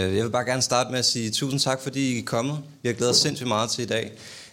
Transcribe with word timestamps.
Øh, 0.00 0.16
jeg 0.16 0.24
vil 0.24 0.30
bare 0.30 0.44
gerne 0.44 0.62
starte 0.62 0.90
med 0.90 0.98
at 0.98 1.04
sige 1.04 1.30
tusind 1.30 1.60
tak, 1.60 1.80
fordi 1.80 2.14
I 2.14 2.18
er 2.18 2.24
kommet. 2.24 2.58
Vi 2.82 2.88
har 2.88 2.94
glædet 2.94 3.14
os 3.14 3.18
sindssygt 3.20 3.48
meget 3.48 3.70
til 3.70 3.82
i 3.84 3.86
dag. 3.86 4.12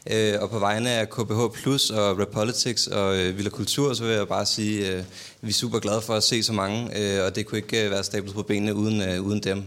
Øh, 0.10 0.42
og 0.42 0.50
på 0.50 0.60
vegne 0.60 0.90
af 0.90 1.10
KBH 1.10 1.62
Plus 1.62 1.90
og 1.90 2.20
Repolitics 2.20 2.88
og 2.88 3.18
øh, 3.18 3.38
Villa 3.38 3.50
Kultur, 3.50 3.94
så 3.94 4.04
vil 4.04 4.14
jeg 4.14 4.28
bare 4.28 4.46
sige, 4.46 4.88
at 4.88 5.06
vi 5.42 5.50
er 5.50 5.54
super 5.54 5.80
glade 5.80 6.02
for 6.02 6.14
at 6.14 6.24
se 6.24 6.44
så 6.44 6.54
mange, 6.54 6.90
og 7.24 7.36
det 7.36 7.46
kunne 7.46 7.58
ikke 7.58 7.90
være 7.90 8.04
stablet 8.04 8.36
på 8.36 8.44
benene 8.44 8.74
uden, 8.76 9.20
uden 9.20 9.40
dem. 9.44 9.64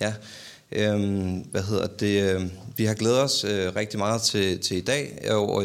Ja. 0.00 0.12
hvad 1.50 1.62
hedder 1.62 1.86
det? 1.86 2.50
Vi 2.76 2.84
har 2.84 2.94
glædet 2.94 3.20
os 3.20 3.44
rigtig 3.48 3.98
meget 3.98 4.22
til, 4.22 4.58
til 4.60 4.76
i 4.76 4.80
dag, 4.80 5.30
og 5.30 5.64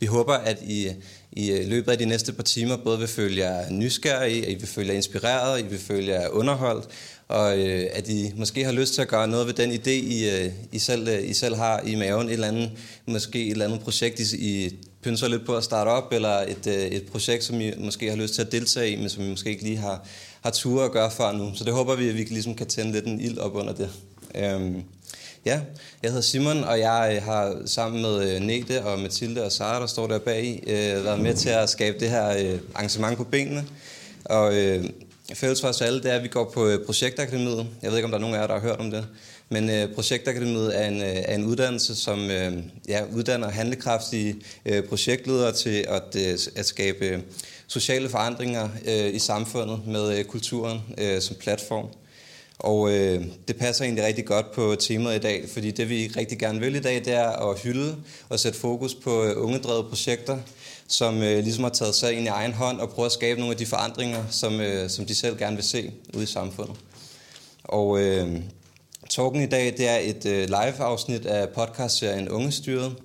vi 0.00 0.06
håber, 0.06 0.34
at 0.34 0.58
I 0.62 0.90
i 1.32 1.50
øh, 1.50 1.68
løbet 1.68 1.92
af 1.92 1.98
de 1.98 2.04
næste 2.04 2.32
par 2.32 2.42
timer 2.42 2.76
både 2.76 2.98
vil 2.98 3.08
føle 3.08 3.36
jer 3.36 3.70
nysgerrige, 3.70 4.50
I 4.50 4.54
vil 4.54 4.68
føle 4.68 4.88
jer 4.88 4.94
inspireret, 4.94 5.60
I 5.60 5.66
vil 5.66 5.78
føle 5.78 6.12
jer 6.12 6.28
underholdt, 6.28 6.88
og 7.28 7.58
øh, 7.58 7.86
at 7.92 8.08
I 8.08 8.32
måske 8.36 8.64
har 8.64 8.72
lyst 8.72 8.94
til 8.94 9.02
at 9.02 9.08
gøre 9.08 9.28
noget 9.28 9.46
ved 9.46 9.54
den 9.54 9.72
idé, 9.72 9.90
I, 9.90 10.30
øh, 10.30 10.52
I, 10.72 10.78
selv, 10.78 11.08
øh, 11.08 11.30
I 11.30 11.34
selv 11.34 11.56
har 11.56 11.80
i 11.86 11.94
maven, 11.94 12.26
et 12.26 12.32
eller 12.32 12.48
andet, 12.48 12.70
måske 13.06 13.46
et 13.46 13.50
eller 13.50 13.64
andet 13.64 13.80
projekt, 13.80 14.20
I, 14.20 14.36
I 14.36 14.78
pynser 15.02 15.28
lidt 15.28 15.46
på 15.46 15.56
at 15.56 15.64
starte 15.64 15.88
op, 15.88 16.12
eller 16.12 16.38
et, 16.38 16.66
øh, 16.66 16.74
et 16.74 17.06
projekt, 17.06 17.44
som 17.44 17.60
I 17.60 17.72
måske 17.78 18.10
har 18.10 18.16
lyst 18.16 18.34
til 18.34 18.42
at 18.42 18.52
deltage 18.52 18.90
i, 18.90 18.96
men 18.96 19.08
som 19.08 19.24
I 19.24 19.30
måske 19.30 19.50
ikke 19.50 19.62
lige 19.62 19.76
har, 19.76 20.06
har 20.40 20.50
tur 20.50 20.84
at 20.84 20.92
gøre 20.92 21.10
for 21.10 21.32
nu. 21.32 21.52
Så 21.54 21.64
det 21.64 21.72
håber 21.72 21.94
vi, 21.94 22.08
at 22.08 22.14
vi 22.14 22.22
ligesom 22.22 22.54
kan 22.54 22.66
tænde 22.66 22.92
lidt 22.92 23.04
en 23.04 23.20
ild 23.20 23.38
op 23.38 23.54
under 23.54 23.72
det. 23.72 23.90
Øhm, 24.34 24.82
ja, 25.44 25.60
jeg 26.02 26.10
hedder 26.10 26.22
Simon, 26.22 26.64
og 26.64 26.78
jeg 26.78 27.12
øh, 27.16 27.22
har 27.22 27.56
sammen 27.66 28.02
med 28.02 28.34
øh, 28.34 28.40
Nete 28.40 28.84
og 28.84 28.98
Mathilde 28.98 29.44
og 29.44 29.52
Sara, 29.52 29.80
der 29.80 29.86
står 29.86 30.06
der 30.06 30.18
bag, 30.18 30.62
øh, 30.66 31.04
været 31.04 31.20
med 31.20 31.34
til 31.34 31.48
at 31.48 31.70
skabe 31.70 31.98
det 32.00 32.10
her 32.10 32.28
øh, 32.38 32.58
arrangement 32.74 33.16
på 33.16 33.24
benene. 33.24 33.64
Og 34.24 34.54
øh, 34.56 34.84
fælles 35.34 35.60
for 35.60 35.68
os 35.68 35.80
alle, 35.80 36.02
det 36.02 36.10
er, 36.10 36.16
at 36.16 36.22
vi 36.22 36.28
går 36.28 36.50
på 36.54 36.66
øh, 36.66 36.84
Projektakademiet. 36.86 37.66
Jeg 37.82 37.90
ved 37.90 37.98
ikke, 37.98 38.04
om 38.04 38.10
der 38.10 38.18
er 38.18 38.20
nogen 38.20 38.36
af 38.36 38.40
jer, 38.40 38.46
der 38.46 38.54
har 38.54 38.60
hørt 38.60 38.80
om 38.80 38.90
det. 38.90 39.06
Men 39.48 39.70
øh, 39.70 39.94
Projektakademiet 39.94 40.80
er 40.80 40.88
en, 40.88 41.00
øh, 41.00 41.08
er 41.08 41.34
en 41.34 41.44
uddannelse, 41.44 41.96
som 41.96 42.30
øh, 42.30 42.52
ja, 42.88 43.04
uddanner 43.14 43.50
handlekraftige 43.50 44.36
øh, 44.66 44.84
projektledere 44.84 45.52
til 45.52 45.84
at, 45.88 46.16
øh, 46.16 46.38
at 46.56 46.66
skabe 46.66 47.04
øh, 47.04 47.18
sociale 47.66 48.08
forandringer 48.08 48.68
øh, 48.84 49.14
i 49.14 49.18
samfundet 49.18 49.86
med 49.86 50.18
øh, 50.18 50.24
kulturen 50.24 50.80
øh, 50.98 51.20
som 51.20 51.36
platform. 51.36 51.86
Og 52.62 52.92
øh, 52.92 53.24
det 53.48 53.56
passer 53.56 53.84
egentlig 53.84 54.04
rigtig 54.04 54.24
godt 54.24 54.52
på 54.52 54.74
temaet 54.80 55.16
i 55.16 55.20
dag, 55.20 55.44
fordi 55.52 55.70
det 55.70 55.88
vi 55.88 56.12
rigtig 56.16 56.38
gerne 56.38 56.60
vil 56.60 56.74
i 56.74 56.80
dag, 56.80 56.94
det 56.94 57.12
er 57.12 57.50
at 57.50 57.60
hylde 57.60 57.96
og 58.28 58.40
sætte 58.40 58.58
fokus 58.58 58.94
på 58.94 59.24
øh, 59.24 59.44
ungedrevede 59.44 59.88
projekter, 59.88 60.38
som 60.88 61.22
øh, 61.22 61.38
ligesom 61.38 61.64
har 61.64 61.70
taget 61.70 61.94
sig 61.94 62.12
ind 62.12 62.24
i 62.24 62.28
egen 62.28 62.52
hånd 62.52 62.80
og 62.80 62.90
prøver 62.90 63.06
at 63.06 63.12
skabe 63.12 63.40
nogle 63.40 63.52
af 63.52 63.58
de 63.58 63.66
forandringer, 63.66 64.24
som, 64.30 64.60
øh, 64.60 64.90
som 64.90 65.06
de 65.06 65.14
selv 65.14 65.38
gerne 65.38 65.56
vil 65.56 65.64
se 65.64 65.92
ude 66.14 66.22
i 66.22 66.26
samfundet. 66.26 66.76
Og 67.64 68.00
øh, 68.00 68.40
talken 69.10 69.42
i 69.42 69.46
dag, 69.46 69.74
det 69.76 69.88
er 69.88 69.98
et 69.98 70.26
øh, 70.26 70.48
live-afsnit 70.48 71.26
af 71.26 71.48
podcastserien 71.48 72.28
Ungestyret, 72.28 72.96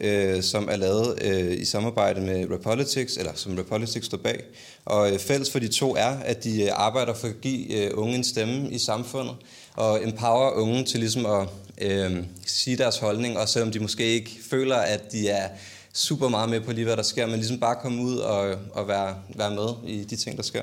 øh, 0.00 0.42
som 0.42 0.68
er 0.70 0.76
lavet 0.76 1.18
øh, 1.22 1.52
i 1.60 1.64
samarbejde 1.64 2.20
med 2.20 2.50
Repolitics, 2.50 3.16
eller 3.16 3.32
som 3.34 3.58
Repolitics 3.58 4.06
står 4.06 4.18
bag. 4.18 4.44
Og 4.84 5.12
øh, 5.12 5.18
fælles 5.18 5.50
for 5.50 5.58
de 5.58 5.68
to 5.68 5.96
er, 5.96 6.16
at 6.24 6.44
de 6.44 6.62
øh, 6.62 6.68
arbejder 6.72 7.14
for 7.14 7.28
at 7.28 7.40
give 7.40 7.72
øh, 7.72 7.90
unge 7.94 8.14
en 8.14 8.24
stemme 8.24 8.70
i 8.70 8.78
samfundet, 8.78 9.34
og 9.74 10.04
empower 10.04 10.50
unge 10.50 10.84
til 10.84 11.00
ligesom 11.00 11.26
at 11.26 11.48
øh, 11.78 12.24
sige 12.46 12.76
deres 12.76 12.98
holdning, 12.98 13.38
og 13.38 13.48
selvom 13.48 13.70
de 13.70 13.80
måske 13.80 14.04
ikke 14.04 14.30
føler, 14.50 14.76
at 14.76 15.12
de 15.12 15.28
er 15.28 15.48
super 15.92 16.28
meget 16.28 16.50
med 16.50 16.60
på 16.60 16.72
lige, 16.72 16.84
hvad 16.84 16.96
der 16.96 17.02
sker, 17.02 17.26
men 17.26 17.36
ligesom 17.36 17.58
bare 17.58 17.76
komme 17.82 18.02
ud 18.02 18.16
og, 18.16 18.56
og 18.72 18.88
være, 18.88 19.16
være 19.36 19.50
med 19.50 19.90
i 19.90 20.04
de 20.04 20.16
ting, 20.16 20.36
der 20.36 20.42
sker. 20.42 20.62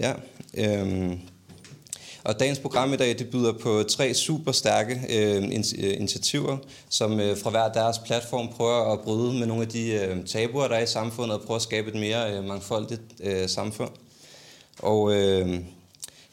Ja, 0.00 0.12
øh, 0.54 1.12
og 2.24 2.40
dagens 2.40 2.58
program 2.58 2.92
i 2.92 2.96
dag, 2.96 3.18
det 3.18 3.30
byder 3.30 3.52
på 3.52 3.82
tre 3.82 4.14
super 4.14 4.52
stærke 4.52 5.00
øh, 5.10 5.36
øh, 5.36 5.94
initiativer, 5.96 6.56
som 6.88 7.20
øh, 7.20 7.38
fra 7.38 7.50
hver 7.50 7.72
deres 7.72 7.98
platform 7.98 8.48
prøver 8.48 8.92
at 8.92 9.00
bryde 9.00 9.38
med 9.38 9.46
nogle 9.46 9.62
af 9.62 9.68
de 9.68 9.92
øh, 9.92 10.24
tabuer, 10.26 10.68
der 10.68 10.74
er 10.74 10.82
i 10.82 10.86
samfundet, 10.86 11.36
og 11.36 11.42
prøver 11.42 11.56
at 11.56 11.62
skabe 11.62 11.88
et 11.88 12.00
mere 12.00 12.36
øh, 12.36 12.44
mangfoldigt 12.44 13.02
øh, 13.20 13.48
samfund. 13.48 13.90
Og 14.78 15.14
øh, 15.14 15.60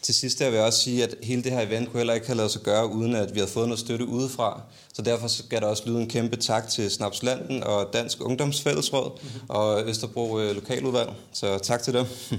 til 0.02 0.16
sidst 0.16 0.40
vil 0.40 0.54
jeg 0.54 0.64
også 0.64 0.80
sige, 0.80 1.04
at 1.04 1.16
hele 1.24 1.44
det 1.44 1.52
her 1.52 1.62
event 1.62 1.90
kunne 1.90 2.00
heller 2.00 2.14
ikke 2.14 2.28
have 2.28 2.38
lavet 2.38 2.52
sig 2.52 2.62
gøre, 2.62 2.88
uden 2.88 3.16
at 3.16 3.34
vi 3.34 3.40
havde 3.40 3.52
fået 3.52 3.68
noget 3.68 3.80
støtte 3.80 4.08
udefra. 4.08 4.62
Så 4.94 5.02
derfor 5.02 5.28
skal 5.28 5.62
der 5.62 5.68
også 5.68 5.84
lyde 5.86 6.02
en 6.02 6.10
kæmpe 6.10 6.36
tak 6.36 6.68
til 6.68 6.92
Snapslanden 6.92 7.64
og 7.64 7.90
Dansk 7.94 8.26
Ungdomsfællesråd 8.26 9.12
mm-hmm. 9.22 9.50
og 9.50 9.90
Østerbro 9.90 10.40
øh, 10.40 10.56
Lokaludvalg. 10.56 11.10
Så 11.34 11.58
tak 11.58 11.84
til 11.84 11.94
dem. 11.94 12.06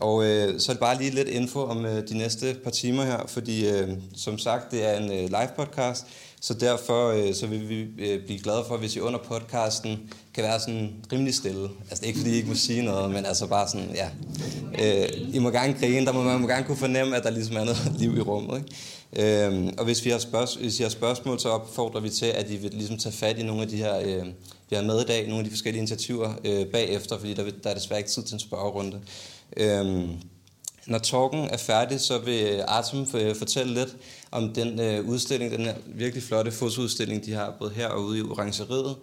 og 0.00 0.24
øh, 0.24 0.60
så 0.60 0.72
er 0.72 0.76
bare 0.76 0.98
lige 0.98 1.10
lidt 1.10 1.28
info 1.28 1.60
om 1.64 1.84
øh, 1.84 2.08
de 2.08 2.18
næste 2.18 2.56
par 2.64 2.70
timer 2.70 3.04
her, 3.04 3.26
fordi 3.26 3.68
øh, 3.68 3.88
som 4.16 4.38
sagt, 4.38 4.70
det 4.70 4.84
er 4.84 4.98
en 4.98 5.12
øh, 5.12 5.24
live 5.24 5.50
podcast, 5.56 6.06
så 6.42 6.54
derfor 6.54 7.08
øh, 7.10 7.34
så 7.34 7.46
vil 7.46 7.68
vi 7.68 7.86
øh, 7.98 8.24
blive 8.26 8.38
glade 8.38 8.64
for, 8.68 8.76
hvis 8.76 8.96
I 8.96 9.00
under 9.00 9.18
podcasten 9.18 9.98
kan 10.34 10.44
være 10.44 10.60
sådan 10.60 10.90
rimelig 11.12 11.34
stille. 11.34 11.68
Altså 11.90 12.06
ikke 12.06 12.18
fordi 12.18 12.32
I 12.32 12.36
ikke 12.36 12.48
må 12.48 12.54
sige 12.54 12.82
noget, 12.82 13.10
men 13.10 13.26
altså 13.26 13.46
bare 13.46 13.68
sådan, 13.68 13.94
ja. 13.94 14.08
Øh, 15.02 15.08
I 15.34 15.38
må 15.38 15.50
gerne 15.50 15.74
grine, 15.80 16.06
der 16.06 16.12
må 16.12 16.22
man 16.22 16.40
må 16.40 16.46
gerne 16.48 16.64
kunne 16.66 16.76
fornemme, 16.76 17.16
at 17.16 17.24
der 17.24 17.30
ligesom 17.30 17.56
er 17.56 17.64
noget 17.64 17.92
liv 18.00 18.16
i 18.16 18.20
rummet. 18.20 18.56
Ikke? 19.12 19.46
Øh, 19.46 19.72
og 19.78 19.84
hvis, 19.84 20.04
vi 20.04 20.10
har 20.10 20.18
spørg- 20.18 20.60
hvis 20.60 20.80
I 20.80 20.82
har 20.82 20.90
spørgsmål, 20.90 21.40
så 21.40 21.48
opfordrer 21.48 22.00
vi 22.00 22.08
til, 22.10 22.26
at 22.26 22.50
I 22.50 22.56
vil 22.56 22.70
ligesom 22.70 22.98
tage 22.98 23.12
fat 23.12 23.38
i 23.38 23.42
nogle 23.42 23.62
af 23.62 23.68
de 23.68 23.76
her, 23.76 23.98
øh, 24.04 24.26
vi 24.70 24.76
har 24.76 24.82
med 24.82 25.00
i 25.00 25.04
dag, 25.04 25.22
nogle 25.22 25.38
af 25.38 25.44
de 25.44 25.50
forskellige 25.50 25.78
initiativer 25.78 26.32
øh, 26.44 26.66
bagefter, 26.66 27.18
fordi 27.18 27.34
der, 27.34 27.44
der 27.64 27.70
er 27.70 27.74
desværre 27.74 28.00
ikke 28.00 28.10
tid 28.10 28.22
til 28.22 28.34
en 28.34 28.40
spørgerunde. 28.40 29.00
Øh, 29.56 30.08
når 30.86 30.98
talken 30.98 31.48
er 31.50 31.56
færdig, 31.56 32.00
så 32.00 32.18
vil 32.18 32.62
Artem 32.68 33.06
fortælle 33.38 33.74
lidt 33.74 33.96
om 34.32 34.52
den 34.52 34.80
øh, 34.80 35.08
udstilling, 35.08 35.52
den 35.52 35.64
her 35.64 35.74
virkelig 35.86 36.22
flotte 36.22 36.50
fotoudstilling, 36.50 37.24
de 37.26 37.32
har 37.32 37.56
både 37.58 37.70
her 37.70 37.88
og 37.88 38.02
ude 38.02 38.18
i 38.18 38.22
Orangeriet. 38.22 38.96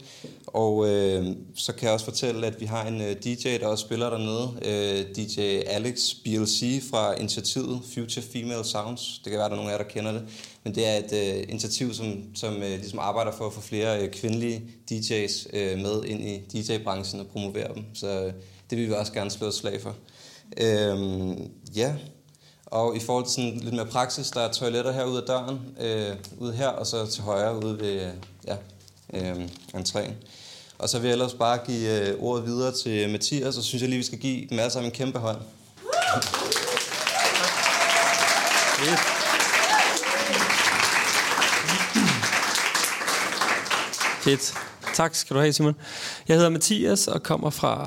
Og 0.47 0.89
øh, 0.89 1.25
så 1.55 1.73
kan 1.73 1.85
jeg 1.85 1.93
også 1.93 2.05
fortælle, 2.05 2.47
at 2.47 2.61
vi 2.61 2.65
har 2.65 2.87
en 2.87 3.01
øh, 3.01 3.15
DJ, 3.23 3.57
der 3.57 3.67
også 3.67 3.85
spiller 3.85 4.09
dernede. 4.09 4.49
Øh, 4.65 5.15
DJ 5.15 5.41
Alex 5.67 6.13
BLC 6.23 6.83
fra 6.89 7.13
initiativet 7.19 7.81
Future 7.93 8.25
Female 8.33 8.63
Sounds. 8.63 9.21
Det 9.23 9.31
kan 9.31 9.37
være, 9.37 9.45
at 9.45 9.51
der 9.51 9.57
er 9.57 9.61
nogen 9.61 9.71
af 9.71 9.77
jer, 9.77 9.83
der 9.83 9.89
kender 9.89 10.11
det. 10.11 10.23
Men 10.63 10.75
det 10.75 10.87
er 10.87 10.97
et 10.97 11.37
øh, 11.37 11.43
initiativ, 11.49 11.93
som, 11.93 12.23
som 12.35 12.55
øh, 12.55 12.69
ligesom 12.69 12.99
arbejder 12.99 13.31
for 13.31 13.47
at 13.47 13.53
få 13.53 13.61
flere 13.61 14.03
øh, 14.03 14.11
kvindelige 14.11 14.63
DJ's 14.91 15.57
øh, 15.57 15.79
med 15.79 16.03
ind 16.03 16.23
i 16.23 16.37
DJ-branchen 16.37 17.21
og 17.21 17.27
promovere 17.27 17.73
dem. 17.75 17.83
Så 17.93 18.25
øh, 18.25 18.33
det 18.69 18.77
vil 18.77 18.87
vi 18.87 18.93
også 18.93 19.13
gerne 19.13 19.31
slå 19.31 19.47
et 19.47 19.53
slag 19.53 19.81
for. 19.81 19.95
Øh, 20.57 21.37
ja, 21.75 21.95
og 22.71 22.95
i 22.95 22.99
forhold 22.99 23.25
til 23.25 23.33
sådan 23.33 23.59
lidt 23.59 23.75
mere 23.75 23.85
praksis, 23.85 24.31
der 24.31 24.41
er 24.41 24.51
toiletter 24.51 24.91
herude 24.91 25.21
af 25.21 25.23
døren, 25.27 25.59
øh, 25.79 26.15
ude 26.37 26.53
her, 26.53 26.67
og 26.67 26.87
så 26.87 27.05
til 27.05 27.23
højre 27.23 27.65
ude 27.65 27.79
ved 27.79 28.11
ja, 28.47 28.55
øh, 29.13 29.45
entréen. 29.73 30.11
Og 30.77 30.89
så 30.89 30.99
vil 30.99 31.07
jeg 31.07 31.13
ellers 31.13 31.33
bare 31.33 31.57
give 31.65 32.09
øh, 32.09 32.19
ordet 32.19 32.45
videre 32.45 32.71
til 32.71 33.09
Mathias, 33.09 33.47
og 33.47 33.53
så 33.53 33.63
synes 33.63 33.81
jeg 33.81 33.89
lige, 33.89 33.97
vi 33.97 34.03
skal 34.03 34.19
give 34.19 34.47
dem 34.49 34.59
alle 34.59 34.71
sammen 34.71 34.91
en 34.91 34.95
kæmpe 34.95 35.19
hånd. 35.19 35.37
Fedt. 44.21 44.66
Tak 44.97 45.15
skal 45.15 45.35
du 45.35 45.39
have, 45.39 45.53
Simon. 45.53 45.75
Jeg 46.27 46.35
hedder 46.35 46.49
Mathias 46.49 47.07
og 47.07 47.23
kommer 47.23 47.49
fra 47.49 47.85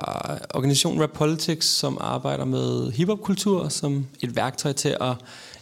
organisationen 0.54 1.02
Rap 1.02 1.10
Politics, 1.10 1.66
som 1.66 1.98
arbejder 2.00 2.44
med 2.44 2.92
hiphopkultur 2.92 3.68
som 3.68 4.06
et 4.20 4.36
værktøj 4.36 4.72
til 4.72 4.96
at 5.00 5.14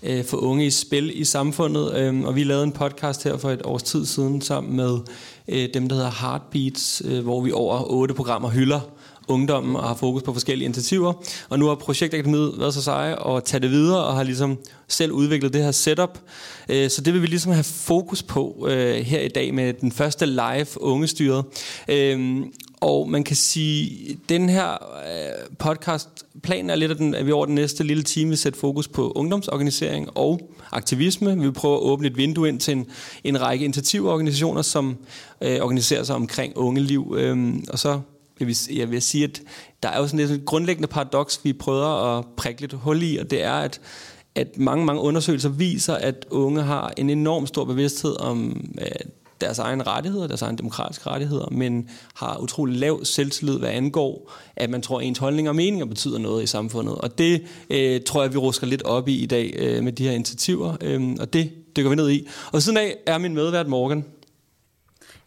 øh, 0.03 0.25
få 0.25 0.37
unge 0.37 0.67
i 0.67 0.71
spil 0.71 1.21
i 1.21 1.25
samfundet. 1.25 1.95
Øhm, 1.97 2.25
og 2.25 2.37
vi 2.37 2.45
lavede 2.45 2.65
en 2.65 2.73
podcast 2.73 3.25
her 3.25 3.37
for 3.37 3.51
et 3.51 3.63
års 3.65 3.83
tid 3.83 4.07
siden 4.07 4.41
sammen 4.41 4.77
med 4.77 4.99
øh, 5.49 5.69
dem, 5.75 5.89
der 5.89 5.97
hedder 5.97 6.11
Heartbeats, 6.21 7.03
øh, 7.05 7.23
hvor 7.23 7.41
vi 7.41 7.53
over 7.53 7.93
otte 7.93 8.15
programmer 8.15 8.51
hylder 8.51 8.81
ungdommen 9.29 9.77
og 9.77 9.83
har 9.83 9.95
fokus 9.95 10.23
på 10.23 10.33
forskellige 10.33 10.65
initiativer. 10.65 11.13
Og 11.49 11.59
nu 11.59 11.67
har 11.67 11.75
Projektakademiet 11.75 12.55
været 12.59 12.75
så 12.75 12.83
seje 12.83 13.17
og 13.17 13.45
tage 13.45 13.61
det 13.61 13.71
videre 13.71 14.05
og 14.05 14.17
har 14.17 14.23
ligesom 14.23 14.59
selv 14.89 15.13
udviklet 15.13 15.53
det 15.53 15.63
her 15.63 15.71
setup. 15.71 16.19
Øh, 16.69 16.91
så 16.91 17.01
det 17.01 17.15
vil 17.15 17.23
vi 17.23 17.27
ligesom 17.27 17.53
have 17.53 17.65
fokus 17.65 18.23
på 18.23 18.67
øh, 18.71 18.95
her 18.95 19.21
i 19.21 19.29
dag 19.29 19.55
med 19.55 19.73
den 19.73 19.93
første 19.93 20.27
live 20.27 20.67
ungestyret. 20.81 21.45
Øh, 21.89 22.43
og 22.81 23.11
man 23.11 23.25
kan 23.25 23.37
sige, 23.37 24.11
at 24.11 24.17
den 24.29 24.49
her 24.49 24.71
øh, 24.73 25.57
podcast, 25.59 26.09
planen 26.43 26.71
er 26.71 26.75
lidt, 26.75 26.91
at, 26.91 26.99
den, 26.99 27.15
at 27.15 27.27
vi 27.27 27.33
over 27.33 27.47
den 27.47 27.55
næste 27.55 27.85
lille 27.85 28.03
time 28.03 28.29
vil 28.29 28.39
sætte 28.39 28.59
fokus 28.59 28.89
på 28.89 29.13
ungdomsorganisering 29.15 30.09
og 30.15 30.51
aktivisme. 30.73 31.35
Vi 31.35 31.41
vil 31.41 31.53
prøve 31.53 31.75
at 31.75 31.83
åbne 31.83 32.07
et 32.07 32.17
vindue 32.17 32.49
ind 32.49 32.61
til 32.61 32.77
en, 32.77 32.87
en 33.25 33.41
række 33.41 33.65
initiativorganisationer, 33.65 34.63
som 34.63 34.97
øh, 35.41 35.61
organiserer 35.61 36.03
sig 36.03 36.17
omkring 36.17 36.57
ungeliv. 36.57 37.15
Øh, 37.19 37.55
og 37.69 37.79
så 37.79 38.01
jeg 38.41 38.47
vil, 38.47 38.57
jeg 38.71 38.91
vil 38.91 39.03
sige, 39.03 39.25
at 39.25 39.43
der 39.83 39.89
er 39.89 39.99
jo 39.99 40.07
sådan 40.07 40.21
et 40.21 40.45
grundlæggende 40.45 40.89
paradoks, 40.89 41.41
vi 41.45 41.53
prøver 41.53 42.19
at 42.19 42.25
prikke 42.37 42.61
lidt 42.61 42.73
hul 42.73 43.03
i, 43.03 43.17
og 43.17 43.31
det 43.31 43.43
er, 43.43 43.53
at, 43.53 43.81
at 44.35 44.59
mange, 44.59 44.85
mange 44.85 45.03
undersøgelser 45.03 45.49
viser, 45.49 45.95
at 45.95 46.27
unge 46.31 46.63
har 46.63 46.93
en 46.97 47.11
enorm 47.11 47.47
stor 47.47 47.65
bevidsthed 47.65 48.21
om 48.21 48.65
øh, 48.81 48.87
deres 49.41 49.59
egne 49.59 49.83
rettigheder, 49.83 50.27
deres 50.27 50.43
egne 50.43 50.59
demokratiske 50.59 51.11
rettigheder, 51.11 51.49
men 51.51 51.89
har 52.15 52.39
utrolig 52.43 52.79
lav 52.79 53.05
selvtillid, 53.05 53.59
hvad 53.59 53.69
angår, 53.69 54.33
at 54.57 54.71
man 54.71 54.83
tror, 54.83 55.01
at 55.01 55.07
ens 55.07 55.19
holdninger 55.19 55.51
og 55.51 55.57
meninger 55.57 55.87
betyder 55.87 56.19
noget 56.19 56.43
i 56.43 56.47
samfundet. 56.47 56.95
Og 56.95 57.19
det 57.19 57.43
øh, 57.71 58.01
tror 58.07 58.23
jeg, 58.23 58.33
vi 58.33 58.39
rusker 58.39 58.67
lidt 58.67 58.83
op 58.83 59.09
i 59.09 59.17
i 59.17 59.27
dag 59.27 59.55
øh, 59.59 59.85
med 59.85 59.93
de 59.93 60.05
her 60.05 60.13
initiativer, 60.13 60.77
øh, 60.81 61.17
og 61.21 61.33
det 61.33 61.51
dykker 61.77 61.91
vi 61.91 61.97
ned 61.97 62.11
i. 62.11 62.29
Og 62.53 62.63
siden 62.63 62.79
af 62.79 62.97
er 63.07 63.19
min 63.19 63.35
medvært 63.35 63.69
Morgan. 63.69 64.05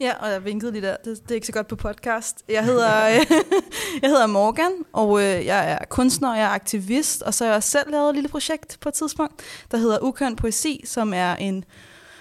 Ja, 0.01 0.13
og 0.19 0.31
jeg 0.31 0.45
vinkede 0.45 0.71
lige 0.71 0.81
der. 0.81 0.95
Det, 1.05 1.23
det 1.23 1.31
er 1.31 1.35
ikke 1.35 1.47
så 1.47 1.53
godt 1.53 1.67
på 1.67 1.75
podcast. 1.75 2.43
Jeg 2.49 2.65
hedder, 2.65 3.05
jeg 4.01 4.09
hedder 4.09 4.27
Morgan, 4.27 4.71
og 4.93 5.19
øh, 5.21 5.45
jeg 5.45 5.71
er 5.71 5.85
kunstner, 5.85 6.35
jeg 6.35 6.43
er 6.43 6.49
aktivist, 6.49 7.21
og 7.21 7.33
så 7.33 7.45
har 7.45 7.51
jeg 7.51 7.63
selv 7.63 7.91
lavet 7.91 8.09
et 8.09 8.15
lille 8.15 8.29
projekt 8.29 8.77
på 8.81 8.89
et 8.89 8.95
tidspunkt, 8.95 9.41
der 9.71 9.77
hedder 9.77 9.99
Ukøn 10.01 10.35
Poesi, 10.35 10.81
som 10.85 11.13
er 11.13 11.35
en 11.35 11.65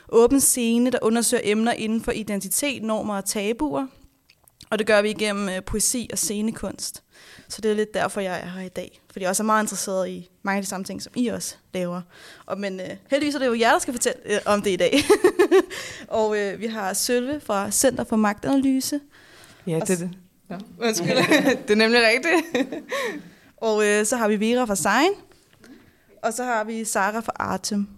åben 0.09 0.41
scene, 0.41 0.91
der 0.91 0.99
undersøger 1.03 1.41
emner 1.45 1.73
inden 1.73 2.03
for 2.03 2.13
identitet, 2.13 2.83
normer 2.83 3.17
og 3.17 3.25
tabuer. 3.25 3.87
Og 4.71 4.79
det 4.79 4.87
gør 4.87 5.03
vi 5.03 5.11
igennem 5.11 5.49
øh, 5.49 5.65
poesi 5.65 6.09
og 6.13 6.19
scenekunst. 6.19 7.03
Så 7.49 7.61
det 7.61 7.71
er 7.71 7.75
lidt 7.75 7.95
derfor, 7.95 8.21
jeg 8.21 8.41
er 8.41 8.47
her 8.47 8.61
i 8.61 8.69
dag. 8.69 9.01
Fordi 9.13 9.23
jeg 9.23 9.31
også 9.31 9.43
er 9.43 9.45
meget 9.45 9.65
interesseret 9.65 10.09
i 10.09 10.31
mange 10.43 10.57
af 10.57 10.63
de 10.63 10.69
samme 10.69 10.85
ting, 10.85 11.03
som 11.03 11.13
I 11.17 11.27
også 11.27 11.55
laver. 11.75 12.03
Og, 12.47 12.59
men 12.59 12.81
øh, 12.81 12.89
heldigvis 13.11 13.35
er 13.35 13.39
det 13.39 13.47
jo 13.47 13.55
jer, 13.55 13.73
der 13.73 13.79
skal 13.79 13.95
fortælle 13.95 14.21
øh, 14.25 14.41
om 14.47 14.63
det 14.63 14.71
i 14.71 14.77
dag. 14.77 14.95
og 16.09 16.39
øh, 16.39 16.61
vi 16.61 16.67
har 16.67 16.93
Sølve 16.93 17.41
fra 17.41 17.71
Center 17.71 18.05
for 18.05 18.17
Magtanalyse. 18.17 19.01
Ja, 19.67 19.81
det 19.81 19.91
er 19.91 19.97
det. 19.97 20.11
Ja. 20.51 20.59
Undskyld. 20.79 21.17
det 21.63 21.71
er 21.71 21.75
nemlig 21.75 22.01
rigtigt. 22.01 22.65
og 23.69 23.87
øh, 23.87 24.07
så 24.07 24.17
har 24.17 24.29
vi 24.29 24.41
Vera 24.41 24.65
fra 24.65 24.77
Sein. 24.77 25.13
Og 26.23 26.33
så 26.33 26.45
har 26.45 26.65
vi 26.65 26.85
Sara 26.85 27.21
fra 27.21 27.33
Artem. 27.37 27.89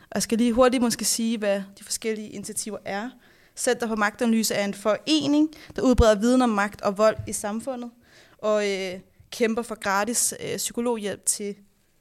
Og 0.00 0.14
jeg 0.14 0.22
skal 0.22 0.38
lige 0.38 0.52
hurtigt 0.52 0.82
måske 0.82 1.04
sige, 1.04 1.38
hvad 1.38 1.62
de 1.78 1.84
forskellige 1.84 2.28
initiativer 2.28 2.78
er. 2.84 3.10
Center 3.56 3.88
for 3.88 3.96
Magtanalyse 3.96 4.54
er 4.54 4.64
en 4.64 4.74
forening, 4.74 5.48
der 5.76 5.82
udbreder 5.82 6.14
viden 6.14 6.42
om 6.42 6.48
magt 6.48 6.82
og 6.82 6.98
vold 6.98 7.16
i 7.26 7.32
samfundet, 7.32 7.90
og 8.38 8.68
øh, 8.70 9.00
kæmper 9.30 9.62
for 9.62 9.74
gratis 9.74 10.34
øh, 10.40 10.56
psykologhjælp 10.56 11.26
til 11.26 11.56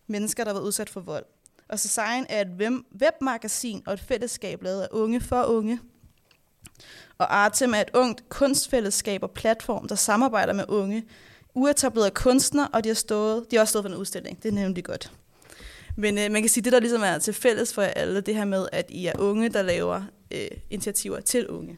mennesker, 0.07 0.43
der 0.43 0.51
har 0.51 0.59
været 0.59 0.67
udsat 0.67 0.89
for 0.89 1.01
vold. 1.01 1.25
Og 1.69 1.79
Society 1.79 2.25
er 2.29 2.41
et 2.41 2.81
webmagasin 3.01 3.83
og 3.85 3.93
et 3.93 3.99
fællesskab 3.99 4.63
lavet 4.63 4.81
af 4.81 4.87
unge 4.91 5.21
for 5.21 5.43
unge. 5.43 5.79
Og 7.17 7.35
Artem 7.35 7.73
er 7.73 7.81
et 7.81 7.89
ungt 7.93 8.29
kunstfællesskab 8.29 9.23
og 9.23 9.31
platform, 9.31 9.87
der 9.87 9.95
samarbejder 9.95 10.53
med 10.53 10.65
unge, 10.67 11.05
uetablerede 11.53 12.11
kunstnere, 12.11 12.67
og 12.67 12.83
de 12.83 12.89
har, 12.89 12.93
stået, 12.93 13.51
de 13.51 13.55
har 13.55 13.61
også 13.61 13.71
stået 13.71 13.83
for 13.83 13.89
en 13.89 13.95
udstilling. 13.95 14.43
Det 14.43 14.49
er 14.49 14.53
nemlig 14.53 14.83
godt. 14.83 15.11
Men 15.95 16.17
øh, 16.17 16.31
man 16.31 16.41
kan 16.41 16.49
sige, 16.49 16.63
det 16.63 16.73
der 16.73 16.79
ligesom 16.79 17.01
er 17.01 17.17
til 17.17 17.33
fælles 17.33 17.73
for 17.73 17.81
jer 17.81 17.89
alle, 17.89 18.21
det 18.21 18.35
her 18.35 18.45
med, 18.45 18.67
at 18.71 18.85
I 18.89 19.05
er 19.05 19.19
unge, 19.19 19.49
der 19.49 19.61
laver 19.61 20.03
øh, 20.31 20.47
initiativer 20.69 21.19
til 21.19 21.47
unge. 21.47 21.77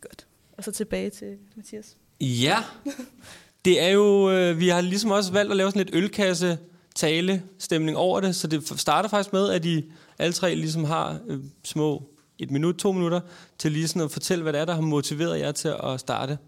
Godt. 0.00 0.26
Og 0.52 0.64
så 0.64 0.72
tilbage 0.72 1.10
til 1.10 1.38
Mathias. 1.56 1.96
Ja, 2.20 2.58
det 3.64 3.82
er 3.82 3.88
jo, 3.88 4.30
øh, 4.30 4.60
vi 4.60 4.68
har 4.68 4.80
ligesom 4.80 5.10
også 5.10 5.32
valgt 5.32 5.50
at 5.50 5.56
lave 5.56 5.70
sådan 5.70 5.86
lidt 5.86 5.94
ølkasse 5.94 6.58
tale 6.94 7.42
stemning 7.58 7.96
over 7.96 8.20
det, 8.20 8.36
så 8.36 8.46
det 8.46 8.80
starter 8.80 9.08
faktisk 9.08 9.32
med, 9.32 9.50
at 9.50 9.64
I 9.64 9.92
alle 10.18 10.32
tre 10.32 10.54
ligesom 10.54 10.84
har 10.84 11.18
øh, 11.26 11.40
små 11.64 12.02
et 12.38 12.50
minut, 12.50 12.74
to 12.74 12.92
minutter, 12.92 13.20
til 13.58 13.72
lige 13.72 13.88
sådan 13.88 14.02
at 14.02 14.10
fortælle, 14.10 14.42
hvad 14.42 14.52
det 14.52 14.60
er, 14.60 14.64
der 14.64 14.74
har 14.74 14.80
motiveret 14.80 15.40
jer 15.40 15.52
til 15.52 15.74
at 15.84 16.00
starte 16.00 16.38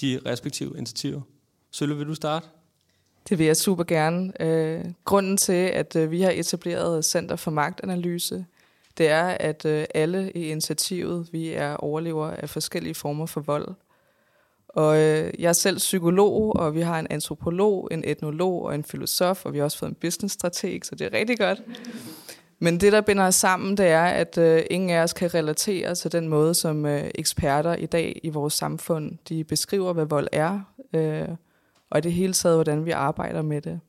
de 0.00 0.20
respektive 0.26 0.74
initiativer. 0.76 1.20
Sølle, 1.70 1.96
vil 1.96 2.06
du 2.06 2.14
starte? 2.14 2.46
Det 3.28 3.38
vil 3.38 3.46
jeg 3.46 3.56
super 3.56 3.84
gerne. 3.84 4.42
Øh, 4.42 4.84
grunden 5.04 5.36
til, 5.36 5.52
at 5.52 5.96
øh, 5.96 6.10
vi 6.10 6.20
har 6.20 6.30
etableret 6.30 7.04
Center 7.04 7.36
for 7.36 7.50
Magtanalyse, 7.50 8.46
det 8.98 9.08
er, 9.08 9.24
at 9.24 9.64
øh, 9.64 9.84
alle 9.94 10.32
i 10.32 10.50
initiativet, 10.50 11.28
vi 11.32 11.48
er 11.48 11.76
overlever 11.76 12.30
af 12.30 12.50
forskellige 12.50 12.94
former 12.94 13.26
for 13.26 13.40
vold. 13.40 13.68
Og 14.76 14.96
øh, 14.96 15.32
jeg 15.38 15.48
er 15.48 15.52
selv 15.52 15.76
psykolog, 15.76 16.56
og 16.56 16.74
vi 16.74 16.80
har 16.80 16.98
en 16.98 17.06
antropolog, 17.10 17.88
en 17.90 18.04
etnolog 18.06 18.62
og 18.62 18.74
en 18.74 18.84
filosof, 18.84 19.46
og 19.46 19.52
vi 19.52 19.58
har 19.58 19.64
også 19.64 19.78
fået 19.78 19.90
en 19.90 19.96
businessstrateg, 20.00 20.80
så 20.84 20.94
det 20.94 21.06
er 21.06 21.18
rigtig 21.18 21.38
godt. 21.38 21.62
Men 22.58 22.80
det, 22.80 22.92
der 22.92 23.00
binder 23.00 23.26
os 23.26 23.34
sammen, 23.34 23.76
det 23.76 23.86
er, 23.86 24.04
at 24.04 24.38
øh, 24.38 24.62
ingen 24.70 24.90
af 24.90 25.02
os 25.02 25.12
kan 25.12 25.34
relatere 25.34 25.94
til 25.94 26.12
den 26.12 26.28
måde, 26.28 26.54
som 26.54 26.86
øh, 26.86 27.10
eksperter 27.14 27.74
i 27.74 27.86
dag 27.86 28.20
i 28.22 28.28
vores 28.28 28.54
samfund, 28.54 29.12
de 29.28 29.44
beskriver, 29.44 29.92
hvad 29.92 30.04
vold 30.04 30.28
er, 30.32 30.60
øh, 30.94 31.28
og 31.90 31.98
i 31.98 32.00
det 32.00 32.12
hele 32.12 32.32
taget, 32.32 32.56
hvordan 32.56 32.84
vi 32.84 32.90
arbejder 32.90 33.42
med 33.42 33.60
det. 33.60 33.80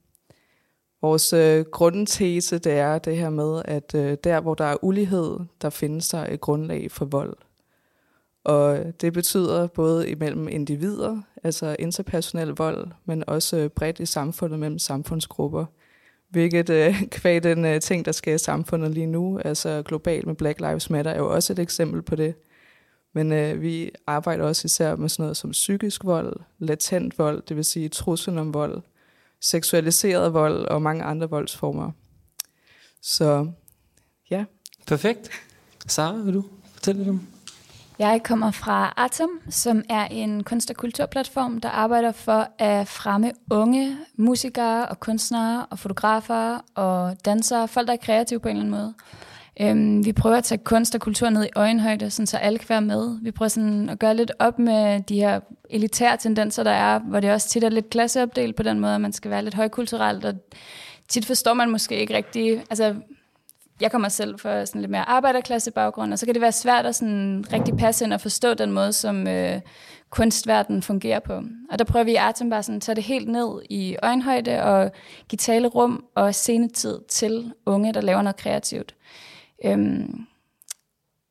Vores 1.02 1.34
øh, 1.34 1.66
grundtese, 1.72 2.58
det 2.58 2.74
er 2.74 2.98
det 2.98 3.18
her 3.18 3.30
med, 3.30 3.62
at 3.66 3.96
øh, 3.96 4.18
der, 4.24 4.40
hvor 4.40 4.54
der 4.54 4.66
er 4.66 4.84
ulighed, 4.84 5.40
der 5.62 5.70
findes 5.70 6.10
der 6.10 6.26
et 6.26 6.42
grundlag 6.42 6.92
for 6.92 7.06
vold. 7.06 7.38
Og 8.48 8.94
det 9.02 9.14
betyder 9.14 9.68
både 9.68 10.10
imellem 10.10 10.48
individer, 10.48 11.22
altså 11.44 11.76
interpersonel 11.80 12.48
vold, 12.48 12.88
men 13.06 13.24
også 13.28 13.70
bredt 13.76 14.00
i 14.00 14.06
samfundet 14.06 14.60
mellem 14.60 14.80
samfundsgrupper. 14.80 15.66
Hvilket 16.30 16.70
øh, 16.70 17.02
kvæg 17.18 17.44
den 17.44 17.66
øh, 17.66 17.82
ting, 17.82 18.06
der 18.06 18.12
sker 18.12 18.36
i 18.36 18.38
samfundet 18.38 18.92
lige 18.92 19.06
nu, 19.06 19.40
altså 19.46 19.84
globalt 19.86 20.28
med 20.28 20.36
Black 20.36 20.60
Lives 20.60 20.90
Matter, 20.90 21.12
er 21.12 21.18
jo 21.18 21.34
også 21.34 21.54
et 21.54 21.60
eksempel 21.60 22.02
på 22.02 22.16
det. 22.16 22.36
Men 23.14 23.32
øh, 23.32 23.62
vi 23.62 23.92
arbejder 24.08 24.44
også 24.44 24.66
især 24.66 24.96
med 24.96 25.10
sådan 25.10 25.24
noget 25.24 25.38
som 25.38 25.52
psykisk 25.52 26.06
vold, 26.06 26.40
latent 26.60 27.20
vold, 27.20 27.42
det 27.42 27.56
vil 27.56 27.66
sige 27.66 27.90
truslen 27.90 28.38
om 28.38 28.54
vold, 28.54 28.82
seksualiseret 29.42 30.34
vold 30.34 30.66
og 30.66 30.82
mange 30.82 31.04
andre 31.04 31.30
voldsformer. 31.30 31.92
Så 33.02 33.52
ja. 34.30 34.46
Perfekt. 34.88 35.30
Sara, 35.88 36.16
vil 36.16 36.34
du 36.34 36.44
fortælle 36.74 37.00
lidt 37.00 37.10
om 37.10 37.28
jeg 38.00 38.22
kommer 38.24 38.52
fra 38.52 38.94
Atom, 38.98 39.30
som 39.50 39.84
er 39.90 40.06
en 40.06 40.44
kunst- 40.44 40.70
og 40.70 40.76
kulturplatform, 40.76 41.62
der 41.62 41.70
arbejder 41.70 42.12
for 42.12 42.48
at 42.58 42.88
fremme 42.88 43.32
unge 43.52 43.98
musikere 44.18 44.86
og 44.86 45.00
kunstnere 45.00 45.66
og 45.66 45.80
fotografer 45.80 46.60
og 46.76 47.26
dansere, 47.26 47.68
folk 47.68 47.88
der 47.88 47.94
er 47.94 47.98
kreative 47.98 48.40
på 48.40 48.48
en 48.48 48.58
eller 48.58 48.66
anden 48.66 48.82
måde. 48.82 48.94
Øhm, 49.62 50.06
vi 50.06 50.14
prøver 50.14 50.36
at 50.36 50.44
tage 50.44 50.62
kunst 50.64 50.96
og 50.96 51.02
kultur 51.02 51.30
ned 51.30 51.46
i 51.46 51.50
øjenhøjde, 51.56 52.10
sådan 52.10 52.28
så 52.28 52.38
alle 52.38 52.60
kan 52.60 52.70
være 52.70 52.82
med. 52.82 53.18
Vi 53.22 53.32
prøver 53.32 53.50
sådan 53.50 53.90
at 53.90 54.00
gøre 54.00 54.16
lidt 54.16 54.32
op 54.40 54.60
med 54.60 55.00
de 55.02 55.16
her 55.16 55.40
elitære 55.70 56.18
tendenser, 56.18 56.64
der 56.64 56.72
er, 56.72 57.00
hvor 57.00 57.20
det 57.20 57.32
også 57.32 57.50
tit 57.50 57.64
er 57.64 57.70
lidt 57.70 57.90
klasseopdelt 57.90 58.56
på 58.56 58.64
den 58.64 58.80
måde, 58.80 58.96
at 58.96 59.02
man 59.02 59.14
skal 59.14 59.32
være 59.32 59.44
lidt 59.44 59.56
højkulturelt, 59.56 60.26
og 60.26 60.34
tit 61.08 61.26
forstår 61.26 61.54
man 61.54 61.70
måske 61.70 62.00
ikke 62.00 62.14
rigtig, 62.14 62.64
altså 62.70 62.96
jeg 63.82 63.92
kommer 63.92 64.10
selv 64.10 64.40
fra 64.40 64.66
sådan 64.66 64.82
lidt 64.82 64.92
mere 64.92 65.10
arbejderklasse 65.10 65.72
baggrund, 65.72 66.14
og 66.14 66.20
så 66.20 66.26
kan 66.26 66.36
det 66.36 66.42
være 66.42 66.52
svært 66.52 66.86
at 66.86 66.96
sådan 66.96 67.46
rigtig 67.54 67.78
passe 67.78 68.06
ind 68.06 68.14
og 68.14 68.22
forstå 68.22 68.54
den 68.54 68.72
måde, 68.72 68.94
som 68.94 69.28
øh, 69.28 69.62
kunstverdenen 70.10 70.82
fungerer 70.82 71.20
på. 71.20 71.34
Og 71.72 71.80
der 71.80 71.86
prøver 71.86 72.04
vi 72.04 72.12
i 72.12 72.16
Artem 72.16 72.50
bare 72.50 72.64
sådan 72.64 72.76
at 72.76 72.82
tage 72.82 72.96
det 72.96 73.04
helt 73.04 73.30
ned 73.30 73.62
i 73.70 73.98
øjenhøjde 74.04 74.64
og 74.64 74.92
give 75.30 75.38
talerum 75.38 76.06
og 76.16 76.36
scenetid 76.36 77.00
til 77.10 77.54
unge, 77.66 77.94
der 77.94 78.02
laver 78.02 78.22
noget 78.22 78.36
kreativt. 78.36 78.96
Øhm, 79.66 80.28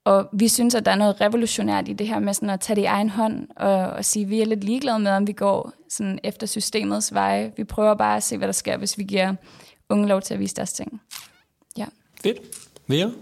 og 0.04 0.28
vi 0.32 0.48
synes, 0.48 0.74
at 0.74 0.84
der 0.86 0.90
er 0.90 0.96
noget 0.96 1.20
revolutionært 1.20 1.88
i 1.88 1.92
det 1.92 2.08
her 2.08 2.18
med 2.18 2.34
sådan 2.34 2.50
at 2.50 2.60
tage 2.60 2.76
det 2.76 2.82
i 2.82 2.84
egen 2.84 3.10
hånd 3.10 3.48
og, 3.56 3.90
og 3.90 4.04
sige, 4.04 4.22
at 4.22 4.30
vi 4.30 4.40
er 4.40 4.46
lidt 4.46 4.64
ligeglade 4.64 4.98
med, 4.98 5.10
om 5.10 5.26
vi 5.26 5.32
går 5.32 5.72
sådan 5.88 6.18
efter 6.24 6.46
systemets 6.46 7.14
veje. 7.14 7.52
Vi 7.56 7.64
prøver 7.64 7.94
bare 7.94 8.16
at 8.16 8.22
se, 8.22 8.36
hvad 8.36 8.48
der 8.48 8.52
sker, 8.52 8.76
hvis 8.76 8.98
vi 8.98 9.04
giver 9.04 9.34
unge 9.88 10.08
lov 10.08 10.20
til 10.20 10.34
at 10.34 10.40
vise 10.40 10.56
deres 10.56 10.72
ting. 10.72 11.00
Fedt. 12.26 12.40
Mere? 12.86 13.12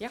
Ja. 0.00 0.08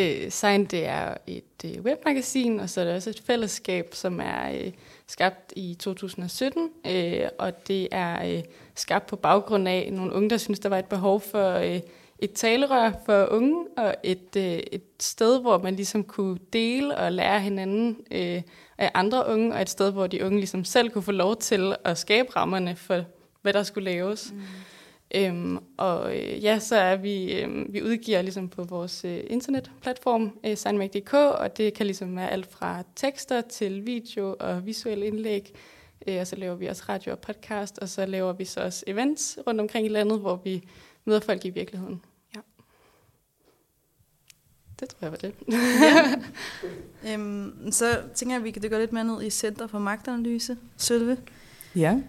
Øh, 0.00 0.30
Sign, 0.30 0.64
det 0.64 0.86
er 0.86 1.14
et 1.26 1.42
øh, 1.64 1.80
webmagasin, 1.82 2.60
og 2.60 2.70
så 2.70 2.80
er 2.80 2.84
det 2.84 2.94
også 2.94 3.10
et 3.10 3.22
fællesskab, 3.26 3.94
som 3.94 4.20
er 4.20 4.50
øh, 4.52 4.72
skabt 5.06 5.52
i 5.56 5.76
2017, 5.80 6.70
øh, 6.86 7.28
og 7.38 7.68
det 7.68 7.88
er 7.90 8.36
øh, 8.36 8.42
skabt 8.74 9.06
på 9.06 9.16
baggrund 9.16 9.68
af 9.68 9.88
nogle 9.92 10.12
unge, 10.12 10.30
der 10.30 10.36
synes, 10.36 10.58
der 10.58 10.68
var 10.68 10.78
et 10.78 10.84
behov 10.84 11.20
for 11.20 11.52
øh, 11.52 11.80
et 12.18 12.32
talerør 12.32 12.92
for 13.06 13.26
unge, 13.30 13.66
og 13.76 13.94
et, 14.02 14.36
øh, 14.36 14.60
et 14.72 14.84
sted, 15.00 15.40
hvor 15.40 15.58
man 15.58 15.76
ligesom 15.76 16.04
kunne 16.04 16.38
dele 16.52 16.96
og 16.96 17.12
lære 17.12 17.40
hinanden 17.40 17.96
øh, 18.10 18.42
af 18.78 18.90
andre 18.94 19.26
unge, 19.28 19.54
og 19.54 19.62
et 19.62 19.70
sted, 19.70 19.92
hvor 19.92 20.06
de 20.06 20.24
unge 20.24 20.38
ligesom 20.38 20.64
selv 20.64 20.90
kunne 20.90 21.02
få 21.02 21.12
lov 21.12 21.36
til 21.36 21.76
at 21.84 21.98
skabe 21.98 22.36
rammerne 22.36 22.76
for, 22.76 23.04
hvad 23.42 23.52
der 23.52 23.62
skulle 23.62 23.84
laves. 23.84 24.32
Mm. 24.32 24.40
Øhm, 25.16 25.58
og 25.76 26.16
øh, 26.16 26.44
ja, 26.44 26.58
så 26.58 26.76
er 26.76 26.96
vi, 26.96 27.40
øh, 27.40 27.72
vi 27.72 27.82
udgiver 27.82 28.22
ligesom 28.22 28.48
på 28.48 28.64
vores 28.64 29.04
øh, 29.04 29.20
internetplatform, 29.26 30.38
øh, 30.46 30.56
signmag.dk, 30.56 31.14
og 31.14 31.56
det 31.56 31.74
kan 31.74 31.86
ligesom 31.86 32.16
være 32.16 32.30
alt 32.30 32.52
fra 32.52 32.82
tekster 32.96 33.40
til 33.40 33.86
video 33.86 34.36
og 34.40 34.66
visuelle 34.66 35.06
indlæg. 35.06 35.54
Øh, 36.06 36.20
og 36.20 36.26
så 36.26 36.36
laver 36.36 36.54
vi 36.54 36.66
også 36.66 36.82
radio 36.88 37.12
og 37.12 37.18
podcast, 37.18 37.78
og 37.78 37.88
så 37.88 38.06
laver 38.06 38.32
vi 38.32 38.44
så 38.44 38.60
også 38.60 38.84
events 38.86 39.38
rundt 39.46 39.60
omkring 39.60 39.86
i 39.86 39.88
landet, 39.88 40.20
hvor 40.20 40.40
vi 40.44 40.68
møder 41.04 41.20
folk 41.20 41.44
i 41.44 41.50
virkeligheden. 41.50 42.02
Ja. 42.36 42.40
Det 44.80 44.88
tror 44.88 44.98
jeg 45.00 45.10
var 45.10 45.18
det. 45.18 45.34
ja. 45.82 46.14
øhm, 47.14 47.72
så 47.72 48.02
tænker 48.14 48.34
jeg, 48.34 48.40
at 48.40 48.44
vi 48.44 48.50
kan 48.50 48.70
gå 48.70 48.78
lidt 48.78 48.92
mere 48.92 49.04
ned 49.04 49.22
i 49.22 49.30
Center 49.30 49.66
for 49.66 49.78
Magtanalyse. 49.78 50.56
Sølve? 50.76 51.18
Ja. 51.76 52.00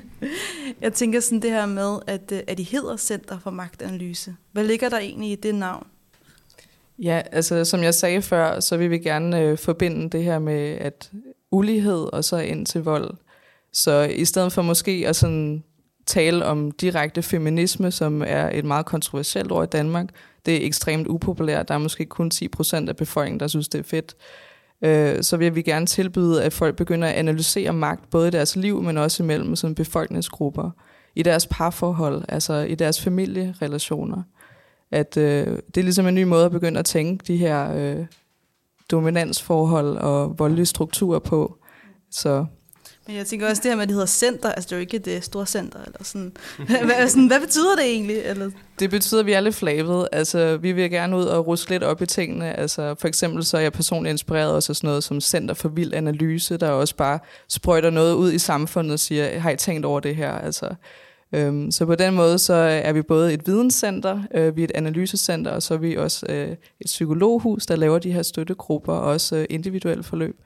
jeg 0.80 0.92
tænker 0.92 1.20
sådan 1.20 1.42
det 1.42 1.50
her 1.50 1.66
med, 1.66 1.98
at, 2.06 2.32
øh, 2.32 2.40
at 2.46 2.60
I 2.60 2.62
hedder 2.62 2.96
Center 2.96 3.38
for 3.38 3.50
Magtanalyse. 3.50 4.36
Hvad 4.52 4.64
ligger 4.64 4.88
der 4.88 4.98
egentlig 4.98 5.32
i 5.32 5.34
det 5.34 5.54
navn? 5.54 5.86
Ja, 6.98 7.22
altså 7.32 7.64
som 7.64 7.82
jeg 7.82 7.94
sagde 7.94 8.22
før, 8.22 8.60
så 8.60 8.76
vil 8.76 8.90
vi 8.90 8.98
gerne 8.98 9.40
øh, 9.40 9.58
forbinde 9.58 10.10
det 10.10 10.24
her 10.24 10.38
med 10.38 10.78
at 10.78 11.10
ulighed 11.50 12.12
og 12.12 12.24
så 12.24 12.36
ind 12.36 12.66
til 12.66 12.82
vold. 12.82 13.14
Så 13.72 14.02
i 14.02 14.24
stedet 14.24 14.52
for 14.52 14.62
måske 14.62 15.04
at 15.06 15.16
sådan 15.16 15.64
tale 16.06 16.44
om 16.44 16.70
direkte 16.70 17.22
feminisme, 17.22 17.90
som 17.90 18.22
er 18.26 18.50
et 18.52 18.64
meget 18.64 18.86
kontroversielt 18.86 19.52
ord 19.52 19.64
i 19.64 19.70
Danmark, 19.70 20.08
det 20.46 20.62
er 20.62 20.66
ekstremt 20.66 21.06
upopulært. 21.06 21.68
Der 21.68 21.74
er 21.74 21.78
måske 21.78 22.06
kun 22.06 22.30
10 22.30 22.48
procent 22.48 22.88
af 22.88 22.96
befolkningen, 22.96 23.40
der 23.40 23.46
synes, 23.46 23.68
det 23.68 23.78
er 23.78 23.82
fedt. 23.82 24.16
Øh, 24.82 25.22
så 25.22 25.36
vil 25.36 25.54
vi 25.54 25.62
gerne 25.62 25.86
tilbyde, 25.86 26.44
at 26.44 26.52
folk 26.52 26.76
begynder 26.76 27.08
at 27.08 27.14
analysere 27.14 27.72
magt, 27.72 28.10
både 28.10 28.28
i 28.28 28.30
deres 28.30 28.56
liv, 28.56 28.82
men 28.82 28.98
også 28.98 29.22
imellem 29.22 29.56
sådan 29.56 29.74
befolkningsgrupper, 29.74 30.70
i 31.14 31.22
deres 31.22 31.46
parforhold, 31.46 32.24
altså 32.28 32.54
i 32.54 32.74
deres 32.74 33.00
familierelationer. 33.00 34.22
At 34.90 35.16
øh, 35.16 35.46
det 35.46 35.76
er 35.76 35.82
ligesom 35.82 36.06
en 36.06 36.14
ny 36.14 36.22
måde 36.22 36.44
at 36.44 36.50
begynde 36.50 36.78
at 36.78 36.84
tænke 36.84 37.24
de 37.26 37.36
her 37.36 37.72
øh, 37.74 38.06
dominansforhold 38.90 39.96
og 39.96 40.38
voldelige 40.38 40.66
strukturer 40.66 41.18
på. 41.18 41.58
Så 42.10 42.46
men 43.06 43.16
jeg 43.16 43.26
tænker 43.26 43.48
også 43.48 43.62
det 43.62 43.70
her 43.70 43.76
med, 43.76 43.82
at 43.82 43.88
det 43.88 43.94
hedder 43.94 44.06
center, 44.06 44.52
altså 44.52 44.68
det 44.68 44.72
er 44.72 44.76
jo 44.76 44.80
ikke 44.80 44.98
det 44.98 45.24
store 45.24 45.46
center, 45.46 45.78
eller 45.86 45.98
sådan. 46.04 46.32
Hvad, 46.84 47.08
sådan, 47.08 47.26
hvad 47.26 47.40
betyder 47.40 47.76
det 47.76 47.84
egentlig? 47.84 48.16
Eller? 48.16 48.50
Det 48.78 48.90
betyder, 48.90 49.20
at 49.20 49.26
vi 49.26 49.32
er 49.32 49.40
lidt 49.40 49.54
flabet. 49.54 50.08
Altså, 50.12 50.56
vi 50.56 50.72
vil 50.72 50.90
gerne 50.90 51.16
ud 51.16 51.24
og 51.24 51.46
ruske 51.46 51.70
lidt 51.70 51.82
op 51.82 52.02
i 52.02 52.06
tingene. 52.06 52.58
Altså, 52.58 52.94
for 52.98 53.08
eksempel 53.08 53.44
så 53.44 53.56
er 53.56 53.60
jeg 53.60 53.72
personligt 53.72 54.10
inspireret 54.10 54.52
også 54.52 54.72
af 54.72 54.76
sådan 54.76 54.88
noget 54.88 55.04
som 55.04 55.20
Center 55.20 55.54
for 55.54 55.68
Vild 55.68 55.94
Analyse, 55.94 56.56
der 56.56 56.70
også 56.70 56.96
bare 56.96 57.18
sprøjter 57.48 57.90
noget 57.90 58.14
ud 58.14 58.32
i 58.32 58.38
samfundet 58.38 58.92
og 58.92 59.00
siger, 59.00 59.38
har 59.38 59.50
I 59.50 59.56
tænkt 59.56 59.84
over 59.86 60.00
det 60.00 60.16
her? 60.16 60.32
Altså, 60.32 60.74
øhm, 61.32 61.70
så 61.70 61.86
på 61.86 61.94
den 61.94 62.14
måde 62.14 62.38
så 62.38 62.54
er 62.54 62.92
vi 62.92 63.02
både 63.02 63.34
et 63.34 63.46
videnscenter, 63.46 64.22
øh, 64.34 64.56
vi 64.56 64.60
er 64.62 64.64
et 64.64 64.72
analysecenter, 64.74 65.50
og 65.50 65.62
så 65.62 65.74
er 65.74 65.78
vi 65.78 65.96
også 65.96 66.26
øh, 66.28 66.48
et 66.80 66.86
psykologhus, 66.86 67.66
der 67.66 67.76
laver 67.76 67.98
de 67.98 68.12
her 68.12 68.22
støttegrupper, 68.22 68.92
og 68.92 69.10
også 69.10 69.36
øh, 69.36 69.46
individuelle 69.50 70.02
forløb. 70.02 70.36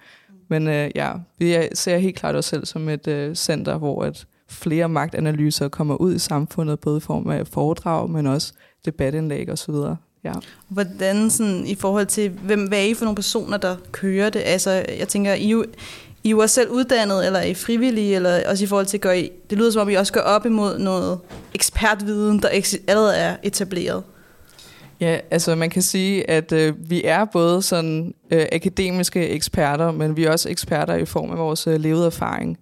Men 0.48 0.68
øh, 0.68 0.90
ja, 0.94 1.12
vi 1.38 1.56
ser 1.74 1.98
helt 1.98 2.16
klart 2.16 2.36
os 2.36 2.44
selv 2.44 2.66
som 2.66 2.88
et 2.88 3.06
øh, 3.08 3.34
center, 3.34 3.78
hvor 3.78 4.02
at 4.04 4.26
flere 4.48 4.88
magtanalyser 4.88 5.68
kommer 5.68 5.94
ud 5.96 6.14
i 6.14 6.18
samfundet, 6.18 6.80
både 6.80 6.96
i 6.96 7.00
form 7.00 7.28
af 7.30 7.46
foredrag, 7.46 8.10
men 8.10 8.26
også 8.26 8.52
debatindlæg 8.84 9.50
osv. 9.52 9.74
Ja. 10.24 10.32
Hvordan 10.68 11.30
sådan, 11.30 11.66
i 11.66 11.74
forhold 11.74 12.06
til, 12.06 12.28
hvem, 12.30 12.64
hvad 12.68 12.78
er 12.78 12.82
I 12.82 12.94
for 12.94 13.04
nogle 13.04 13.16
personer, 13.16 13.56
der 13.56 13.76
kører 13.92 14.30
det? 14.30 14.42
Altså, 14.44 14.70
jeg 14.98 15.08
tænker, 15.08 15.34
I, 15.34 15.46
er 15.46 15.50
jo- 15.50 15.64
I 16.24 16.28
er 16.28 16.30
jo 16.30 16.46
selv 16.46 16.70
uddannet, 16.70 17.26
eller 17.26 17.38
er 17.38 17.44
I 17.44 17.54
frivillige, 17.54 18.14
eller 18.16 18.48
også 18.50 18.64
i 18.64 18.66
forhold 18.66 18.86
til, 18.86 19.00
gør 19.00 19.12
I, 19.12 19.30
det 19.50 19.58
lyder 19.58 19.70
som 19.70 19.82
om, 19.82 19.88
I 19.88 19.94
også 19.94 20.12
går 20.12 20.20
op 20.20 20.46
imod 20.46 20.78
noget 20.78 21.18
ekspertviden, 21.54 22.42
der 22.42 22.48
allerede 22.88 23.16
er 23.16 23.36
etableret. 23.42 24.02
Ja, 25.00 25.18
altså 25.30 25.54
man 25.54 25.70
kan 25.70 25.82
sige, 25.82 26.30
at 26.30 26.52
øh, 26.52 26.90
vi 26.90 27.04
er 27.04 27.24
både 27.24 27.62
sådan 27.62 28.14
øh, 28.30 28.46
akademiske 28.52 29.28
eksperter, 29.28 29.92
men 29.92 30.16
vi 30.16 30.24
er 30.24 30.30
også 30.30 30.48
eksperter 30.50 30.94
i 30.94 31.04
form 31.04 31.30
af 31.30 31.38
vores 31.38 31.66
øh, 31.66 31.80
levede 31.80 32.06
erfaring. 32.06 32.58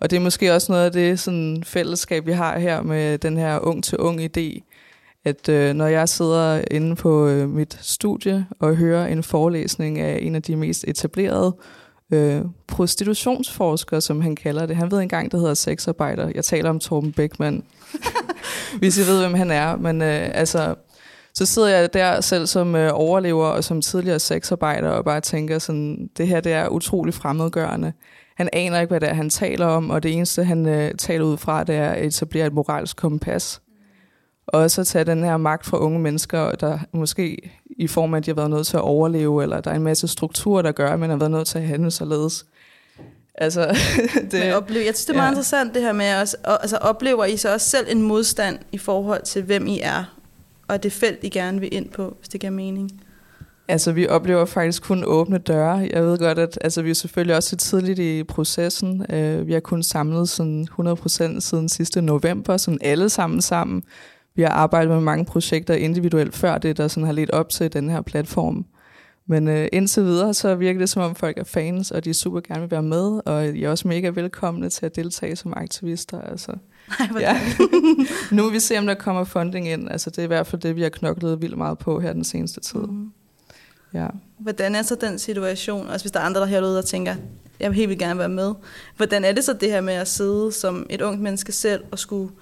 Og 0.00 0.10
det 0.10 0.16
er 0.16 0.20
måske 0.20 0.54
også 0.54 0.72
noget 0.72 0.84
af 0.84 0.92
det 0.92 1.20
sådan, 1.20 1.62
fællesskab, 1.66 2.26
vi 2.26 2.32
har 2.32 2.58
her 2.58 2.82
med 2.82 3.18
den 3.18 3.36
her 3.36 3.58
ung-til-ung 3.58 4.20
idé, 4.20 4.60
at 5.24 5.48
øh, 5.48 5.74
når 5.74 5.86
jeg 5.86 6.08
sidder 6.08 6.64
inde 6.70 6.96
på 6.96 7.26
øh, 7.28 7.48
mit 7.48 7.78
studie 7.80 8.46
og 8.60 8.76
hører 8.76 9.06
en 9.06 9.22
forelæsning 9.22 9.98
af 9.98 10.18
en 10.22 10.34
af 10.34 10.42
de 10.42 10.56
mest 10.56 10.84
etablerede 10.88 11.56
øh, 12.12 12.40
prostitutionsforskere, 12.66 14.00
som 14.00 14.20
han 14.20 14.36
kalder 14.36 14.66
det. 14.66 14.76
Han 14.76 14.90
ved 14.90 14.98
engang, 15.00 15.32
det 15.32 15.40
hedder 15.40 15.54
sexarbejder. 15.54 16.30
Jeg 16.34 16.44
taler 16.44 16.70
om 16.70 16.78
Torben 16.78 17.12
Beckmann, 17.12 17.64
hvis 18.78 18.98
I 18.98 19.10
ved, 19.10 19.20
hvem 19.20 19.34
han 19.34 19.50
er. 19.50 19.76
Men 19.76 20.02
øh, 20.02 20.30
altså, 20.34 20.74
så 21.38 21.46
sidder 21.46 21.68
jeg 21.68 21.94
der 21.94 22.20
selv 22.20 22.46
som 22.46 22.74
øh, 22.74 22.90
overlever 22.94 23.46
og 23.46 23.64
som 23.64 23.82
tidligere 23.82 24.18
sexarbejder 24.18 24.88
og 24.90 25.04
bare 25.04 25.20
tænker 25.20 25.58
sådan, 25.58 26.10
det 26.16 26.28
her 26.28 26.40
det 26.40 26.52
er 26.52 26.68
utrolig 26.68 27.14
fremmedgørende. 27.14 27.92
Han 28.36 28.48
aner 28.52 28.80
ikke, 28.80 28.90
hvad 28.90 29.00
det 29.00 29.08
er, 29.08 29.14
han 29.14 29.30
taler 29.30 29.66
om, 29.66 29.90
og 29.90 30.02
det 30.02 30.12
eneste, 30.12 30.44
han 30.44 30.66
øh, 30.66 30.94
taler 30.94 31.24
ud 31.24 31.36
fra, 31.36 31.64
det 31.64 31.74
er 31.74 31.90
at 31.90 32.04
etablere 32.04 32.46
et 32.46 32.52
moralsk 32.52 32.96
kompas. 32.96 33.60
Og 34.46 34.70
så 34.70 34.84
tage 34.84 35.04
den 35.04 35.24
her 35.24 35.36
magt 35.36 35.66
fra 35.66 35.78
unge 35.78 35.98
mennesker, 35.98 36.50
der 36.50 36.78
måske 36.92 37.50
i 37.78 37.86
form 37.86 38.14
af, 38.14 38.18
at 38.18 38.26
de 38.26 38.30
har 38.30 38.36
været 38.36 38.50
nødt 38.50 38.66
til 38.66 38.76
at 38.76 38.82
overleve, 38.82 39.42
eller 39.42 39.60
der 39.60 39.70
er 39.70 39.74
en 39.74 39.82
masse 39.82 40.08
strukturer, 40.08 40.62
der 40.62 40.72
gør, 40.72 40.92
at 40.92 40.98
man 40.98 41.10
har 41.10 41.16
været 41.16 41.30
nødt 41.30 41.46
til 41.46 41.58
at 41.58 41.64
handle 41.64 41.90
således. 41.90 42.46
Altså, 43.34 43.76
Det, 44.30 44.40
Men 44.40 44.52
oplever, 44.52 44.84
jeg 44.84 44.94
synes, 44.94 45.04
det 45.04 45.12
er 45.12 45.16
meget 45.16 45.26
ja. 45.26 45.32
interessant 45.32 45.74
det 45.74 45.82
her 45.82 45.92
med, 45.92 46.20
også, 46.20 46.36
og, 46.44 46.62
altså 46.62 46.76
oplever 46.76 47.24
I 47.24 47.36
så 47.36 47.52
også 47.52 47.70
selv 47.70 47.86
en 47.90 48.02
modstand 48.02 48.58
i 48.72 48.78
forhold 48.78 49.22
til, 49.22 49.42
hvem 49.42 49.66
I 49.66 49.80
er, 49.82 50.17
og 50.68 50.82
det 50.82 50.92
felt, 50.92 51.24
I 51.24 51.28
gerne 51.28 51.60
vil 51.60 51.74
ind 51.74 51.88
på, 51.88 52.16
hvis 52.18 52.28
det 52.28 52.40
giver 52.40 52.50
mening? 52.50 53.02
Altså, 53.70 53.92
vi 53.92 54.08
oplever 54.08 54.44
faktisk 54.44 54.82
kun 54.82 55.04
åbne 55.04 55.38
døre. 55.38 55.88
Jeg 55.92 56.04
ved 56.04 56.18
godt, 56.18 56.38
at 56.38 56.58
altså, 56.60 56.82
vi 56.82 56.90
er 56.90 56.94
selvfølgelig 56.94 57.36
også 57.36 57.52
lidt 57.52 57.60
tidligt 57.60 57.98
i 57.98 58.24
processen. 58.24 59.06
Uh, 59.12 59.46
vi 59.46 59.52
har 59.52 59.60
kun 59.60 59.82
samlet 59.82 60.28
sådan 60.28 60.68
100% 60.80 61.40
siden 61.40 61.68
sidste 61.68 62.02
november, 62.02 62.56
sådan 62.56 62.78
alle 62.82 63.08
sammen 63.08 63.42
sammen. 63.42 63.82
Vi 64.34 64.42
har 64.42 64.50
arbejdet 64.50 64.90
med 64.90 65.00
mange 65.00 65.24
projekter 65.24 65.74
individuelt 65.74 66.34
før 66.34 66.58
det, 66.58 66.76
der 66.76 66.88
sådan 66.88 67.04
har 67.04 67.12
ledt 67.12 67.30
op 67.30 67.48
til 67.48 67.72
den 67.72 67.90
her 67.90 68.02
platform. 68.02 68.66
Men 69.26 69.48
uh, 69.48 69.64
indtil 69.72 70.04
videre, 70.04 70.34
så 70.34 70.54
virker 70.54 70.80
det 70.80 70.88
som 70.88 71.02
om 71.02 71.14
folk 71.14 71.38
er 71.38 71.44
fans, 71.44 71.90
og 71.90 72.04
de 72.04 72.14
super 72.14 72.40
gerne 72.40 72.60
vil 72.60 72.70
være 72.70 72.82
med, 72.82 73.20
og 73.26 73.46
I 73.46 73.64
er 73.64 73.70
også 73.70 73.88
mega 73.88 74.08
velkomne 74.08 74.70
til 74.70 74.86
at 74.86 74.96
deltage 74.96 75.36
som 75.36 75.52
aktivister. 75.56 76.20
Altså. 76.20 76.52
Nej, 76.98 77.20
Ja. 77.20 77.40
nu 78.36 78.44
vil 78.44 78.52
vi 78.52 78.60
se, 78.60 78.78
om 78.78 78.86
der 78.86 78.94
kommer 78.94 79.24
funding 79.24 79.68
ind. 79.68 79.90
Altså, 79.90 80.10
det 80.10 80.18
er 80.18 80.22
i 80.22 80.26
hvert 80.26 80.46
fald 80.46 80.62
det, 80.62 80.76
vi 80.76 80.82
har 80.82 80.88
knoklet 80.88 81.42
vildt 81.42 81.58
meget 81.58 81.78
på 81.78 82.00
her 82.00 82.12
den 82.12 82.24
seneste 82.24 82.60
tid. 82.60 82.80
Mhm. 82.80 83.12
Ja. 83.94 84.06
Hvordan 84.38 84.74
er 84.74 84.82
så 84.82 84.94
den 84.94 85.18
situation, 85.18 85.88
også 85.88 86.04
hvis 86.04 86.12
der 86.12 86.20
er 86.20 86.24
andre, 86.24 86.40
der 86.40 86.46
herude, 86.46 86.76
der 86.76 86.82
tænker, 86.82 87.14
jeg 87.60 87.70
vil 87.70 87.76
helt 87.76 87.88
vildt 87.88 88.00
gerne 88.02 88.18
være 88.18 88.28
med. 88.28 88.54
Hvordan 88.96 89.24
er 89.24 89.32
det 89.32 89.44
så 89.44 89.52
det 89.52 89.70
her 89.70 89.80
med 89.80 89.94
at 89.94 90.08
sidde 90.08 90.52
som 90.52 90.86
et 90.90 91.00
ungt 91.00 91.20
menneske 91.20 91.52
selv 91.52 91.84
og 91.90 91.98
skulle 91.98 92.32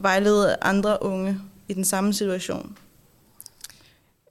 vejlede 0.00 0.56
andre 0.62 1.02
unge 1.02 1.38
i 1.68 1.74
den 1.74 1.84
samme 1.84 2.12
situation? 2.12 2.76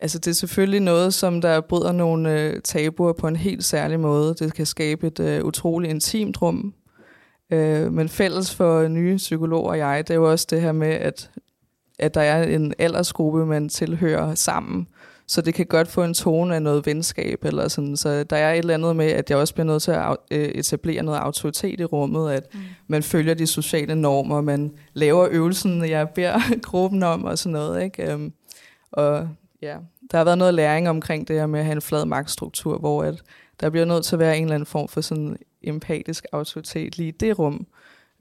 Altså 0.01 0.19
det 0.19 0.31
er 0.31 0.36
selvfølgelig 0.36 0.79
noget, 0.79 1.13
som 1.13 1.41
der 1.41 1.62
bryder 1.62 1.91
nogle 1.91 2.41
øh, 2.41 2.62
tabuer 2.62 3.13
på 3.13 3.27
en 3.27 3.36
helt 3.36 3.63
særlig 3.63 4.00
måde. 4.00 4.36
Det 4.39 4.53
kan 4.53 4.65
skabe 4.65 5.07
et 5.07 5.19
øh, 5.19 5.43
utroligt 5.43 5.91
intimt 5.91 6.41
rum. 6.41 6.74
Øh, 7.49 7.93
men 7.93 8.09
fælles 8.09 8.55
for 8.55 8.87
nye 8.87 9.17
psykologer 9.17 9.69
og 9.69 9.77
jeg, 9.77 10.07
det 10.07 10.13
er 10.13 10.17
jo 10.17 10.31
også 10.31 10.47
det 10.49 10.61
her 10.61 10.71
med, 10.71 10.87
at, 10.87 11.29
at 11.99 12.13
der 12.13 12.21
er 12.21 12.43
en 12.43 12.73
aldersgruppe, 12.79 13.45
man 13.45 13.69
tilhører 13.69 14.35
sammen. 14.35 14.87
Så 15.27 15.41
det 15.41 15.53
kan 15.53 15.65
godt 15.65 15.87
få 15.87 16.03
en 16.03 16.13
tone 16.13 16.55
af 16.55 16.61
noget 16.61 16.85
venskab. 16.85 17.45
Eller 17.45 17.67
sådan. 17.67 17.97
Så 17.97 18.23
der 18.23 18.35
er 18.35 18.53
et 18.53 18.57
eller 18.57 18.73
andet 18.73 18.95
med, 18.95 19.05
at 19.05 19.29
jeg 19.29 19.37
også 19.37 19.53
bliver 19.53 19.65
nødt 19.65 19.83
til 19.83 19.91
at 19.91 20.17
øh, 20.31 20.45
etablere 20.49 21.03
noget 21.03 21.19
autoritet 21.19 21.79
i 21.79 21.85
rummet. 21.85 22.31
At 22.31 22.53
Mm. 22.53 22.59
man 22.87 23.03
følger 23.03 23.33
de 23.33 23.47
sociale 23.47 23.95
normer, 23.95 24.41
man 24.41 24.71
laver 24.93 25.27
øvelsen, 25.31 25.89
jeg 25.89 26.09
beder 26.09 26.39
gruppen 26.69 27.03
om 27.03 27.23
og 27.23 27.37
sådan 27.37 27.53
noget. 27.53 27.83
Ikke? 27.83 28.11
Øhm, 28.11 28.33
og 28.91 29.29
ja, 29.61 29.75
der 30.11 30.17
har 30.17 30.23
været 30.23 30.37
noget 30.37 30.53
læring 30.53 30.89
omkring 30.89 31.27
det 31.27 31.35
her 31.35 31.45
med 31.45 31.59
at 31.59 31.65
have 31.65 31.75
en 31.75 31.81
flad 31.81 32.05
magtstruktur, 32.05 32.77
hvor 32.77 33.03
at 33.03 33.21
der 33.59 33.69
bliver 33.69 33.85
nødt 33.85 34.05
til 34.05 34.15
at 34.15 34.19
være 34.19 34.37
en 34.37 34.43
eller 34.43 34.55
anden 34.55 34.67
form 34.67 34.87
for 34.87 35.01
sådan 35.01 35.37
empatisk 35.67 36.25
autoritet 36.31 36.98
lige 36.98 37.10
i 37.10 37.12
det 37.12 37.39
rum. 37.39 37.67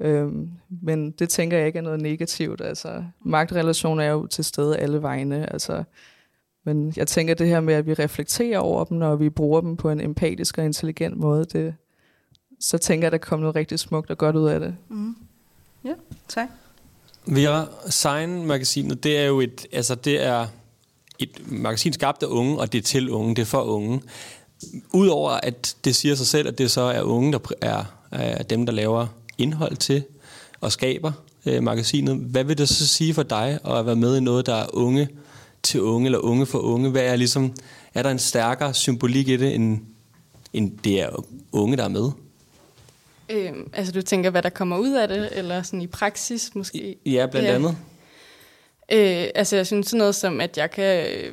Øhm, 0.01 0.51
men 0.83 1.11
det 1.11 1.29
tænker 1.29 1.59
jeg 1.59 1.67
ikke 1.67 1.79
er 1.79 1.83
noget 1.83 2.01
negativt. 2.01 2.61
Altså, 2.61 3.05
magtrelationer 3.25 4.05
er 4.05 4.11
jo 4.11 4.27
til 4.27 4.45
stede 4.45 4.77
alle 4.77 5.03
vegne. 5.03 5.53
Altså, 5.53 5.85
men 6.65 6.93
jeg 6.97 7.07
tænker 7.07 7.35
det 7.35 7.47
her 7.47 7.61
med, 7.61 7.75
at 7.75 7.87
vi 7.87 7.95
reflekterer 7.95 8.59
over 8.59 8.85
dem, 8.85 9.01
og 9.01 9.21
vi 9.21 9.31
bruger 9.31 9.61
dem 9.61 9.77
på 9.77 9.91
en 9.91 10.01
empatisk 10.01 10.59
og 10.59 10.65
intelligent 10.65 11.17
måde, 11.17 11.45
det, 11.45 11.75
så 12.61 12.79
tænker 12.79 13.07
jeg, 13.07 13.15
at 13.15 13.21
der 13.21 13.27
kommer 13.27 13.43
noget 13.45 13.57
rigtig 13.57 13.79
smukt 13.79 14.11
og 14.11 14.19
godt 14.19 14.37
ud 14.37 14.49
af 14.49 14.61
det. 14.61 14.77
Mm. 14.89 15.17
Ja, 15.85 15.93
tak. 16.29 16.49
Vera, 17.27 17.67
Sign-magasinet, 17.89 19.05
det 19.05 19.19
er 19.19 19.25
jo 19.25 19.41
et, 19.41 19.67
altså 19.73 19.95
det 19.95 20.25
er 20.25 20.47
et 21.19 21.53
magasin 21.53 21.93
skabt 21.93 22.23
af 22.23 22.27
unge, 22.27 22.59
og 22.59 22.73
det 22.73 22.79
er 22.79 22.83
til 22.83 23.11
unge, 23.11 23.35
det 23.35 23.43
er 23.43 23.47
for 23.47 23.63
unge. 23.63 24.01
Udover 24.93 25.31
at 25.31 25.77
det 25.85 25.97
siger 25.97 26.15
sig 26.15 26.27
selv, 26.27 26.49
at 26.49 26.59
det 26.59 26.71
så 26.71 26.81
er 26.81 27.03
unge, 27.03 27.33
der 27.33 27.39
er, 27.61 27.85
er 28.11 28.43
dem, 28.43 28.67
der 28.67 28.73
laver 28.73 29.07
indhold 29.39 29.77
til 29.77 30.03
og 30.61 30.73
skaber 30.73 31.13
øh, 31.47 31.63
magasinet. 31.63 32.17
Hvad 32.17 32.45
vil 32.45 32.59
det 32.59 32.69
så 32.69 32.87
sige 32.89 33.15
for 33.15 33.23
dig 33.23 33.59
at 33.65 33.87
være 33.87 33.97
med 33.97 34.17
i 34.17 34.21
noget, 34.21 34.47
der 34.47 34.55
er 34.55 34.67
unge 34.73 35.09
til 35.63 35.81
unge, 35.81 36.07
eller 36.07 36.19
unge 36.19 36.47
for 36.47 36.59
unge? 36.59 36.91
Hvad 36.91 37.03
er 37.03 37.17
ligesom, 37.17 37.55
er 37.95 38.03
der 38.03 38.11
en 38.11 38.19
stærkere 38.19 38.75
symbolik 38.75 39.29
i 39.29 39.37
det, 39.37 39.55
end, 39.55 39.79
end 40.53 40.79
det 40.85 41.01
er 41.01 41.25
unge, 41.53 41.77
der 41.77 41.85
er 41.85 41.89
med? 41.89 42.11
Øhm, 43.29 43.71
altså 43.73 43.93
du 43.93 44.03
tænker, 44.03 44.31
hvad 44.31 44.43
der 44.43 44.49
kommer 44.49 44.79
ud 44.79 44.91
af 44.93 45.09
det, 45.09 45.29
eller 45.33 45.63
sådan 45.63 45.83
i 45.83 45.87
praksis 45.87 46.55
måske? 46.55 46.97
Ja, 47.07 47.27
blandt 47.31 47.49
Ja. 47.49 47.55
andet. 47.55 47.77
Øh, 48.93 49.29
altså 49.35 49.57
jeg 49.57 49.67
synes 49.67 49.87
sådan 49.87 49.99
noget 49.99 50.15
som, 50.15 50.41
at 50.41 50.57
jeg 50.57 50.71
kan 50.71 51.07
øh, 51.07 51.33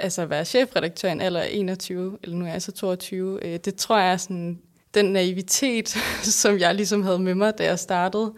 altså 0.00 0.26
være 0.26 0.44
chefredaktør 0.44 1.08
i 1.08 1.12
en 1.12 1.20
alder 1.20 1.42
21, 1.42 2.18
eller 2.22 2.36
nu 2.36 2.46
er 2.46 2.50
jeg 2.50 2.62
så 2.62 2.72
22, 2.72 3.44
øh, 3.46 3.58
det 3.64 3.76
tror 3.76 3.98
jeg 3.98 4.12
er 4.12 4.16
sådan 4.16 4.58
den 4.94 5.04
naivitet, 5.04 5.88
som 6.42 6.58
jeg 6.58 6.74
ligesom 6.74 7.02
havde 7.02 7.18
med 7.18 7.34
mig, 7.34 7.58
da 7.58 7.64
jeg 7.64 7.78
startede, 7.78 8.32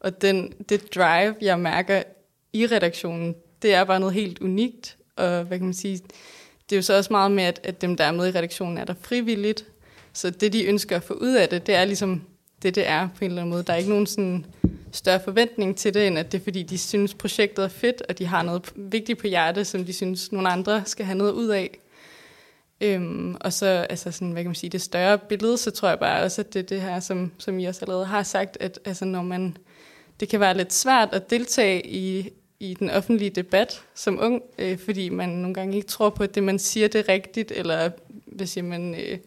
og 0.00 0.22
den, 0.22 0.52
det 0.68 0.94
drive, 0.94 1.34
jeg 1.40 1.60
mærker 1.60 2.02
i 2.52 2.66
redaktionen, 2.66 3.34
det 3.62 3.74
er 3.74 3.84
bare 3.84 4.00
noget 4.00 4.14
helt 4.14 4.38
unikt, 4.38 4.96
og 5.16 5.42
hvad 5.44 5.58
kan 5.58 5.64
man 5.64 5.74
sige, 5.74 6.00
det 6.70 6.76
er 6.76 6.76
jo 6.76 6.82
så 6.82 6.96
også 6.96 7.12
meget 7.12 7.30
med, 7.30 7.44
at, 7.44 7.60
at 7.64 7.80
dem, 7.80 7.96
der 7.96 8.04
er 8.04 8.12
med 8.12 8.28
i 8.28 8.30
redaktionen, 8.30 8.78
er 8.78 8.84
der 8.84 8.94
frivilligt. 9.00 9.66
Så 10.12 10.30
det, 10.30 10.52
de 10.52 10.64
ønsker 10.64 10.96
at 10.96 11.02
få 11.02 11.14
ud 11.14 11.34
af 11.34 11.48
det, 11.48 11.66
det 11.66 11.74
er 11.74 11.84
ligesom 11.84 12.22
det, 12.62 12.74
det 12.74 12.88
er 12.88 13.08
på 13.18 13.24
en 13.24 13.30
eller 13.30 13.42
anden 13.42 13.50
måde. 13.50 13.62
Der 13.62 13.72
er 13.72 13.76
ikke 13.76 13.90
nogen 13.90 14.06
sådan 14.06 14.46
større 14.92 15.20
forventning 15.20 15.76
til 15.76 15.94
det, 15.94 16.06
end 16.06 16.18
at 16.18 16.32
det 16.32 16.40
er, 16.40 16.44
fordi 16.44 16.62
de 16.62 16.78
synes, 16.78 17.14
projektet 17.14 17.64
er 17.64 17.68
fedt, 17.68 18.02
og 18.08 18.18
de 18.18 18.26
har 18.26 18.42
noget 18.42 18.72
vigtigt 18.76 19.18
på 19.18 19.26
hjertet, 19.26 19.66
som 19.66 19.84
de 19.84 19.92
synes, 19.92 20.32
nogle 20.32 20.48
andre 20.48 20.82
skal 20.86 21.06
have 21.06 21.18
noget 21.18 21.32
ud 21.32 21.48
af. 21.48 21.78
Øhm, 22.80 23.36
og 23.40 23.52
så, 23.52 23.66
altså 23.66 24.10
sådan, 24.10 24.32
hvad 24.32 24.42
kan 24.42 24.48
man 24.48 24.54
sige, 24.54 24.70
det 24.70 24.82
større 24.82 25.18
billede, 25.18 25.58
så 25.58 25.70
tror 25.70 25.88
jeg 25.88 25.98
bare 25.98 26.22
også, 26.22 26.40
at 26.40 26.54
det 26.54 26.60
er 26.60 26.66
det 26.66 26.80
her, 26.80 27.00
som, 27.00 27.32
som 27.38 27.58
I 27.58 27.64
også 27.64 27.84
allerede 27.84 28.06
har 28.06 28.22
sagt, 28.22 28.56
at 28.60 28.80
altså, 28.84 29.04
når 29.04 29.22
man, 29.22 29.56
det 30.20 30.28
kan 30.28 30.40
være 30.40 30.56
lidt 30.56 30.72
svært 30.72 31.08
at 31.12 31.30
deltage 31.30 31.86
i, 31.86 32.30
i 32.60 32.74
den 32.74 32.90
offentlige 32.90 33.30
debat 33.30 33.82
som 33.94 34.18
ung, 34.20 34.42
øh, 34.58 34.78
fordi 34.78 35.08
man 35.08 35.28
nogle 35.28 35.54
gange 35.54 35.76
ikke 35.76 35.88
tror 35.88 36.10
på, 36.10 36.22
at 36.22 36.34
det, 36.34 36.42
man 36.42 36.58
siger, 36.58 36.88
det 36.88 36.98
er 36.98 37.12
rigtigt, 37.12 37.52
eller 37.52 37.90
hvis 38.26 38.58
man, 38.62 38.94
øh, 38.94 39.18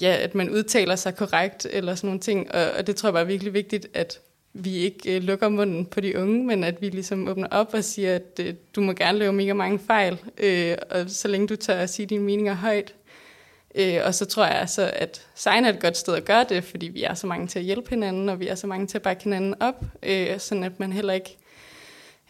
ja, 0.00 0.16
at 0.16 0.34
man 0.34 0.50
udtaler 0.50 0.96
sig 0.96 1.16
korrekt, 1.16 1.66
eller 1.70 1.94
sådan 1.94 2.08
nogle 2.08 2.20
ting. 2.20 2.54
Og, 2.54 2.70
og 2.78 2.86
det 2.86 2.96
tror 2.96 3.08
jeg 3.08 3.14
bare 3.14 3.22
er 3.22 3.26
virkelig 3.26 3.52
vigtigt, 3.54 3.86
at 3.94 4.20
vi 4.52 4.76
ikke 4.76 5.16
øh, 5.16 5.22
lukker 5.22 5.48
munden 5.48 5.86
på 5.86 6.00
de 6.00 6.18
unge, 6.18 6.44
men 6.44 6.64
at 6.64 6.80
vi 6.80 6.88
ligesom 6.88 7.28
åbner 7.28 7.46
op 7.50 7.74
og 7.74 7.84
siger, 7.84 8.14
at 8.14 8.40
øh, 8.40 8.54
du 8.76 8.80
må 8.80 8.92
gerne 8.92 9.18
lave 9.18 9.32
mega 9.32 9.52
mange 9.52 9.78
fejl, 9.78 10.18
øh, 10.38 10.76
og 10.90 11.04
så 11.08 11.28
længe 11.28 11.46
du 11.46 11.56
tør 11.56 11.74
at 11.74 11.90
sige 11.90 12.06
dine 12.06 12.24
meninger 12.24 12.54
højt. 12.54 12.94
Øh, 13.74 14.00
og 14.04 14.14
så 14.14 14.24
tror 14.24 14.44
jeg 14.44 14.54
altså, 14.54 14.90
at 14.94 15.26
Sign 15.34 15.64
er 15.64 15.68
et 15.68 15.80
godt 15.80 15.96
sted 15.96 16.14
at 16.14 16.24
gøre 16.24 16.46
det, 16.48 16.64
fordi 16.64 16.88
vi 16.88 17.02
er 17.02 17.14
så 17.14 17.26
mange 17.26 17.46
til 17.46 17.58
at 17.58 17.64
hjælpe 17.64 17.90
hinanden, 17.90 18.28
og 18.28 18.40
vi 18.40 18.48
er 18.48 18.54
så 18.54 18.66
mange 18.66 18.86
til 18.86 18.98
at 18.98 19.02
bakke 19.02 19.24
hinanden 19.24 19.54
op, 19.60 19.84
øh, 20.02 20.38
sådan 20.38 20.64
at 20.64 20.80
man 20.80 20.92
heller 20.92 21.12
ikke 21.12 21.36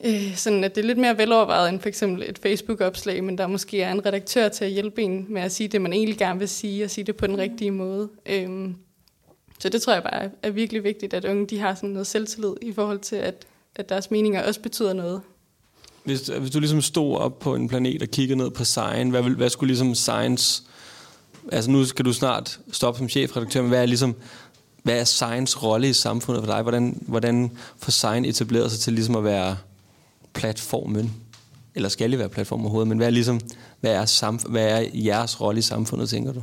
øh, 0.04 0.36
sådan 0.36 0.64
at 0.64 0.74
det 0.74 0.82
er 0.82 0.86
lidt 0.86 0.98
mere 0.98 1.18
velovervejet 1.18 1.68
end 1.68 1.80
for 1.80 1.88
eksempel 1.88 2.22
et 2.28 2.38
Facebook-opslag, 2.42 3.24
men 3.24 3.38
der 3.38 3.46
måske 3.46 3.82
er 3.82 3.92
en 3.92 4.06
redaktør 4.06 4.48
til 4.48 4.64
at 4.64 4.70
hjælpe 4.70 5.02
en 5.02 5.26
med 5.28 5.42
at 5.42 5.52
sige 5.52 5.68
det, 5.68 5.80
man 5.80 5.92
egentlig 5.92 6.18
gerne 6.18 6.38
vil 6.38 6.48
sige, 6.48 6.84
og 6.84 6.90
sige 6.90 7.04
det 7.04 7.16
på 7.16 7.26
den 7.26 7.38
rigtige 7.38 7.70
måde. 7.70 8.08
Øh, 8.26 8.70
så 9.58 9.68
det 9.68 9.82
tror 9.82 9.92
jeg 9.92 10.02
bare 10.02 10.30
er 10.42 10.50
virkelig 10.50 10.84
vigtigt, 10.84 11.14
at 11.14 11.24
unge 11.24 11.46
de 11.46 11.58
har 11.58 11.74
sådan 11.74 11.90
noget 11.90 12.06
selvtillid 12.06 12.54
i 12.62 12.72
forhold 12.72 12.98
til, 12.98 13.16
at, 13.16 13.44
at 13.76 13.88
deres 13.88 14.10
meninger 14.10 14.42
også 14.42 14.60
betyder 14.60 14.92
noget. 14.92 15.20
Hvis, 16.04 16.20
hvis 16.20 16.50
du 16.50 16.60
ligesom 16.60 16.82
stod 16.82 17.16
op 17.16 17.38
på 17.38 17.54
en 17.54 17.68
planet 17.68 18.02
og 18.02 18.08
kiggede 18.08 18.38
ned 18.38 18.50
på 18.50 18.64
Science, 18.64 19.10
hvad, 19.10 19.22
hvad 19.22 19.50
skulle 19.50 19.68
ligesom 19.68 19.94
Science... 19.94 20.62
Altså 21.52 21.70
nu 21.70 21.84
skal 21.84 22.04
du 22.04 22.12
snart 22.12 22.60
stoppe 22.72 22.98
som 22.98 23.08
chefredaktør, 23.08 23.60
men 23.60 23.68
hvad 23.68 23.82
er 23.82 23.86
ligesom... 23.86 24.14
Hvad 24.82 25.00
er 25.00 25.04
Science 25.04 25.58
rolle 25.58 25.88
i 25.88 25.92
samfundet 25.92 26.44
for 26.44 26.52
dig? 26.52 26.62
Hvordan, 26.62 27.02
hvordan 27.06 27.50
får 27.78 27.90
Science 27.90 28.28
etableret 28.28 28.70
sig 28.70 28.80
til 28.80 28.92
ligesom 28.92 29.16
at 29.16 29.24
være 29.24 29.56
platformen? 30.38 31.12
Eller 31.74 31.88
skal 31.88 32.10
det 32.10 32.18
være 32.18 32.28
platformen 32.28 32.64
overhovedet? 32.64 32.88
Men 32.88 32.98
hvad 32.98 33.06
er, 33.06 33.10
ligesom, 33.10 33.40
hvad 33.80 33.92
er, 33.94 34.04
samf- 34.04 34.50
hvad 34.50 34.68
er 34.68 34.86
jeres 34.94 35.40
rolle 35.40 35.58
i 35.58 35.62
samfundet, 35.62 36.08
tænker 36.08 36.32
du? 36.32 36.42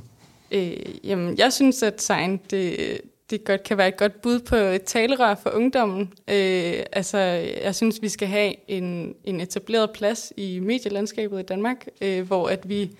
Øh, 0.51 0.73
jamen, 1.03 1.37
jeg 1.37 1.53
synes, 1.53 1.83
at 1.83 2.01
sign, 2.01 2.39
det, 2.51 2.97
det 3.29 3.43
godt 3.43 3.63
kan 3.63 3.77
være 3.77 3.87
et 3.87 3.97
godt 3.97 4.21
bud 4.21 4.39
på 4.39 4.55
et 4.55 4.83
talerør 4.83 5.35
for 5.35 5.49
ungdommen. 5.49 6.01
Øh, 6.27 6.83
altså, 6.91 7.17
jeg 7.63 7.75
synes, 7.75 8.01
vi 8.01 8.09
skal 8.09 8.27
have 8.27 8.53
en, 8.67 9.13
en 9.23 9.41
etableret 9.41 9.91
plads 9.91 10.33
i 10.37 10.59
medielandskabet 10.59 11.39
i 11.39 11.43
Danmark, 11.43 11.87
øh, 12.01 12.27
hvor 12.27 12.47
at 12.47 12.69
vi 12.69 12.91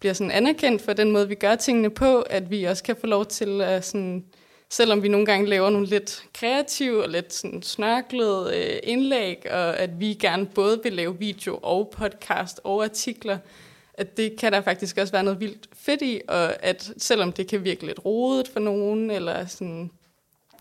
bliver 0.00 0.12
sådan 0.12 0.30
anerkendt 0.30 0.82
for 0.82 0.92
den 0.92 1.12
måde, 1.12 1.28
vi 1.28 1.34
gør 1.34 1.54
tingene 1.54 1.90
på, 1.90 2.20
at 2.20 2.50
vi 2.50 2.64
også 2.64 2.82
kan 2.82 2.96
få 3.00 3.06
lov 3.06 3.26
til 3.26 3.60
at 3.60 3.86
sådan, 3.86 4.24
selvom 4.70 5.02
vi 5.02 5.08
nogle 5.08 5.26
gange 5.26 5.46
laver 5.46 5.70
nogle 5.70 5.86
lidt 5.86 6.24
kreative 6.34 7.02
og 7.02 7.08
lidt 7.08 7.32
sådan 7.32 7.62
snørklede 7.62 8.56
øh, 8.56 8.78
indlæg, 8.82 9.50
og 9.50 9.78
at 9.78 10.00
vi 10.00 10.14
gerne 10.14 10.46
både 10.46 10.80
vil 10.82 10.92
lave 10.92 11.18
video 11.18 11.58
og 11.62 11.94
podcast 11.96 12.60
og 12.64 12.84
artikler, 12.84 13.38
at 13.94 14.16
det 14.16 14.36
kan 14.36 14.52
der 14.52 14.60
faktisk 14.60 14.98
også 14.98 15.12
være 15.12 15.22
noget 15.22 15.40
vildt 15.40 15.68
fedt 15.72 16.02
i, 16.02 16.20
og 16.28 16.64
at 16.64 16.92
selvom 16.96 17.32
det 17.32 17.48
kan 17.48 17.64
virke 17.64 17.86
lidt 17.86 18.04
rodet 18.04 18.48
for 18.48 18.60
nogen, 18.60 19.10
eller 19.10 19.46
sådan 19.46 19.90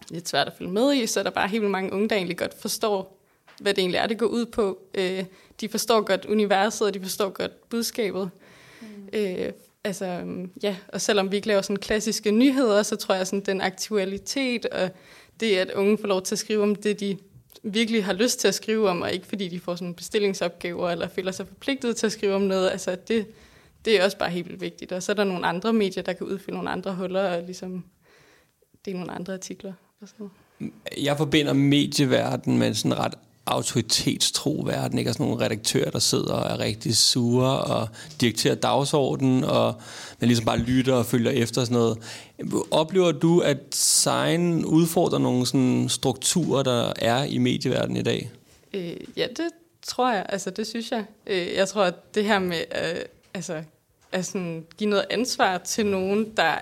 lidt 0.10 0.30
svært 0.30 0.48
at 0.48 0.54
følge 0.58 0.72
med 0.72 0.94
i, 0.94 1.08
så 1.08 1.20
er 1.20 1.24
der 1.24 1.32
bare 1.32 1.48
helt 1.48 1.64
mange 1.64 1.94
unge, 1.94 2.10
der 2.10 2.16
egentlig 2.16 2.38
godt 2.38 2.62
forstår, 2.62 3.18
hvad 3.62 3.74
det 3.74 3.82
egentlig 3.82 3.98
er, 3.98 4.08
det 4.08 4.18
går 4.18 4.26
ud 4.26 4.46
på. 4.46 4.80
Øh, 4.94 5.26
de 5.62 5.70
forstår 5.70 6.02
godt 6.02 6.26
universet, 6.26 6.88
og 6.88 6.94
de 6.94 7.02
forstår 7.02 7.30
godt 7.30 7.70
budskabet. 7.70 8.30
Mm. 8.82 8.88
Øh, 9.14 9.52
altså, 9.88 10.24
ja, 10.64 10.76
og 10.88 11.02
selvom 11.02 11.32
vi 11.32 11.36
ikke 11.36 11.48
laver 11.48 11.62
sådan 11.62 11.78
klassiske 11.78 12.32
nyheder, 12.32 12.84
så 12.84 12.96
tror 12.96 13.16
jeg, 13.16 13.28
sådan 13.28 13.46
den 13.46 13.62
aktualitet, 13.62 14.66
og 14.66 14.90
det, 15.40 15.56
at 15.56 15.72
unge 15.72 15.98
får 15.98 16.08
lov 16.08 16.22
til 16.22 16.36
at 16.36 16.40
skrive 16.40 16.64
om 16.64 16.76
det, 16.76 17.00
de 17.00 17.18
virkelig 17.64 18.06
har 18.06 18.14
lyst 18.14 18.40
til 18.40 18.48
at 18.48 18.56
skrive 18.56 18.90
om, 18.90 19.02
og 19.02 19.14
ikke 19.14 19.26
fordi 19.26 19.48
de 19.48 19.60
får 19.60 19.76
sådan 19.76 19.94
bestillingsopgaver, 19.94 20.90
eller 20.90 21.08
føler 21.08 21.32
sig 21.32 21.48
forpligtet 21.48 21.96
til 21.96 22.06
at 22.06 22.12
skrive 22.12 22.36
om 22.36 22.42
noget. 22.42 22.70
Altså 22.70 22.98
det, 23.08 23.28
det 23.86 24.00
er 24.00 24.04
også 24.04 24.18
bare 24.18 24.30
helt 24.30 24.48
vildt 24.48 24.62
vigtigt. 24.62 24.92
Og 24.92 25.04
så 25.04 25.12
er 25.12 25.16
der 25.16 25.24
nogle 25.24 25.46
andre 25.46 25.74
medier, 25.74 26.04
der 26.04 26.14
kan 26.14 26.28
udfylde 26.28 26.54
nogle 26.54 26.70
andre 26.70 26.96
huller, 26.96 27.38
og 27.38 27.44
ligesom 27.44 27.86
dele 28.86 28.98
nogle 28.98 29.12
andre 29.12 29.34
artikler. 29.34 29.74
Og 30.02 30.08
sådan 30.08 30.30
Jeg 31.04 31.18
forbinder 31.18 31.54
medieverdenen 31.54 32.60
med 32.60 32.74
sådan 32.74 32.98
ret 32.98 33.14
autoritetstro 33.48 34.64
verden, 34.66 34.98
ikke? 34.98 35.10
Altså 35.10 35.24
nogle 35.24 35.46
redaktører, 35.46 35.90
der 35.90 36.00
sidder 36.00 36.34
og 36.34 36.52
er 36.52 36.60
rigtig 36.60 36.98
sure 36.98 37.62
og 37.62 37.88
dikterer 38.22 38.56
dagsordenen, 38.56 39.44
og 39.44 39.76
man 40.20 40.28
ligesom 40.28 40.46
bare 40.46 40.58
lytter 40.58 40.94
og 40.94 41.06
følger 41.06 41.32
efter 41.32 41.64
sådan 41.64 41.78
noget. 41.78 41.98
Oplever 42.72 43.12
du, 43.12 43.40
at 43.40 43.58
sign 43.72 44.66
udfordrer 44.66 45.20
nogle 45.20 45.46
sådan 45.46 45.90
strukturer, 45.90 46.64
der 46.64 46.94
er 46.96 47.24
i 47.24 47.38
medieverdenen 47.38 47.98
i 47.98 48.04
dag? 48.04 48.32
Øh, 48.74 48.98
ja, 49.18 49.28
det 49.28 49.50
tror 49.88 50.12
jeg. 50.12 50.26
Altså, 50.30 50.50
det 50.50 50.68
synes 50.68 50.92
jeg. 50.92 51.06
Øh, 51.28 51.54
jeg 51.54 51.68
tror, 51.68 51.84
at 51.84 52.16
det 52.16 52.26
her 52.26 52.40
med 52.40 52.58
øh, 52.58 53.02
altså, 53.34 53.64
at 54.12 54.26
sådan, 54.26 54.66
give 54.78 54.90
noget 54.90 55.06
ansvar 55.10 55.58
til 55.58 55.86
nogen, 55.86 56.32
der 56.38 56.58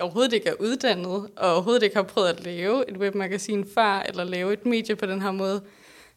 overhovedet 0.00 0.32
ikke 0.32 0.48
er 0.48 0.54
uddannet, 0.60 1.28
og 1.36 1.52
overhovedet 1.52 1.82
ikke 1.82 1.96
har 1.96 2.02
prøvet 2.02 2.28
at 2.28 2.44
lave 2.44 2.90
et 2.90 2.96
webmagasin 2.96 3.66
før, 3.74 4.02
eller 4.08 4.24
lave 4.24 4.52
et 4.52 4.66
medie 4.66 4.96
på 4.96 5.06
den 5.06 5.22
her 5.22 5.30
måde, 5.30 5.60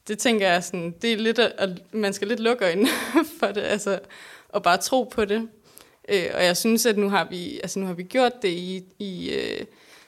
det 0.07 0.19
tænker 0.19 0.51
jeg 0.51 0.63
sådan, 0.63 0.95
det 1.01 1.13
er 1.13 1.17
lidt, 1.17 1.39
at 1.39 1.69
man 1.91 2.13
skal 2.13 2.27
lidt 2.27 2.39
lukke 2.39 2.65
øjnene 2.65 2.89
for 3.39 3.47
det, 3.47 3.61
altså, 3.61 3.99
og 4.49 4.63
bare 4.63 4.77
tro 4.77 5.03
på 5.03 5.25
det. 5.25 5.49
Øh, 6.09 6.29
og 6.33 6.43
jeg 6.43 6.57
synes, 6.57 6.85
at 6.85 6.97
nu 6.97 7.09
har 7.09 7.27
vi, 7.29 7.59
altså 7.63 7.79
nu 7.79 7.85
har 7.85 7.93
vi 7.93 8.03
gjort 8.03 8.41
det 8.41 8.49
i, 8.49 8.83
i 8.99 9.29
øh, 9.29 9.65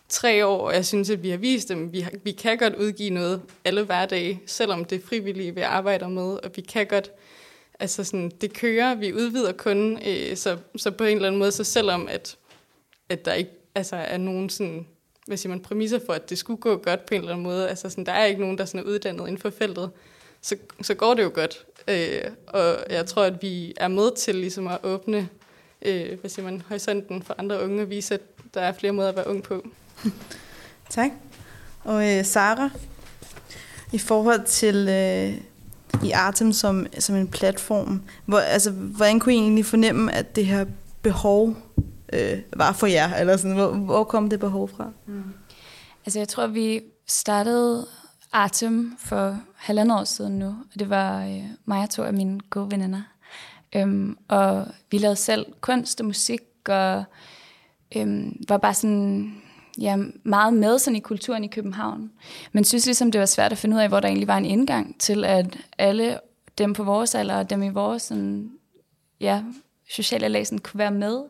tre 0.10 0.46
år, 0.46 0.68
og 0.68 0.74
jeg 0.74 0.86
synes, 0.86 1.10
at 1.10 1.24
vi 1.24 1.30
har 1.30 1.38
vist 1.38 1.70
dem, 1.70 1.94
vi, 1.94 2.00
har, 2.00 2.12
vi 2.24 2.32
kan 2.32 2.58
godt 2.58 2.76
udgive 2.76 3.10
noget 3.10 3.42
alle 3.66 3.84
hverdage, 3.84 4.42
selvom 4.46 4.86
det 4.86 4.96
er 5.02 5.08
frivillige, 5.08 5.56
vi 5.56 5.62
arbejder 5.62 6.08
med, 6.08 6.24
og 6.24 6.52
vi 6.56 6.62
kan 6.62 6.88
godt, 6.88 7.12
altså 7.80 8.04
sådan, 8.04 8.32
det 8.42 8.54
kører, 8.54 8.96
vi 8.96 9.14
udvider 9.14 9.52
kun, 9.52 10.00
øh, 10.08 10.38
så, 10.38 10.58
så 10.78 10.92
på 10.92 11.04
en 11.04 11.16
eller 11.16 11.28
anden 11.28 11.40
måde, 11.40 11.52
så 11.52 11.64
selvom 11.64 12.08
at, 12.08 12.38
at 13.10 13.26
der 13.26 13.34
ikke 13.34 13.52
altså, 13.76 13.96
er 13.96 14.18
nogen 14.18 14.50
sådan 14.50 14.88
hvad 15.26 15.38
siger 15.38 15.50
man, 15.50 15.60
præmisser 15.60 16.00
for, 16.06 16.14
at 16.14 16.30
det 16.30 16.38
skulle 16.38 16.62
gå 16.62 16.78
godt 16.78 17.06
på 17.06 17.14
en 17.14 17.22
eller 17.22 17.32
anden 17.32 17.44
måde. 17.44 17.70
Altså 17.70 17.90
sådan, 17.90 18.06
der 18.06 18.12
er 18.12 18.26
ikke 18.26 18.42
nogen, 18.42 18.58
der 18.58 18.66
sådan 18.66 18.80
er 18.80 18.84
uddannet 18.84 19.28
inden 19.28 19.38
for 19.38 19.50
feltet. 19.50 19.90
Så, 20.42 20.56
så 20.82 20.94
går 20.94 21.14
det 21.14 21.24
jo 21.24 21.32
godt. 21.34 21.66
Øh, 21.88 22.22
og 22.48 22.78
jeg 22.90 23.06
tror, 23.06 23.24
at 23.24 23.42
vi 23.42 23.74
er 23.78 23.88
med 23.88 24.16
til 24.16 24.36
ligesom 24.36 24.68
at 24.68 24.78
åbne 24.84 25.30
øh, 25.82 26.20
hvad 26.20 26.30
siger 26.30 26.46
man, 26.46 26.62
horisonten 26.68 27.24
for 27.24 27.36
andre 27.38 27.64
unge 27.64 27.82
og 27.82 27.90
vise, 27.90 28.14
at 28.14 28.22
der 28.54 28.62
er 28.62 28.74
flere 28.74 28.94
måder 28.94 29.10
at 29.10 29.16
være 29.16 29.28
ung 29.28 29.44
på. 29.44 29.66
tak. 30.90 31.12
Og 31.84 32.18
øh, 32.18 32.26
Sara, 32.26 32.70
i 33.94 33.98
forhold 33.98 34.46
til 34.46 34.88
øh, 34.90 35.34
i 36.04 36.12
Artem 36.12 36.54
som, 36.54 36.88
som 37.00 37.16
en 37.16 37.28
platform, 37.28 38.02
hvor, 38.26 38.40
altså, 38.40 38.72
hvordan 38.72 39.20
kunne 39.20 39.34
I 39.36 39.38
egentlig 39.38 39.66
fornemme, 39.66 40.14
at 40.14 40.36
det 40.36 40.46
her 40.46 40.66
behov 41.02 41.58
øh, 42.14 42.40
var 42.56 42.72
for 42.72 42.88
jer? 42.88 43.16
Eller 43.16 43.38
sådan, 43.38 43.56
hvor, 43.56 43.72
hvor 43.72 44.04
kom 44.04 44.30
det 44.30 44.40
behov 44.40 44.70
fra? 44.70 44.92
Mm. 45.08 45.24
Altså 46.06 46.20
jeg 46.20 46.28
tror, 46.28 46.48
vi 46.48 46.82
startede 47.08 47.88
Artem 48.32 48.98
for 49.00 49.40
halvandet 49.56 50.00
år 50.00 50.04
siden 50.04 50.40
nu, 50.40 50.48
og 50.48 50.80
det 50.80 50.90
var 50.90 51.26
øh, 51.26 51.44
mig 51.66 51.84
og 51.84 51.90
to 51.90 52.04
af 52.04 52.14
mine 52.14 52.40
gode 52.50 52.72
veninder. 52.72 53.02
Øhm, 53.76 54.18
og 54.28 54.68
vi 54.92 54.98
lavede 54.98 55.16
selv 55.16 55.46
kunst 55.62 56.00
og 56.00 56.06
musik, 56.06 56.42
og 56.70 57.04
øhm, 57.96 58.44
var 58.50 58.58
bare 58.58 58.74
sådan 58.74 59.36
ja, 59.82 59.98
meget 60.24 60.54
med 60.54 60.80
sådan 60.80 60.96
i 60.96 61.00
kulturen 61.00 61.44
i 61.44 61.48
København. 61.48 62.12
Men 62.52 62.64
synes 62.64 62.86
ligesom, 62.86 63.12
det 63.12 63.20
var 63.20 63.26
svært 63.26 63.52
at 63.52 63.58
finde 63.58 63.76
ud 63.76 63.82
af, 63.82 63.88
hvor 63.88 64.00
der 64.00 64.08
egentlig 64.08 64.28
var 64.28 64.38
en 64.38 64.46
indgang 64.46 65.00
til, 65.00 65.26
at 65.26 65.58
alle 65.78 66.20
dem 66.58 66.74
på 66.74 66.84
vores 66.84 67.16
alder 67.16 67.36
og 67.36 67.50
dem 67.50 67.64
i 67.64 67.70
vores 67.70 68.02
sådan, 68.02 68.52
ja, 69.20 69.44
sociale 69.90 70.28
lag 70.28 70.48
sådan, 70.48 70.60
kunne 70.60 70.80
være 70.80 70.92
med. 70.92 71.22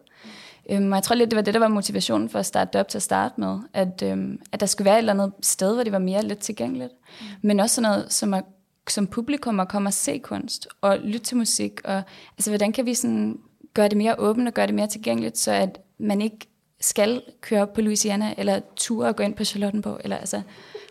Øhm, 0.69 0.91
og 0.91 0.95
jeg 0.95 1.04
tror 1.04 1.15
lidt, 1.15 1.32
det 1.32 1.36
var 1.36 1.41
det, 1.41 1.54
der 1.54 1.60
var 1.60 1.67
motivationen 1.67 2.30
for 2.30 2.39
at 2.39 2.45
starte 2.45 2.69
det 2.73 2.82
op 2.82 2.88
til 2.88 2.97
at 2.97 3.01
starte 3.01 3.41
med. 3.41 3.60
At, 3.73 4.01
øhm, 4.04 4.39
at 4.51 4.60
der 4.60 4.65
skulle 4.65 4.86
være 4.86 4.95
et 4.95 4.97
eller 4.97 5.13
andet 5.13 5.32
sted, 5.41 5.73
hvor 5.73 5.84
det 5.84 5.91
var 5.91 5.99
mere 5.99 6.21
let 6.21 6.38
tilgængeligt. 6.38 6.93
Mm. 7.21 7.25
Men 7.41 7.60
også 7.60 7.75
sådan 7.75 7.89
noget 7.89 8.13
som, 8.13 8.34
at, 8.34 8.43
som 8.89 9.08
publikum 9.08 9.60
at 9.60 9.67
komme 9.67 9.89
og 9.89 9.93
se 9.93 10.17
kunst 10.17 10.67
og 10.82 10.99
lytte 10.99 11.25
til 11.25 11.38
musik. 11.38 11.82
Og, 11.84 12.01
altså, 12.38 12.51
hvordan 12.51 12.71
kan 12.71 12.86
vi 12.86 12.93
sådan 12.93 13.39
gøre 13.73 13.89
det 13.89 13.97
mere 13.97 14.19
åbent 14.19 14.47
og 14.47 14.54
gøre 14.54 14.67
det 14.67 14.75
mere 14.75 14.88
tilgængeligt, 14.88 15.38
så 15.38 15.51
at 15.51 15.80
man 15.97 16.21
ikke 16.21 16.47
skal 16.82 17.21
køre 17.41 17.62
op 17.62 17.73
på 17.73 17.82
Louisiana, 17.82 18.34
eller 18.38 18.60
ture 18.75 19.08
og 19.08 19.15
gå 19.15 19.23
ind 19.23 19.36
på 19.36 19.43
Charlottenborg, 19.43 20.01
eller 20.04 20.17
altså, 20.17 20.41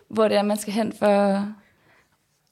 hvor 0.07 0.27
det 0.27 0.37
er, 0.37 0.41
man 0.41 0.57
skal 0.57 0.73
hen 0.73 0.93
for 0.93 1.45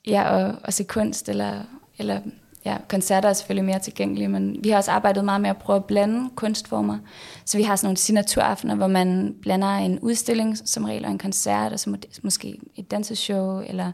ja, 0.07 0.39
at, 0.39 0.55
at 0.63 0.73
se 0.73 0.83
kunst, 0.83 1.29
eller, 1.29 1.63
eller 1.97 2.21
ja, 2.65 2.77
koncerter 2.89 3.29
er 3.29 3.33
selvfølgelig 3.33 3.65
mere 3.65 3.79
tilgængelige, 3.79 4.27
men 4.27 4.57
vi 4.63 4.69
har 4.69 4.77
også 4.77 4.91
arbejdet 4.91 5.25
meget 5.25 5.41
med 5.41 5.49
at 5.49 5.57
prøve 5.57 5.77
at 5.77 5.85
blande 5.85 6.29
kunstformer. 6.35 6.97
Så 7.45 7.57
vi 7.57 7.63
har 7.63 7.75
sådan 7.75 7.85
nogle 7.87 7.97
signaturaftener, 7.97 8.75
hvor 8.75 8.87
man 8.87 9.35
blander 9.41 9.67
en 9.67 9.99
udstilling 9.99 10.57
som 10.65 10.83
regel 10.83 11.05
og 11.05 11.11
en 11.11 11.17
koncert, 11.17 11.73
og 11.73 11.79
så 11.79 11.89
må, 11.89 11.97
måske 12.21 12.59
et 12.75 12.91
danseshow 12.91 13.61
eller 13.61 13.91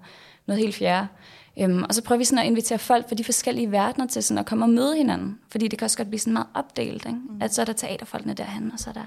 noget 0.48 0.62
helt 0.62 0.76
fjerde. 0.76 1.08
Øhm, 1.60 1.84
og 1.84 1.96
så 1.96 2.04
prøver 2.04 2.18
vi 2.18 2.26
sådan 2.26 2.40
at 2.40 2.46
invitere 2.46 2.80
folk 2.80 3.10
fra 3.10 3.16
de 3.16 3.24
forskellige 3.24 3.72
verdener 3.72 4.08
til 4.08 4.24
sådan 4.24 4.38
at 4.38 4.46
komme 4.46 4.66
og 4.66 4.70
møde 4.70 4.96
hinanden. 4.96 5.40
Fordi 5.52 5.68
det 5.68 5.80
kan 5.80 5.86
også 5.86 5.98
godt 5.98 6.08
blive 6.08 6.20
sådan 6.20 6.34
meget 6.34 6.48
opdelt. 6.54 7.06
Ikke? 7.06 7.20
Mm. 7.30 7.42
At 7.42 7.54
så 7.54 7.62
er 7.62 7.66
der 7.66 7.74
teaterfolkene 7.74 8.34
derhen, 8.34 8.72
og 8.74 8.80
så 8.80 8.90
er 8.90 8.94
der... 8.94 9.06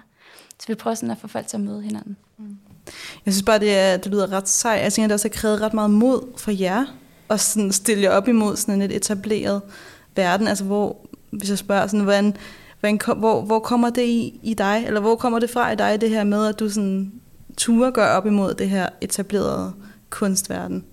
Så 0.60 0.68
vi 0.68 0.74
prøver 0.74 0.94
sådan 0.94 1.10
at 1.10 1.18
få 1.18 1.28
folk 1.28 1.46
til 1.46 1.56
at 1.56 1.60
møde 1.60 1.82
hinanden. 1.82 2.16
Mm. 2.38 2.56
Jeg 3.26 3.34
synes 3.34 3.44
bare, 3.44 3.58
det, 3.58 3.78
er, 3.78 3.96
det 3.96 4.12
lyder 4.12 4.32
ret 4.32 4.48
sej. 4.48 4.72
Jeg 4.72 4.92
tænker, 4.92 5.06
det 5.06 5.14
også 5.14 5.28
har 5.28 5.34
krævet 5.34 5.60
ret 5.60 5.74
meget 5.74 5.90
mod 5.90 6.38
for 6.38 6.50
jer 6.50 6.86
at 7.30 7.40
sådan 7.40 7.72
stille 7.72 8.02
jer 8.02 8.10
op 8.10 8.28
imod 8.28 8.56
sådan 8.56 8.74
en 8.74 8.82
et 8.82 8.96
etableret 8.96 9.62
verden. 10.16 10.48
Altså 10.48 10.64
hvor, 10.64 10.96
hvis 11.30 11.50
jeg 11.50 11.58
spørger, 11.58 11.86
sådan, 11.86 12.00
hvordan, 12.00 12.36
hvordan, 12.80 13.00
hvor, 13.16 13.42
hvor 13.42 13.58
kommer 13.58 13.90
det 13.90 14.02
i, 14.02 14.40
i 14.42 14.54
dig? 14.54 14.84
Eller 14.86 15.00
hvor 15.00 15.16
kommer 15.16 15.38
det 15.38 15.50
fra 15.50 15.72
i 15.72 15.76
dig, 15.76 16.00
det 16.00 16.10
her 16.10 16.24
med, 16.24 16.46
at 16.46 16.60
du 16.60 16.68
sådan 16.68 17.12
turer 17.56 17.90
gør 17.90 18.06
op 18.06 18.26
imod 18.26 18.54
det 18.54 18.68
her 18.68 18.88
etablerede 19.00 19.72
kunstverden? 20.10 20.84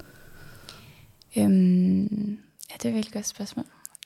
Øhm, 1.37 2.37
ja, 2.71 2.75
det 2.77 2.85
er 2.85 2.89
et 2.89 2.95
virkelig 2.95 3.13
godt 3.13 3.27
spørgsmål. 3.27 3.65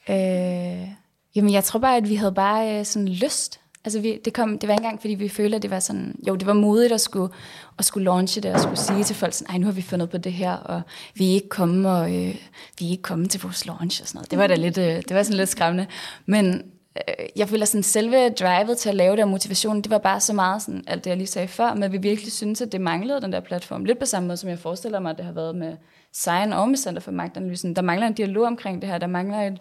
Øh, 0.10 0.88
jamen, 1.36 1.54
jeg 1.54 1.64
tror 1.64 1.80
bare, 1.80 1.98
at 1.98 2.10
vi 2.10 2.16
havde 2.16 2.34
bare 2.34 2.80
øh, 2.80 2.86
sådan 2.86 3.08
lyst. 3.08 3.60
Altså, 3.86 4.00
vi, 4.00 4.20
det, 4.26 4.34
kom, 4.34 4.60
det 4.60 4.68
var 4.68 4.74
ikke 4.74 4.84
engang, 4.84 5.02
fordi 5.02 5.14
vi 5.14 5.30
følte, 5.30 5.56
at 5.56 5.62
det 5.62 5.72
var 5.72 5.80
sådan... 5.80 6.16
Jo, 6.28 6.36
det 6.36 6.48
var 6.48 6.54
modigt 6.54 6.94
at 6.94 7.02
skulle, 7.02 7.34
at 7.80 7.86
skulle 7.86 8.04
launche 8.04 8.42
det, 8.42 8.54
og 8.54 8.60
skulle 8.60 8.78
sige 8.78 9.04
til 9.04 9.16
folk 9.16 9.34
sådan, 9.34 9.52
ej, 9.52 9.58
nu 9.58 9.66
har 9.66 9.74
vi 9.74 9.82
fundet 9.82 10.10
på 10.10 10.18
det 10.18 10.34
her, 10.34 10.54
og 10.54 10.82
vi 11.16 11.30
er 11.30 11.34
ikke 11.34 11.50
komme, 11.50 11.92
og, 11.92 12.16
øh, 12.16 12.36
vi 12.80 12.86
er 12.86 12.90
ikke 12.90 13.04
komme 13.04 13.28
til 13.28 13.42
vores 13.42 13.66
launch 13.66 14.02
og 14.02 14.08
sådan 14.08 14.18
noget. 14.18 14.32
Det 14.32 14.40
var 14.40 14.48
da 14.48 14.56
lidt, 14.56 14.78
øh, 14.78 14.96
det 14.96 15.16
var 15.16 15.24
sådan 15.24 15.38
lidt 15.38 15.50
skræmmende. 15.50 15.88
Men 16.26 16.64
øh, 16.98 17.26
jeg 17.36 17.50
føler 17.50 17.66
sådan, 17.66 17.84
selve 17.84 18.30
drivet 18.30 18.78
til 18.78 18.90
at 18.90 18.96
lave 18.96 19.16
det, 19.16 19.24
og 19.24 19.30
motivationen, 19.30 19.82
det 19.82 19.92
var 19.92 19.98
bare 19.98 20.20
så 20.20 20.34
meget 20.34 20.62
sådan, 20.62 20.84
alt 20.88 21.04
det, 21.04 21.10
jeg 21.10 21.18
lige 21.18 21.28
sagde 21.28 21.48
før, 21.48 21.74
men 21.74 21.92
vi 21.92 21.98
virkelig 21.98 22.32
synes, 22.32 22.62
at 22.62 22.72
det 22.72 22.82
manglede 22.82 23.22
den 23.22 23.34
der 23.34 23.40
platform. 23.40 23.86
Lidt 23.86 24.00
på 24.00 24.06
samme 24.06 24.28
måde, 24.28 24.38
som 24.38 24.50
jeg 24.50 24.60
forestiller 24.60 25.00
mig, 25.00 25.10
at 25.10 25.18
det 25.18 25.26
har 25.26 25.34
været 25.34 25.56
med 25.56 25.76
Sign 26.14 26.54
og 26.54 26.70
med 26.70 26.78
Center 26.78 27.02
for 27.02 27.12
Magtanalysen. 27.12 27.76
Der 27.76 27.82
mangler 27.82 28.08
en 28.08 28.14
dialog 28.14 28.46
omkring 28.46 28.82
det 28.82 28.90
her. 28.90 28.98
Der 28.98 29.08
mangler 29.08 29.42
et 29.42 29.58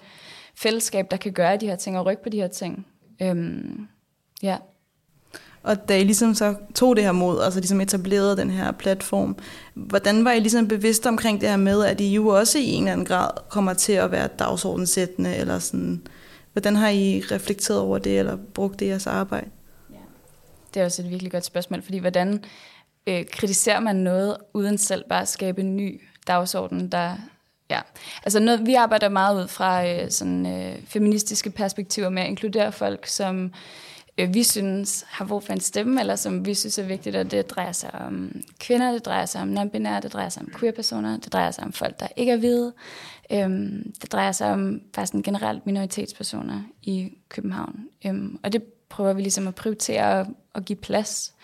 fællesskab, 0.54 1.10
der 1.10 1.16
kan 1.16 1.32
gøre 1.32 1.56
de 1.56 1.66
her 1.66 1.76
ting 1.76 1.98
og 1.98 2.06
rykke 2.06 2.22
på 2.22 2.28
de 2.28 2.36
her 2.36 2.48
ting. 2.48 2.86
Øhm, 3.22 3.88
ja. 4.42 4.56
Og 5.62 5.88
da 5.88 5.98
I 5.98 6.04
ligesom 6.04 6.34
så 6.34 6.54
tog 6.74 6.96
det 6.96 7.04
her 7.04 7.12
mod, 7.12 7.42
altså 7.42 7.60
ligesom 7.60 7.80
etablerede 7.80 8.36
den 8.36 8.50
her 8.50 8.72
platform, 8.72 9.36
hvordan 9.74 10.24
var 10.24 10.32
I 10.32 10.40
ligesom 10.40 10.68
bevidste 10.68 11.08
omkring 11.08 11.40
det 11.40 11.48
her 11.48 11.56
med, 11.56 11.84
at 11.84 12.00
I 12.00 12.14
jo 12.14 12.26
også 12.28 12.58
i 12.58 12.66
en 12.66 12.82
eller 12.82 12.92
anden 12.92 13.06
grad 13.06 13.30
kommer 13.48 13.74
til 13.74 13.92
at 13.92 14.10
være 14.10 14.28
dagsordensættende, 14.38 15.36
eller 15.36 15.58
sådan, 15.58 16.02
hvordan 16.52 16.76
har 16.76 16.88
I 16.88 17.22
reflekteret 17.30 17.80
over 17.80 17.98
det, 17.98 18.18
eller 18.18 18.36
brugt 18.54 18.80
det 18.80 18.86
i 18.86 18.88
jeres 18.88 19.06
arbejde? 19.06 19.50
Ja. 19.90 19.96
Det 20.74 20.80
er 20.80 20.84
også 20.84 21.02
et 21.02 21.10
virkelig 21.10 21.32
godt 21.32 21.44
spørgsmål, 21.44 21.82
fordi 21.82 21.98
hvordan 21.98 22.44
øh, 23.06 23.24
kritiserer 23.32 23.80
man 23.80 23.96
noget, 23.96 24.36
uden 24.54 24.78
selv 24.78 25.04
bare 25.08 25.22
at 25.22 25.28
skabe 25.28 25.60
en 25.60 25.76
ny 25.76 26.00
dagsorden, 26.26 26.88
der 26.92 27.16
Ja, 27.70 27.80
altså 28.24 28.40
noget, 28.40 28.66
vi 28.66 28.74
arbejder 28.74 29.08
meget 29.08 29.42
ud 29.42 29.48
fra 29.48 29.88
øh, 29.88 30.10
sådan 30.10 30.46
øh, 30.46 30.76
feministiske 30.86 31.50
perspektiver 31.50 32.08
med 32.08 32.22
at 32.22 32.28
inkludere 32.28 32.72
folk, 32.72 33.06
som 33.06 33.44
øh, 33.44 33.50
Øh, 34.18 34.34
vi 34.34 34.42
synes 34.42 35.04
har 35.08 35.24
brug 35.24 35.42
for 35.42 35.52
en 35.52 35.60
stemme, 35.60 36.00
eller 36.00 36.16
som 36.16 36.46
vi 36.46 36.54
synes 36.54 36.78
er 36.78 36.82
vigtigt, 36.82 37.16
og 37.16 37.30
det 37.30 37.50
drejer 37.50 37.72
sig 37.72 37.94
om 37.94 38.32
kvinder, 38.60 38.92
det 38.92 39.04
drejer 39.04 39.26
sig 39.26 39.42
om 39.42 39.58
non-binære, 39.58 40.00
det 40.00 40.12
drejer 40.12 40.28
sig 40.28 40.42
om 40.42 40.52
queer-personer, 40.58 41.16
det 41.16 41.32
drejer 41.32 41.50
sig 41.50 41.64
om 41.64 41.72
folk, 41.72 42.00
der 42.00 42.06
ikke 42.16 42.32
er 42.32 42.36
hvide, 42.36 42.72
øhm, 43.32 43.92
det 44.02 44.12
drejer 44.12 44.32
sig 44.32 44.52
om 44.52 44.80
faktisk 44.94 45.14
en 45.14 45.22
generelt 45.22 45.66
minoritetspersoner 45.66 46.62
i 46.82 47.12
København. 47.28 47.80
Øhm, 48.06 48.38
og 48.42 48.52
det 48.52 48.62
prøver 48.88 49.12
vi 49.12 49.22
ligesom 49.22 49.48
at 49.48 49.54
prioritere 49.54 50.20
og, 50.20 50.26
og 50.52 50.62
give 50.64 50.76
plads. 50.76 51.34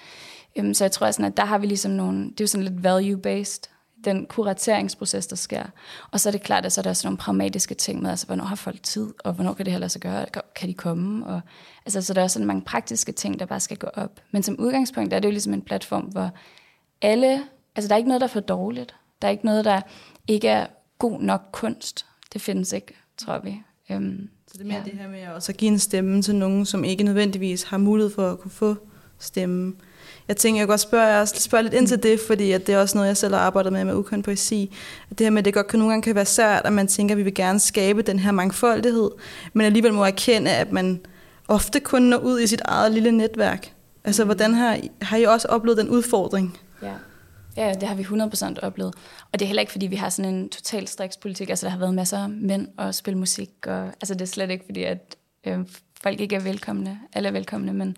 Øhm, 0.57 0.75
så 0.75 0.85
jeg 0.85 0.93
tror 0.93 1.11
sådan, 1.11 1.25
at 1.25 1.37
der 1.37 1.45
har 1.45 1.59
vi 1.59 1.67
ligesom 1.67 1.93
nogle, 1.93 2.25
det 2.25 2.41
er 2.41 2.45
jo 2.45 2.47
sådan 2.47 2.67
lidt 2.67 2.87
value-based, 2.87 3.78
den 4.05 4.27
kurateringsproces, 4.27 5.27
der 5.27 5.37
sker. 5.37 5.65
Og 6.11 6.21
så 6.21 6.29
er 6.29 6.31
det 6.31 6.43
klart, 6.43 6.65
at 6.67 6.73
så 6.73 6.81
er 6.81 6.83
der 6.83 6.91
også 6.91 7.07
nogle 7.07 7.19
pragmatiske 7.19 7.75
ting 7.75 8.03
med, 8.03 8.11
altså 8.11 8.27
hvornår 8.27 8.45
har 8.45 8.57
folk 8.57 8.83
tid, 8.83 9.09
og 9.25 9.33
hvornår 9.33 9.55
kan 9.55 9.65
det 9.65 9.73
her 9.73 9.81
lade 9.81 9.91
sig 9.91 10.01
gøre, 10.01 10.27
kan 10.55 10.69
de 10.69 10.75
komme, 10.75 11.27
og 11.27 11.41
altså, 11.87 12.03
så 12.03 12.15
der 12.15 12.23
er 12.23 12.27
sådan 12.27 12.47
mange 12.47 12.63
praktiske 12.63 13.13
ting, 13.13 13.41
der 13.41 13.47
bare 13.47 13.61
skal 13.61 13.77
gå 13.77 13.87
op. 13.95 14.21
Men 14.31 14.43
som 14.43 14.57
udgangspunkt 14.59 15.13
er 15.13 15.21
det 15.21 15.29
jo 15.29 15.33
ligesom 15.33 15.55
en 15.55 15.63
platform, 15.63 16.03
hvor 16.03 16.31
alle, 17.03 17.43
altså 17.77 17.89
der 17.89 17.95
er 17.95 17.99
ikke 17.99 18.09
noget, 18.09 18.21
der 18.21 18.27
er 18.27 18.33
for 18.33 18.41
dårligt. 18.41 18.95
Der 19.23 19.29
er 19.29 19.33
ikke 19.33 19.45
noget, 19.45 19.65
der 19.65 19.81
ikke 20.29 20.49
er 20.49 20.67
god 20.99 21.21
nok 21.21 21.43
kunst. 21.53 22.07
Det 22.33 22.41
findes 22.41 22.73
ikke, 22.73 22.95
tror 23.17 23.39
vi. 23.39 23.63
Um, 23.95 24.29
så 24.47 24.53
det 24.53 24.61
er 24.61 24.67
mere 24.67 24.79
ja. 24.79 24.85
det 24.85 24.93
her 24.93 25.09
med 25.09 25.21
at 25.21 25.33
også 25.33 25.53
give 25.53 25.71
en 25.71 25.79
stemme 25.79 26.23
til 26.23 26.35
nogen, 26.35 26.67
som 26.67 26.85
ikke 26.85 27.05
nødvendigvis 27.05 27.63
har 27.63 27.79
mulighed 27.79 28.15
for 28.15 28.31
at 28.31 28.39
kunne 28.39 28.51
få 28.51 28.77
stemme 29.19 29.75
jeg 30.29 30.37
tænker, 30.37 30.61
jeg 30.61 30.67
kan 30.67 30.73
godt 30.73 30.81
spørge, 30.81 31.07
jeg 31.07 31.29
spørge 31.29 31.63
lidt 31.63 31.75
ind 31.75 31.87
til 31.87 32.03
det, 32.03 32.21
fordi 32.27 32.53
at 32.53 32.67
det 32.67 32.75
er 32.75 32.79
også 32.79 32.99
noget, 32.99 33.09
jeg 33.09 33.17
selv 33.17 33.35
har 33.35 33.41
arbejdet 33.41 33.73
med 33.73 33.85
med 33.85 33.95
ukøn 33.95 34.23
poesi. 34.23 34.77
At 35.11 35.19
det 35.19 35.25
her 35.25 35.31
med, 35.31 35.39
at 35.39 35.45
det 35.45 35.55
godt 35.55 35.67
kan 35.67 35.79
nogle 35.79 35.93
gange 35.93 36.03
kan 36.03 36.15
være 36.15 36.25
sært, 36.25 36.63
at 36.65 36.73
man 36.73 36.87
tænker, 36.87 37.15
at 37.15 37.19
vi 37.19 37.23
vil 37.23 37.35
gerne 37.35 37.61
skabe 37.61 38.03
den 38.03 38.19
her 38.19 38.31
mangfoldighed, 38.31 39.11
men 39.53 39.67
alligevel 39.67 39.93
må 39.93 40.05
erkende, 40.05 40.51
at 40.51 40.73
man 40.73 41.01
ofte 41.49 41.81
kun 41.81 42.03
når 42.03 42.19
ud 42.19 42.41
i 42.41 42.47
sit 42.47 42.63
eget 42.65 42.93
lille 42.93 43.13
netværk. 43.13 43.73
Altså, 44.05 44.25
hvordan 44.25 44.55
har, 44.55 44.79
har 45.03 45.17
I 45.17 45.25
også 45.25 45.49
oplevet 45.49 45.79
den 45.79 45.89
udfordring? 45.89 46.59
Ja. 46.83 46.93
Ja, 47.57 47.75
det 47.75 47.89
har 47.89 47.95
vi 47.95 48.03
100% 48.03 48.61
oplevet. 48.63 48.95
Og 49.33 49.39
det 49.39 49.43
er 49.43 49.47
heller 49.47 49.61
ikke, 49.61 49.73
fordi 49.73 49.87
vi 49.87 49.97
har 49.97 50.09
sådan 50.09 50.35
en 50.35 50.49
total 50.49 50.89
strikspolitik. 50.89 51.51
Altså, 51.51 51.67
der 51.67 51.71
har 51.71 51.79
været 51.79 51.95
masser 51.95 52.19
af 52.19 52.29
mænd 52.29 52.69
og 52.77 52.95
spille 52.95 53.19
musik. 53.19 53.51
Og, 53.67 53.87
altså, 53.87 54.15
det 54.15 54.21
er 54.21 54.27
slet 54.27 54.51
ikke, 54.51 54.65
fordi 54.65 54.83
at, 54.83 55.17
øh, 55.47 55.59
folk 56.03 56.21
ikke 56.21 56.37
er 56.37 56.41
velkomne. 56.41 56.99
Alle 57.13 57.29
er 57.29 57.33
velkomne, 57.33 57.73
men 57.73 57.97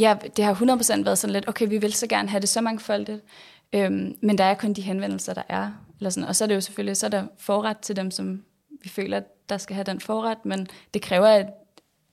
Ja, 0.00 0.16
det 0.36 0.44
har 0.44 0.54
100% 0.54 1.04
været 1.04 1.18
sådan 1.18 1.32
lidt, 1.32 1.48
okay, 1.48 1.68
vi 1.68 1.78
vil 1.78 1.92
så 1.92 2.06
gerne 2.06 2.28
have 2.28 2.40
det 2.40 2.48
så 2.48 2.60
mangfoldigt, 2.60 3.24
øhm, 3.72 4.14
men 4.20 4.38
der 4.38 4.44
er 4.44 4.54
kun 4.54 4.72
de 4.72 4.82
henvendelser, 4.82 5.34
der 5.34 5.42
er. 5.48 5.70
Eller 5.98 6.10
sådan. 6.10 6.28
Og 6.28 6.36
så 6.36 6.44
er 6.44 6.48
det 6.48 6.54
jo 6.54 6.60
selvfølgelig, 6.60 6.96
så 6.96 7.06
er 7.06 7.10
der 7.10 7.26
forret 7.38 7.78
til 7.78 7.96
dem, 7.96 8.10
som 8.10 8.44
vi 8.82 8.88
føler, 8.88 9.20
der 9.48 9.58
skal 9.58 9.74
have 9.74 9.84
den 9.84 10.00
forret, 10.00 10.44
men 10.44 10.66
det 10.94 11.02
kræver, 11.02 11.26
at, 11.26 11.46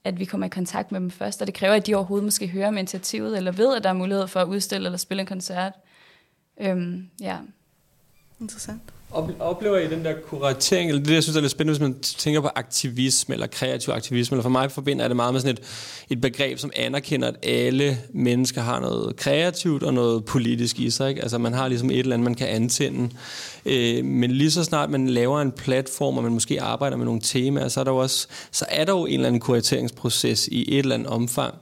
at 0.03 0.19
vi 0.19 0.25
kommer 0.25 0.45
i 0.45 0.49
kontakt 0.49 0.91
med 0.91 0.99
dem 0.99 1.11
først, 1.11 1.41
og 1.41 1.47
det 1.47 1.55
kræver, 1.55 1.73
at 1.73 1.87
de 1.87 1.95
overhovedet 1.95 2.23
måske 2.23 2.47
hører 2.47 2.67
om 2.67 2.77
initiativet, 2.77 3.37
eller 3.37 3.51
ved, 3.51 3.75
at 3.75 3.83
der 3.83 3.89
er 3.89 3.93
mulighed 3.93 4.27
for 4.27 4.39
at 4.39 4.47
udstille 4.47 4.85
eller 4.85 4.97
spille 4.97 5.21
en 5.21 5.27
koncert. 5.27 5.73
Øhm, 6.61 7.09
ja. 7.21 7.37
Interessant. 8.41 8.96
Oplever 9.39 9.77
I 9.77 9.87
den 9.87 10.05
der 10.05 10.13
kuratering, 10.25 10.89
eller 10.89 11.03
det, 11.03 11.13
jeg 11.13 11.23
synes 11.23 11.37
er 11.37 11.41
lidt 11.41 11.51
spændende, 11.51 11.79
hvis 11.79 11.89
man 11.89 11.99
tænker 12.01 12.41
på 12.41 12.49
aktivisme, 12.55 13.33
eller 13.33 13.47
kreativ 13.47 13.91
aktivisme, 13.93 14.35
eller 14.35 14.43
for 14.43 14.49
mig 14.49 14.71
forbinder 14.71 15.03
er 15.03 15.07
det 15.07 15.15
meget 15.15 15.33
med 15.33 15.41
sådan 15.41 15.55
et, 15.55 15.63
et 16.09 16.21
begreb, 16.21 16.57
som 16.57 16.71
anerkender, 16.75 17.27
at 17.27 17.35
alle 17.43 17.97
mennesker 18.13 18.61
har 18.61 18.79
noget 18.79 19.15
kreativt 19.15 19.83
og 19.83 19.93
noget 19.93 20.25
politisk 20.25 20.79
i 20.79 20.89
sig. 20.89 21.09
Ikke? 21.09 21.21
Altså 21.21 21.37
man 21.37 21.53
har 21.53 21.67
ligesom 21.67 21.89
et 21.89 21.99
eller 21.99 22.13
andet, 22.13 22.23
man 22.23 22.35
kan 22.35 22.47
antænde. 22.47 23.09
Øh, 23.65 24.05
men 24.05 24.31
lige 24.31 24.51
så 24.51 24.63
snart 24.63 24.89
man 24.89 25.09
laver 25.09 25.41
en 25.41 25.51
platform, 25.51 26.17
og 26.17 26.23
man 26.23 26.33
måske 26.33 26.61
arbejder 26.61 26.97
med 26.97 27.05
nogle 27.05 27.21
temaer, 27.21 27.67
så 27.67 27.79
er 27.79 27.83
der 27.83 27.91
jo 27.91 27.97
også, 27.97 28.27
så 28.51 28.65
er 28.69 28.85
der 28.85 28.93
jo 28.93 29.05
en 29.05 29.13
eller 29.13 29.27
anden 29.27 29.41
kurateringsproces 29.41 30.47
i 30.47 30.75
et 30.75 30.79
eller 30.79 30.95
andet 30.95 31.07
omfang. 31.07 31.53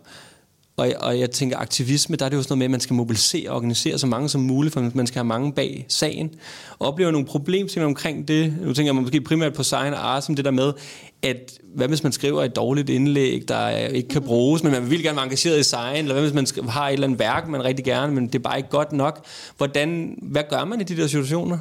Og, 0.78 0.94
og 1.00 1.20
jeg 1.20 1.32
tænker, 1.32 1.58
aktivisme, 1.58 2.16
der 2.16 2.26
er 2.26 2.30
det 2.30 2.38
jo 2.38 2.42
sådan 2.42 2.52
noget 2.52 2.60
med, 2.60 2.66
at 2.66 2.72
man 2.72 2.80
skal 2.80 2.94
mobilisere 2.94 3.50
og 3.50 3.56
organisere 3.56 4.00
så 4.00 4.08
mange 4.08 4.30
som 4.30 4.42
muligt, 4.42 4.74
for 4.74 4.92
man 4.94 5.08
skal 5.08 5.20
have 5.20 5.28
mange 5.28 5.54
bag 5.54 5.86
sagen. 5.90 6.34
Og 6.80 6.88
oplever 6.88 7.12
nogle 7.12 7.28
problemstillinger 7.28 7.88
omkring 7.88 8.28
det. 8.28 8.54
Nu 8.62 8.74
tænker 8.74 8.94
jeg 8.94 9.02
måske 9.02 9.22
primært 9.22 9.54
på 9.54 9.64
sign 9.64 9.94
og 9.94 10.16
art, 10.16 10.26
som 10.26 10.36
det 10.36 10.46
der 10.46 10.52
med, 10.52 10.74
at 11.22 11.60
hvad 11.76 11.88
hvis 11.88 12.04
man 12.04 12.12
skriver 12.12 12.44
et 12.44 12.56
dårligt 12.56 12.90
indlæg, 12.90 13.48
der 13.48 13.70
ikke 13.70 14.10
kan 14.10 14.22
bruges, 14.22 14.64
men 14.64 14.72
man 14.72 14.90
vil 14.90 15.04
gerne 15.04 15.16
være 15.16 15.26
engageret 15.26 15.60
i 15.60 15.64
sign, 15.64 15.96
eller 15.96 16.14
hvad 16.14 16.24
hvis 16.24 16.34
man 16.34 16.70
har 16.70 16.88
et 16.88 16.94
eller 16.94 17.08
andet 17.08 17.20
værk, 17.20 17.48
man 17.48 17.64
rigtig 17.64 17.86
gerne, 17.86 18.14
men 18.14 18.28
det 18.28 18.36
er 18.36 18.40
bare 18.40 18.58
ikke 18.58 18.70
godt 18.70 18.92
nok. 18.92 19.26
Hvordan, 19.58 20.18
hvad 20.22 20.44
gør 20.50 20.66
man 20.66 20.82
i 20.82 20.84
de 20.84 20.98
der 20.98 21.08
situationer? 21.08 21.58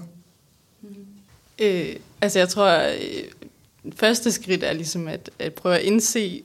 Øh, 1.58 1.96
altså 2.20 2.38
jeg 2.38 2.48
tror, 2.48 2.66
øh, 2.66 3.24
første 3.96 4.32
skridt 4.32 4.62
er 4.62 4.72
ligesom 4.72 5.08
at, 5.08 5.30
at 5.38 5.54
prøve 5.54 5.78
at 5.78 5.82
indse, 5.82 6.42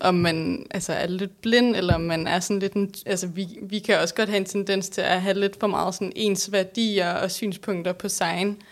om 0.00 0.14
man 0.14 0.66
altså, 0.70 0.92
er 0.92 1.06
lidt 1.06 1.40
blind, 1.40 1.76
eller 1.76 1.94
om 1.94 2.00
man 2.00 2.26
er 2.26 2.40
sådan 2.40 2.60
lidt... 2.60 2.72
En, 2.72 2.94
altså, 3.06 3.26
vi, 3.26 3.46
vi 3.62 3.78
kan 3.78 3.98
også 3.98 4.14
godt 4.14 4.28
have 4.28 4.36
en 4.36 4.44
tendens 4.44 4.88
til 4.88 5.00
at 5.00 5.22
have 5.22 5.40
lidt 5.40 5.56
for 5.60 5.66
meget 5.66 5.94
sådan 5.94 6.12
ens 6.16 6.52
værdier 6.52 7.12
og 7.12 7.30
synspunkter 7.30 7.92
på 7.92 8.08
sign. 8.08 8.62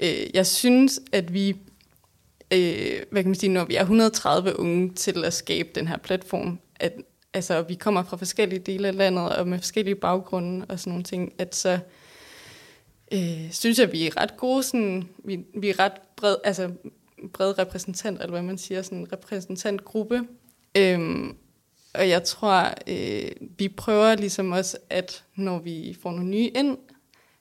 Øh, 0.00 0.26
jeg 0.34 0.46
synes, 0.46 1.00
at 1.12 1.34
vi... 1.34 1.56
Øh, 2.52 3.02
hvad 3.10 3.22
kan 3.22 3.30
man 3.30 3.34
sige, 3.34 3.52
når 3.52 3.64
vi 3.64 3.74
er 3.74 3.80
130 3.80 4.60
unge 4.60 4.94
til 4.94 5.24
at 5.24 5.32
skabe 5.32 5.68
den 5.74 5.88
her 5.88 5.96
platform, 5.96 6.58
at 6.76 6.92
altså, 7.34 7.62
vi 7.62 7.74
kommer 7.74 8.02
fra 8.02 8.16
forskellige 8.16 8.58
dele 8.58 8.88
af 8.88 8.96
landet 8.96 9.36
og 9.36 9.48
med 9.48 9.58
forskellige 9.58 9.94
baggrunde 9.94 10.66
og 10.68 10.80
sådan 10.80 10.90
nogle 10.90 11.04
ting, 11.04 11.32
at 11.38 11.54
så 11.54 11.78
øh, 13.12 13.52
synes 13.52 13.78
jeg, 13.78 13.92
vi 13.92 14.06
er 14.06 14.20
ret 14.20 14.36
gode, 14.36 14.62
sådan, 14.62 15.08
vi, 15.24 15.38
vi 15.54 15.68
er 15.68 15.78
ret 15.78 15.92
bred, 16.16 16.36
altså 16.44 16.70
bred 17.32 17.58
repræsentant, 17.58 18.18
eller 18.18 18.30
hvad 18.30 18.42
man 18.42 18.58
siger, 18.58 18.82
sådan 18.82 18.98
en 18.98 19.12
repræsentantgruppe. 19.12 20.22
Øhm, 20.76 21.36
og 21.94 22.08
jeg 22.08 22.24
tror, 22.24 22.74
øh, 22.86 23.30
vi 23.58 23.68
prøver 23.68 24.14
ligesom 24.14 24.52
også, 24.52 24.78
at 24.90 25.24
når 25.36 25.58
vi 25.58 25.96
får 26.02 26.10
nogle 26.10 26.30
nye 26.30 26.48
ind, 26.48 26.78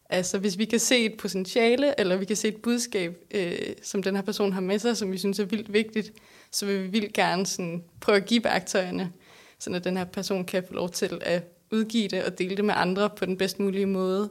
Altså 0.09 0.37
hvis 0.37 0.57
vi 0.57 0.65
kan 0.65 0.79
se 0.79 1.05
et 1.05 1.17
potentiale, 1.17 1.99
eller 1.99 2.17
vi 2.17 2.25
kan 2.25 2.35
se 2.35 2.47
et 2.47 2.55
budskab, 2.55 3.17
øh, 3.31 3.57
som 3.83 4.03
den 4.03 4.15
her 4.15 4.23
person 4.23 4.53
har 4.53 4.61
med 4.61 4.79
sig, 4.79 4.97
som 4.97 5.11
vi 5.11 5.17
synes 5.17 5.39
er 5.39 5.45
vildt 5.45 5.73
vigtigt, 5.73 6.13
så 6.51 6.65
vil 6.65 6.83
vi 6.83 6.87
vildt 6.87 7.13
gerne 7.13 7.45
sådan, 7.45 7.83
prøve 8.01 8.15
at 8.15 8.25
give 8.25 8.43
værktøjerne, 8.43 9.11
så 9.59 9.69
at 9.73 9.83
den 9.83 9.97
her 9.97 10.05
person 10.05 10.45
kan 10.45 10.63
få 10.67 10.73
lov 10.73 10.89
til 10.89 11.21
at 11.21 11.43
udgive 11.71 12.07
det 12.07 12.23
og 12.23 12.39
dele 12.39 12.57
det 12.57 12.65
med 12.65 12.73
andre 12.77 13.09
på 13.09 13.25
den 13.25 13.37
bedst 13.37 13.59
mulige 13.59 13.85
måde. 13.85 14.29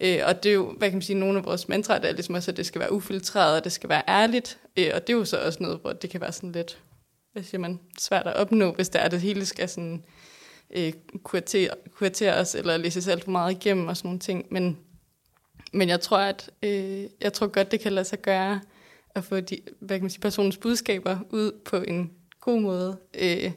Øh, 0.00 0.20
og 0.26 0.42
det 0.42 0.50
er 0.50 0.54
jo, 0.54 0.72
hvad 0.78 0.88
kan 0.88 0.96
man 0.96 1.02
sige, 1.02 1.18
nogle 1.18 1.38
af 1.38 1.44
vores 1.44 1.68
mantraer, 1.68 1.98
der 1.98 2.08
er 2.08 2.12
ligesom 2.12 2.34
også, 2.34 2.50
at 2.50 2.56
det 2.56 2.66
skal 2.66 2.80
være 2.80 2.92
ufiltreret, 2.92 3.56
og 3.56 3.64
det 3.64 3.72
skal 3.72 3.88
være 3.88 4.02
ærligt. 4.08 4.58
Øh, 4.76 4.90
og 4.94 5.06
det 5.06 5.12
er 5.12 5.16
jo 5.16 5.24
så 5.24 5.38
også 5.38 5.62
noget, 5.62 5.78
hvor 5.80 5.92
det 5.92 6.10
kan 6.10 6.20
være 6.20 6.32
sådan 6.32 6.52
lidt, 6.52 6.78
hvad 7.32 7.42
siger 7.42 7.60
man, 7.60 7.80
svært 7.98 8.26
at 8.26 8.36
opnå, 8.36 8.72
hvis 8.72 8.88
det 8.88 9.00
er, 9.00 9.04
at 9.04 9.10
det 9.10 9.20
hele 9.20 9.46
skal 9.46 9.68
sådan 9.68 10.04
øh, 10.70 10.92
kuratere, 11.22 11.70
kurateres, 11.94 12.54
eller 12.54 12.76
læses 12.76 13.08
alt 13.08 13.24
for 13.24 13.30
meget 13.30 13.52
igennem 13.52 13.88
og 13.88 13.96
sådan 13.96 14.08
nogle 14.08 14.20
ting. 14.20 14.46
Men, 14.50 14.78
men 15.72 15.88
jeg 15.88 16.00
tror, 16.00 16.18
at 16.18 16.50
øh, 16.62 17.04
jeg 17.20 17.32
tror 17.32 17.46
godt, 17.46 17.70
det 17.70 17.80
kan 17.80 17.92
lade 17.92 18.04
sig 18.04 18.22
gøre 18.22 18.60
at 19.14 19.24
få 19.24 19.40
de, 19.40 19.60
hvad 19.80 19.96
kan 19.96 20.02
man 20.02 20.10
sige, 20.10 20.20
personens 20.20 20.56
budskaber 20.56 21.18
ud 21.30 21.52
på 21.64 21.76
en 21.76 22.12
god 22.40 22.60
måde. 22.60 22.98
Øh, 23.14 23.52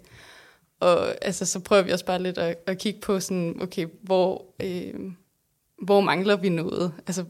og 0.80 1.26
altså, 1.26 1.46
så 1.46 1.60
prøver 1.60 1.82
vi 1.82 1.92
også 1.92 2.06
bare 2.06 2.24
lidt 2.24 2.38
at, 2.38 2.58
at 2.66 2.78
kigge 2.78 3.00
på, 3.00 3.20
sådan, 3.20 3.58
okay, 3.62 3.88
hvor, 4.02 4.46
øh, 4.60 4.94
hvor 5.82 6.02
mangler 6.02 6.36
vi 6.36 6.50
noget? 6.50 6.94
Altså, 7.08 7.26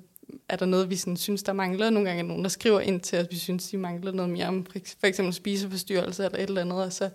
er 0.49 0.55
der 0.55 0.65
noget, 0.65 0.89
vi 0.89 0.95
sådan, 0.95 1.17
synes, 1.17 1.43
der 1.43 1.53
mangler? 1.53 1.89
Nogle 1.89 2.09
gange 2.09 2.23
er 2.23 2.27
nogen, 2.27 2.43
der 2.43 2.49
skriver 2.49 2.79
ind 2.79 3.01
til 3.01 3.19
os, 3.19 3.27
vi 3.31 3.35
synes, 3.35 3.69
de 3.69 3.77
mangler 3.77 4.11
noget 4.11 4.31
mere 4.31 4.47
om 4.47 4.65
for 4.99 5.07
eksempel 5.07 5.33
spiseforstyrrelse 5.33 6.25
eller 6.25 6.37
et 6.37 6.43
eller 6.43 6.61
andet, 6.61 6.83
og 6.83 6.93
så 6.93 7.09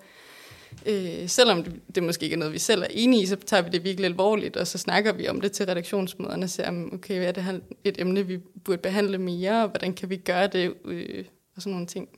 Øh, 0.87 1.29
selvom 1.29 1.65
det, 1.65 1.81
det 1.95 2.03
måske 2.03 2.25
ikke 2.25 2.35
er 2.35 2.39
noget, 2.39 2.53
vi 2.53 2.59
selv 2.59 2.83
er 2.83 2.87
enige 2.91 3.23
i, 3.23 3.27
så 3.27 3.37
tager 3.37 3.63
vi 3.63 3.71
det 3.71 3.85
virkelig 3.85 4.07
alvorligt, 4.07 4.57
og 4.57 4.67
så 4.67 4.79
snakker 4.79 5.13
vi 5.13 5.29
om 5.29 5.41
det 5.41 5.53
til 5.53 5.67
redaktionsmøderne, 5.67 6.45
og 6.45 6.51
siger, 6.51 6.87
okay, 6.93 7.29
er 7.29 7.33
det 7.33 7.43
her 7.43 7.59
et 7.85 8.01
emne, 8.01 8.27
vi 8.27 8.39
burde 8.65 8.79
behandle 8.79 9.19
mere, 9.19 9.63
og 9.63 9.69
hvordan 9.69 9.95
kan 9.95 10.11
vi 10.11 10.17
gøre 10.17 10.47
det, 10.47 10.75
øh, 10.85 11.25
og 11.57 11.63
sådan 11.63 11.73
nogle 11.73 11.87
ting. 11.87 12.09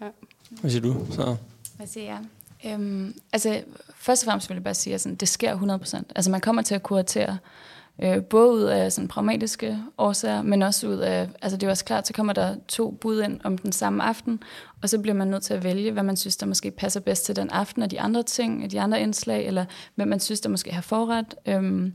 Ja. 0.00 0.06
Hvad 0.60 0.70
siger 0.70 0.82
du? 0.82 1.06
Så? 1.10 1.36
Hvad 1.76 1.86
siger 1.86 2.04
jeg? 2.04 2.20
Øhm, 2.66 3.14
altså, 3.32 3.62
først 3.96 4.22
og 4.22 4.26
fremmest 4.26 4.48
vil 4.48 4.54
jeg 4.54 4.64
bare 4.64 4.74
sige, 4.74 4.94
at 4.94 5.00
sådan, 5.00 5.16
det 5.16 5.28
sker 5.28 5.56
100%. 5.56 6.02
Altså, 6.16 6.30
man 6.30 6.40
kommer 6.40 6.62
til 6.62 6.74
at 6.74 6.82
kuratere 6.82 7.38
Øh, 8.02 8.24
både 8.24 8.52
ud 8.52 8.62
af 8.62 8.92
sådan 8.92 9.08
pragmatiske 9.08 9.78
årsager, 9.98 10.42
men 10.42 10.62
også 10.62 10.88
ud 10.88 10.96
af, 10.96 11.28
altså 11.42 11.56
det 11.56 11.66
er 11.66 11.70
også 11.70 11.84
klart, 11.84 12.06
så 12.06 12.12
kommer 12.12 12.32
der 12.32 12.56
to 12.68 12.90
bud 12.90 13.22
ind 13.22 13.40
om 13.44 13.58
den 13.58 13.72
samme 13.72 14.02
aften, 14.02 14.42
og 14.82 14.88
så 14.88 14.98
bliver 14.98 15.14
man 15.14 15.28
nødt 15.28 15.42
til 15.42 15.54
at 15.54 15.64
vælge, 15.64 15.92
hvad 15.92 16.02
man 16.02 16.16
synes, 16.16 16.36
der 16.36 16.46
måske 16.46 16.70
passer 16.70 17.00
bedst 17.00 17.24
til 17.24 17.36
den 17.36 17.50
aften, 17.50 17.82
og 17.82 17.90
de 17.90 18.00
andre 18.00 18.22
ting, 18.22 18.70
de 18.70 18.80
andre 18.80 19.00
indslag, 19.00 19.46
eller 19.46 19.64
hvem 19.94 20.08
man 20.08 20.20
synes, 20.20 20.40
der 20.40 20.48
måske 20.48 20.72
har 20.72 20.82
forret, 20.82 21.34
øhm, 21.46 21.94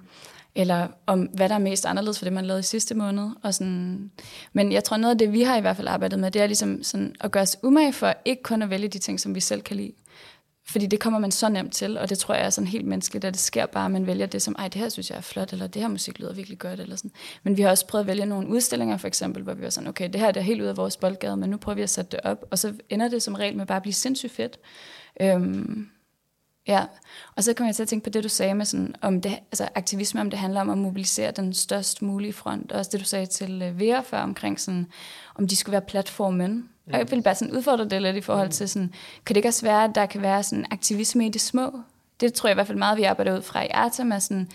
eller 0.56 0.88
om 1.06 1.22
hvad 1.22 1.50
der 1.50 1.56
er 1.56 1.60
mest 1.60 1.86
anderledes 1.86 2.20
for 2.20 2.26
det, 2.26 2.34
man 2.34 2.46
lavede 2.46 2.60
i 2.60 2.64
sidste 2.64 2.96
måned. 2.96 3.30
Og 3.44 3.54
sådan. 3.54 4.12
Men 4.54 4.72
jeg 4.72 4.84
tror, 4.84 4.98
noget 4.98 5.12
af 5.12 5.18
det, 5.18 5.34
vi 5.34 5.42
har 5.42 5.58
i 5.58 5.62
hvert 5.62 5.76
fald 5.76 5.88
arbejdet 5.88 6.20
med, 6.20 6.32
det 6.32 6.42
er 6.42 6.48
ligesom 6.48 6.84
sådan 6.84 7.16
at 7.22 7.32
gøre 7.32 7.44
os 7.44 7.58
umage 7.64 7.94
for 7.94 8.14
ikke 8.26 8.44
kun 8.44 8.62
at 8.62 8.70
vælge 8.70 8.88
de 8.88 9.00
ting, 9.00 9.20
som 9.20 9.36
vi 9.36 9.40
selv 9.40 9.62
kan 9.62 9.78
lide, 9.78 9.92
fordi 10.66 10.86
det 10.86 11.00
kommer 11.00 11.20
man 11.20 11.32
så 11.32 11.50
nemt 11.50 11.74
til, 11.74 11.98
og 11.98 12.10
det 12.10 12.20
tror 12.20 12.34
jeg 12.34 12.46
er 12.46 12.50
sådan 12.50 12.68
helt 12.68 12.86
menneskeligt, 12.86 13.26
at 13.26 13.34
det 13.34 13.42
sker 13.42 13.66
bare, 13.66 13.86
at 13.86 13.92
man 13.92 14.08
vælger 14.08 14.26
det 14.26 14.42
som, 14.42 14.56
ej, 14.60 14.68
det 14.68 14.82
her 14.82 14.90
synes 14.90 15.10
jeg 15.10 15.18
er 15.18 15.22
flot, 15.22 15.54
eller 15.54 15.68
det 15.68 15.82
her 15.82 15.90
musik 15.90 16.20
lyder 16.20 16.34
virkelig 16.34 16.60
godt, 16.60 16.80
eller 16.80 16.96
sådan. 16.96 17.12
Men 17.44 17.58
vi 17.58 17.62
har 17.62 17.70
også 17.70 17.88
prøvet 17.88 18.04
at 18.04 18.08
vælge 18.08 18.26
nogle 18.26 18.48
udstillinger, 18.48 18.98
for 18.98 19.08
eksempel, 19.08 19.44
hvor 19.44 19.54
vi 19.54 19.64
var 19.64 19.70
sådan, 19.70 19.90
okay, 19.90 20.10
det 20.14 20.22
her 20.22 20.32
det 20.32 20.40
er 20.40 20.44
helt 20.44 20.62
ud 20.62 20.68
af 20.68 20.78
vores 20.78 20.98
boldgade, 20.98 21.38
men 21.38 21.50
nu 21.50 21.58
prøver 21.58 21.76
vi 21.76 21.82
at 21.82 21.90
sætte 21.90 22.12
det 22.12 22.20
op, 22.24 22.46
og 22.52 22.60
så 22.60 22.74
ender 22.90 23.08
det 23.08 23.24
som 23.24 23.34
regel 23.34 23.58
med 23.58 23.66
bare 23.66 23.76
at 23.76 23.82
blive 23.82 23.94
sindssygt 23.94 24.32
fedt. 24.32 24.60
Øhm, 25.22 25.90
ja, 26.68 26.86
og 27.36 27.44
så 27.44 27.54
kommer 27.54 27.68
jeg 27.68 27.76
til 27.76 27.84
at 27.84 27.90
tænke 27.90 28.04
på 28.04 28.10
det, 28.10 28.24
du 28.24 28.30
sagde 28.30 28.54
med 28.54 28.66
sådan, 28.66 28.96
om 29.02 29.22
det, 29.22 29.40
altså 29.52 29.68
aktivisme, 29.76 30.22
om 30.22 30.30
det 30.30 30.40
handler 30.40 30.62
om 30.62 30.70
at 30.70 30.78
mobilisere 30.78 31.32
den 31.32 31.54
størst 31.54 32.02
mulige 32.02 32.34
front, 32.34 32.72
og 32.72 32.80
også 32.80 32.90
det, 32.92 33.00
du 33.00 33.06
sagde 33.06 33.26
til 33.26 33.62
uh, 33.70 33.80
Vera 33.80 34.02
før 34.02 34.20
omkring 34.20 34.60
sådan, 34.60 34.88
om 35.36 35.48
de 35.48 35.56
skulle 35.56 35.72
være 35.72 35.82
platformen, 35.82 36.70
og 36.92 36.98
jeg 36.98 37.12
vil 37.12 37.22
bare 37.22 37.36
sådan 37.36 37.54
udfordre 37.54 37.90
det 37.90 38.02
lidt 38.02 38.16
i 38.16 38.22
forhold 38.22 38.50
til, 38.50 38.70
sådan, 38.70 38.94
kan 39.26 39.34
det 39.34 39.38
ikke 39.38 39.50
også 39.50 39.66
være, 39.66 39.84
at 39.84 39.92
der 39.96 40.06
kan 40.06 40.22
være 40.22 40.44
sådan 40.44 40.66
aktivisme 40.72 41.26
i 41.26 41.30
det 41.30 41.42
små? 41.42 41.80
Det 42.20 42.34
tror 42.34 42.50
jeg 42.50 42.54
i 42.54 42.58
hvert 42.58 42.68
fald 42.68 42.78
meget, 42.78 42.98
vi 42.98 43.04
arbejder 43.04 43.38
ud 43.38 43.42
fra 43.42 43.64
i 43.64 43.68
Artem, 43.68 44.12
er 44.12 44.20
sådan, 44.20 44.50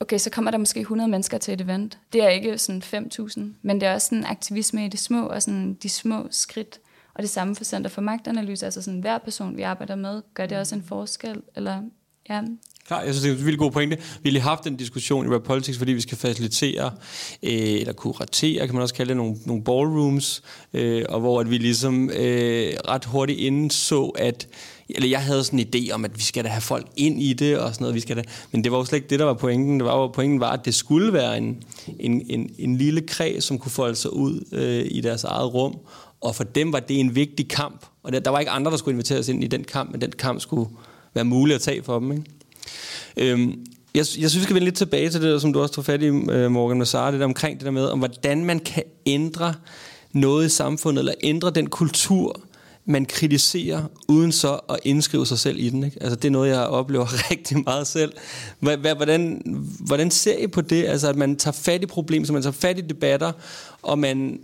okay, 0.00 0.18
så 0.18 0.30
kommer 0.30 0.50
der 0.50 0.58
måske 0.58 0.80
100 0.80 1.10
mennesker 1.10 1.38
til 1.38 1.54
et 1.54 1.60
event. 1.60 1.98
Det 2.12 2.24
er 2.24 2.28
ikke 2.28 2.58
sådan 2.58 2.82
5.000, 2.82 3.40
men 3.62 3.80
det 3.80 3.88
er 3.88 3.94
også 3.94 4.06
sådan 4.06 4.24
aktivisme 4.24 4.84
i 4.84 4.88
det 4.88 5.00
små, 5.00 5.26
og 5.26 5.42
sådan 5.42 5.74
de 5.74 5.88
små 5.88 6.28
skridt. 6.30 6.80
Og 7.18 7.22
det 7.22 7.30
samme 7.30 7.56
for 7.56 7.64
Center 7.64 7.90
for 7.90 8.00
Magtanalyse, 8.00 8.64
altså 8.64 8.82
sådan 8.82 9.00
hver 9.00 9.18
person, 9.18 9.56
vi 9.56 9.62
arbejder 9.62 9.94
med, 9.94 10.22
gør 10.34 10.46
det 10.46 10.58
også 10.58 10.74
en 10.74 10.82
forskel? 10.82 11.42
Eller, 11.56 11.82
ja, 12.28 12.42
Klar, 12.86 13.02
jeg 13.02 13.14
synes, 13.14 13.22
det 13.22 13.32
er 13.32 13.38
en 13.38 13.46
vildt 13.46 13.58
god 13.58 13.70
pointe. 13.70 13.96
Vi 13.96 14.28
har 14.28 14.32
lige 14.32 14.42
haft 14.42 14.66
en 14.66 14.76
diskussion 14.76 15.26
i 15.26 15.34
Rap 15.34 15.42
Politics, 15.42 15.78
fordi 15.78 15.92
vi 15.92 16.00
skal 16.00 16.18
facilitere, 16.18 16.92
øh, 17.42 17.52
eller 17.52 17.92
kuratere, 17.92 18.66
kan 18.66 18.74
man 18.74 18.82
også 18.82 18.94
kalde 18.94 19.08
det, 19.08 19.16
nogle, 19.16 19.36
nogle 19.46 19.64
ballrooms, 19.64 20.42
øh, 20.74 21.04
og 21.08 21.20
hvor 21.20 21.40
at 21.40 21.50
vi 21.50 21.58
ligesom 21.58 22.10
øh, 22.10 22.72
ret 22.88 23.04
hurtigt 23.04 23.38
indså, 23.38 24.04
at 24.04 24.48
eller 24.90 25.08
jeg 25.08 25.22
havde 25.22 25.44
sådan 25.44 25.58
en 25.58 25.66
idé 25.74 25.92
om, 25.92 26.04
at 26.04 26.16
vi 26.16 26.22
skal 26.22 26.44
da 26.44 26.48
have 26.48 26.60
folk 26.60 26.86
ind 26.96 27.22
i 27.22 27.32
det, 27.32 27.58
og 27.58 27.74
sådan 27.74 27.82
noget, 27.82 27.94
vi 27.94 28.00
skal 28.00 28.16
da, 28.16 28.22
men 28.52 28.64
det 28.64 28.72
var 28.72 28.78
jo 28.78 28.84
slet 28.84 28.98
ikke 28.98 29.08
det, 29.08 29.18
der 29.18 29.24
var 29.24 29.34
pointen. 29.34 29.80
Det 29.80 29.84
var 29.84 29.96
jo, 29.96 30.06
pointen 30.06 30.40
var, 30.40 30.50
at 30.50 30.64
det 30.64 30.74
skulle 30.74 31.12
være 31.12 31.38
en, 31.38 31.62
en, 31.98 32.22
en, 32.30 32.50
en 32.58 32.76
lille 32.76 33.00
kreds, 33.00 33.44
som 33.44 33.58
kunne 33.58 33.72
folde 33.72 33.96
sig 33.96 34.12
ud 34.12 34.44
øh, 34.52 34.86
i 34.90 35.00
deres 35.00 35.24
eget 35.24 35.54
rum, 35.54 35.78
og 36.20 36.36
for 36.36 36.44
dem 36.44 36.72
var 36.72 36.80
det 36.80 37.00
en 37.00 37.14
vigtig 37.14 37.48
kamp, 37.48 37.86
og 38.02 38.12
der, 38.12 38.20
der 38.20 38.30
var 38.30 38.38
ikke 38.38 38.50
andre, 38.50 38.70
der 38.70 38.76
skulle 38.76 38.92
inviteres 38.92 39.28
ind 39.28 39.44
i 39.44 39.46
den 39.46 39.64
kamp, 39.64 39.90
men 39.90 40.00
den 40.00 40.12
kamp 40.12 40.40
skulle 40.40 40.70
være 41.14 41.24
mulig 41.24 41.54
at 41.54 41.60
tage 41.60 41.82
for 41.82 41.98
dem, 41.98 42.12
ikke? 42.12 42.24
Øhm, 43.16 43.66
jeg, 43.94 43.98
jeg 43.98 44.04
synes, 44.04 44.36
vi 44.36 44.42
skal 44.42 44.54
vende 44.54 44.64
lidt 44.64 44.76
tilbage 44.76 45.10
til 45.10 45.22
det, 45.22 45.32
der, 45.32 45.38
som 45.38 45.52
du 45.52 45.60
også 45.60 45.74
tog 45.74 45.84
fat 45.84 46.02
i, 46.02 46.06
øh, 46.06 46.50
Morgan 46.50 46.78
Massar, 46.78 47.10
det 47.10 47.20
der 47.20 47.26
omkring 47.26 47.58
det 47.58 47.64
der 47.64 47.70
med, 47.70 47.86
om 47.86 47.98
hvordan 47.98 48.44
man 48.44 48.60
kan 48.60 48.82
ændre 49.06 49.54
noget 50.12 50.46
i 50.46 50.48
samfundet, 50.48 51.00
eller 51.00 51.14
ændre 51.22 51.50
den 51.50 51.66
kultur, 51.66 52.40
man 52.84 53.06
kritiserer, 53.06 53.82
uden 54.08 54.32
så 54.32 54.60
at 54.68 54.78
indskrive 54.84 55.26
sig 55.26 55.38
selv 55.38 55.58
i 55.60 55.70
den. 55.70 55.84
Ikke? 55.84 55.98
Altså, 56.00 56.16
det 56.16 56.24
er 56.24 56.30
noget, 56.30 56.50
jeg 56.50 56.58
oplever 56.58 57.06
rigtig 57.30 57.62
meget 57.64 57.86
selv. 57.86 58.12
Hvordan, 58.58 59.42
hvordan 59.80 60.10
ser 60.10 60.38
I 60.38 60.46
på 60.46 60.60
det? 60.60 60.84
Altså, 60.84 61.08
at 61.08 61.16
man 61.16 61.36
tager 61.36 61.52
fat 61.52 61.82
i 61.82 61.86
problemer, 61.86 62.26
så 62.26 62.32
man 62.32 62.42
tager 62.42 62.52
fat 62.52 62.78
i 62.78 62.80
debatter, 62.80 63.32
og 63.82 63.98
man 63.98 64.40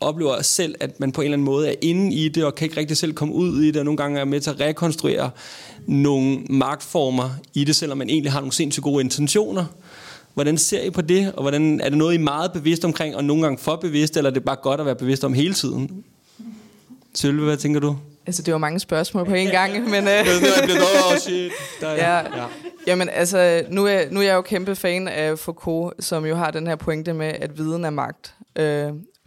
oplever 0.00 0.42
selv, 0.42 0.74
at 0.80 1.00
man 1.00 1.12
på 1.12 1.20
en 1.20 1.24
eller 1.24 1.34
anden 1.34 1.44
måde 1.44 1.68
er 1.68 1.74
inde 1.80 2.14
i 2.14 2.28
det, 2.28 2.44
og 2.44 2.54
kan 2.54 2.64
ikke 2.64 2.76
rigtig 2.76 2.96
selv 2.96 3.12
komme 3.12 3.34
ud 3.34 3.62
i 3.62 3.66
det, 3.66 3.76
og 3.76 3.84
nogle 3.84 3.96
gange 3.96 4.20
er 4.20 4.24
med 4.24 4.40
til 4.40 4.50
at 4.50 4.60
rekonstruere 4.60 5.30
nogle 5.86 6.38
magtformer 6.50 7.30
i 7.54 7.64
det, 7.64 7.76
selvom 7.76 7.98
man 7.98 8.08
egentlig 8.08 8.32
har 8.32 8.40
nogle 8.40 8.52
sindssygt 8.52 8.84
gode 8.84 9.04
intentioner. 9.04 9.64
Hvordan 10.34 10.58
ser 10.58 10.82
I 10.82 10.90
på 10.90 11.00
det, 11.00 11.32
og 11.32 11.42
hvordan 11.42 11.80
er 11.80 11.88
det 11.88 11.98
noget, 11.98 12.12
I 12.12 12.16
er 12.16 12.20
meget 12.20 12.52
bevidst 12.52 12.84
omkring, 12.84 13.16
og 13.16 13.24
nogle 13.24 13.42
gange 13.42 13.58
for 13.58 13.76
bevidst, 13.76 14.16
eller 14.16 14.30
er 14.30 14.34
det 14.34 14.44
bare 14.44 14.56
godt 14.62 14.80
at 14.80 14.86
være 14.86 14.96
bevidst 14.96 15.24
om 15.24 15.32
hele 15.32 15.54
tiden? 15.54 16.04
Sylve, 17.14 17.44
hvad 17.44 17.56
tænker 17.56 17.80
du? 17.80 17.96
Altså, 18.26 18.42
det 18.42 18.52
var 18.52 18.58
mange 18.58 18.80
spørgsmål 18.80 19.24
på 19.24 19.34
en 19.34 19.48
gang, 19.48 19.90
men... 19.90 20.04
Der, 21.80 21.90
ja. 21.90 22.16
ja. 22.16 22.46
Jamen, 22.86 23.08
altså, 23.08 23.62
nu 23.70 23.86
er, 23.86 24.00
nu 24.10 24.20
er 24.20 24.24
jeg 24.24 24.34
jo 24.34 24.42
kæmpe 24.42 24.76
fan 24.76 25.08
af 25.08 25.38
Foucault, 25.38 26.04
som 26.04 26.26
jo 26.26 26.36
har 26.36 26.50
den 26.50 26.66
her 26.66 26.76
pointe 26.76 27.12
med, 27.12 27.26
at 27.26 27.58
viden 27.58 27.84
er 27.84 27.90
magt. 27.90 28.34
Uh, 28.60 28.64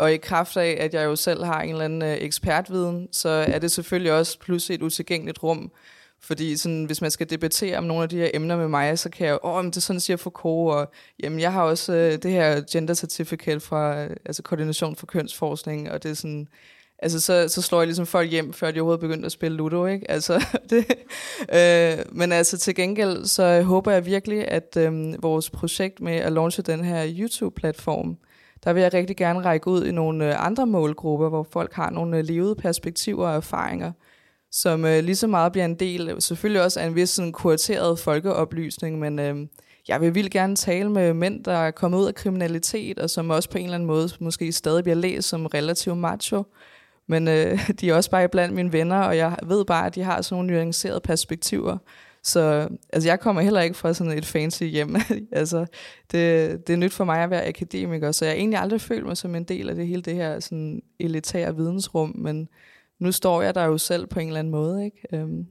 og 0.02 0.14
i 0.14 0.18
kraft 0.18 0.58
af, 0.58 0.78
at 0.80 0.94
jeg 0.94 1.06
jo 1.06 1.16
selv 1.16 1.44
har 1.44 1.62
en 1.62 1.70
eller 1.70 1.86
anden 1.86 2.02
øh, 2.02 2.18
ekspertviden, 2.22 3.08
så 3.12 3.30
er 3.30 3.60
det 3.60 3.72
selvfølgelig 3.72 4.12
også 4.12 4.40
pludselig 4.40 4.76
et 4.76 4.82
utilgængeligt 4.82 5.44
rum, 5.44 5.72
fordi 6.22 6.58
sådan, 6.58 6.86
hvis 6.86 7.02
man 7.02 7.12
skal 7.12 7.30
debattere 7.30 7.78
om 7.78 7.84
nogle 7.84 8.04
af 8.04 8.10
de 8.10 8.18
her 8.18 8.30
emner 8.34 8.58
med 8.58 8.68
mig, 8.68 9.00
så 9.00 9.10
kan 9.10 9.26
jeg 9.26 9.34
jo, 9.34 9.40
åh, 9.44 9.56
oh, 9.56 9.66
det 9.66 9.78
er 9.78 9.82
sådan 9.82 10.00
siger 10.00 10.18
Foucault, 10.18 10.76
og 10.76 10.92
jamen, 11.24 11.40
jeg 11.40 11.54
har 11.54 11.64
også 11.64 11.94
øh, 11.94 12.24
det 12.24 12.32
her 12.32 12.62
gender 12.72 12.94
certificate 12.94 13.60
fra 13.60 14.04
øh, 14.04 14.10
altså 14.26 14.44
Koordination 14.44 14.96
for 14.96 15.06
Kønsforskning, 15.06 15.92
og 15.92 16.04
det 16.04 16.12
er 16.12 16.16
sådan, 16.16 16.48
altså 17.00 17.20
så, 17.20 17.48
så 17.50 17.62
slår 17.62 17.80
jeg 17.80 17.88
ligesom 17.88 18.06
folk 18.06 18.32
hjem, 18.32 18.54
før 18.54 18.72
de 18.72 18.80
overhovedet 18.80 19.02
begyndte 19.02 19.26
at 19.26 19.32
spille 19.32 19.58
Ludo, 19.58 19.86
ikke? 19.86 20.12
Altså, 20.12 20.46
det, 20.70 20.86
øh, 21.54 22.06
men 22.12 22.32
altså 22.32 22.58
til 22.58 22.76
gengæld, 22.76 23.26
så 23.26 23.62
håber 23.62 23.92
jeg 23.92 24.06
virkelig, 24.06 24.48
at 24.48 24.78
øh, 24.78 25.24
vores 25.24 25.50
projekt 25.50 26.02
med 26.02 26.16
at 26.16 26.32
launche 26.34 26.64
den 26.64 26.84
her 26.84 27.08
YouTube-platform, 27.20 28.18
der 28.64 28.74
vil 28.74 28.82
jeg 28.82 28.94
rigtig 28.94 29.18
gerne 29.18 29.42
række 29.42 29.68
ud 29.68 29.86
i 29.86 29.92
nogle 29.92 30.28
øh, 30.28 30.46
andre 30.46 30.66
målgrupper, 30.66 31.30
hvor 31.30 31.48
folk 31.52 31.74
har 31.74 31.90
nogle 31.90 32.18
øh, 32.18 32.24
levede 32.24 32.56
perspektiver 32.56 33.28
og 33.28 33.36
erfaringer, 33.36 33.92
som 34.52 34.86
øh, 34.86 35.04
lige 35.04 35.16
så 35.16 35.28
meget 35.28 35.52
bliver 35.52 35.66
en 35.66 35.76
del, 35.76 36.10
øh, 36.10 36.22
selvfølgelig 36.22 36.64
også 36.64 36.80
af 36.80 36.86
en 36.86 36.96
vis 36.96 37.10
sådan, 37.10 37.32
kurateret 37.32 38.00
folkeoplysning, 38.00 39.00
men 39.00 39.20
øh, 39.20 39.48
jeg 39.88 40.02
vil 40.02 40.16
vildt 40.16 40.32
gerne 40.32 40.56
tale 40.56 40.90
med 40.90 41.14
mænd, 41.14 41.44
der 41.44 41.54
er 41.54 41.72
kommet 41.72 41.98
ud 41.98 42.08
af 42.08 42.16
kriminalitet, 42.16 43.00
og 43.00 43.10
som 43.10 43.30
også 43.30 43.50
på 43.50 43.58
en 43.58 43.64
eller 43.64 43.76
anden 43.76 43.88
måde 43.88 44.10
måske 44.20 44.52
stadig 44.52 44.84
bliver 44.84 44.96
læst 44.96 45.30
som 45.30 45.46
relativt 45.46 45.98
macho. 45.98 46.44
Men 47.08 47.28
øh, 47.28 47.70
de 47.82 47.90
er 47.90 47.96
også 47.96 48.12
bare 48.12 48.28
blandt 48.28 48.56
mine 48.56 48.74
venner, 48.74 49.00
og 49.00 49.18
jeg 49.18 49.38
ved 49.44 49.66
bare, 49.66 49.86
at 49.86 49.96
de 49.96 50.04
har 50.04 50.22
sådan 50.22 50.36
nogle 50.36 50.54
nuancerede 50.54 51.00
perspektiver. 51.00 51.78
Så 52.24 52.70
altså, 52.94 53.10
jeg 53.10 53.20
kommer 53.20 53.42
heller 53.42 53.62
ikke 53.62 53.78
fra 53.78 53.94
sådan 53.94 54.18
et 54.18 54.26
fancy 54.26 54.64
hjem. 54.64 54.96
altså, 55.32 55.66
det, 56.12 56.68
det 56.68 56.74
er 56.74 56.78
nyt 56.78 56.94
for 56.94 57.04
mig 57.04 57.24
at 57.24 57.30
være 57.30 57.48
akademiker, 57.48 58.12
så 58.12 58.26
jeg 58.26 58.32
har 58.32 58.38
egentlig 58.38 58.60
aldrig 58.60 58.82
følt 58.82 59.06
mig 59.06 59.18
som 59.18 59.36
en 59.36 59.44
del 59.44 59.70
af 59.70 59.76
det 59.76 59.88
hele 59.88 60.02
det 60.02 60.16
her 60.16 60.40
sådan 60.40 60.82
elitære 61.00 61.56
vidensrum, 61.56 62.16
men 62.16 62.50
nu 63.00 63.12
står 63.12 63.42
jeg 63.42 63.56
der 63.56 63.66
jo 63.66 63.78
selv 63.78 64.08
på 64.08 64.20
en 64.20 64.28
eller 64.28 64.40
anden 64.40 64.52
måde, 64.52 64.86
ikke? 64.86 65.24
Um, 65.24 65.48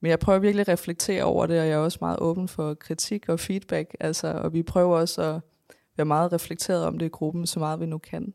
men 0.00 0.10
jeg 0.10 0.18
prøver 0.18 0.38
virkelig 0.38 0.60
at 0.60 0.68
reflektere 0.68 1.24
over 1.24 1.46
det, 1.46 1.60
og 1.60 1.66
jeg 1.66 1.72
er 1.72 1.78
også 1.78 1.98
meget 2.00 2.18
åben 2.20 2.48
for 2.48 2.74
kritik 2.74 3.28
og 3.28 3.40
feedback, 3.40 3.96
altså, 4.00 4.32
og 4.32 4.52
vi 4.52 4.62
prøver 4.62 4.96
også 4.96 5.22
at 5.22 5.40
være 5.96 6.04
meget 6.04 6.32
reflekteret 6.32 6.84
om 6.84 6.98
det 6.98 7.06
i 7.06 7.08
gruppen, 7.08 7.46
så 7.46 7.58
meget 7.58 7.80
vi 7.80 7.86
nu 7.86 7.98
kan. 7.98 8.34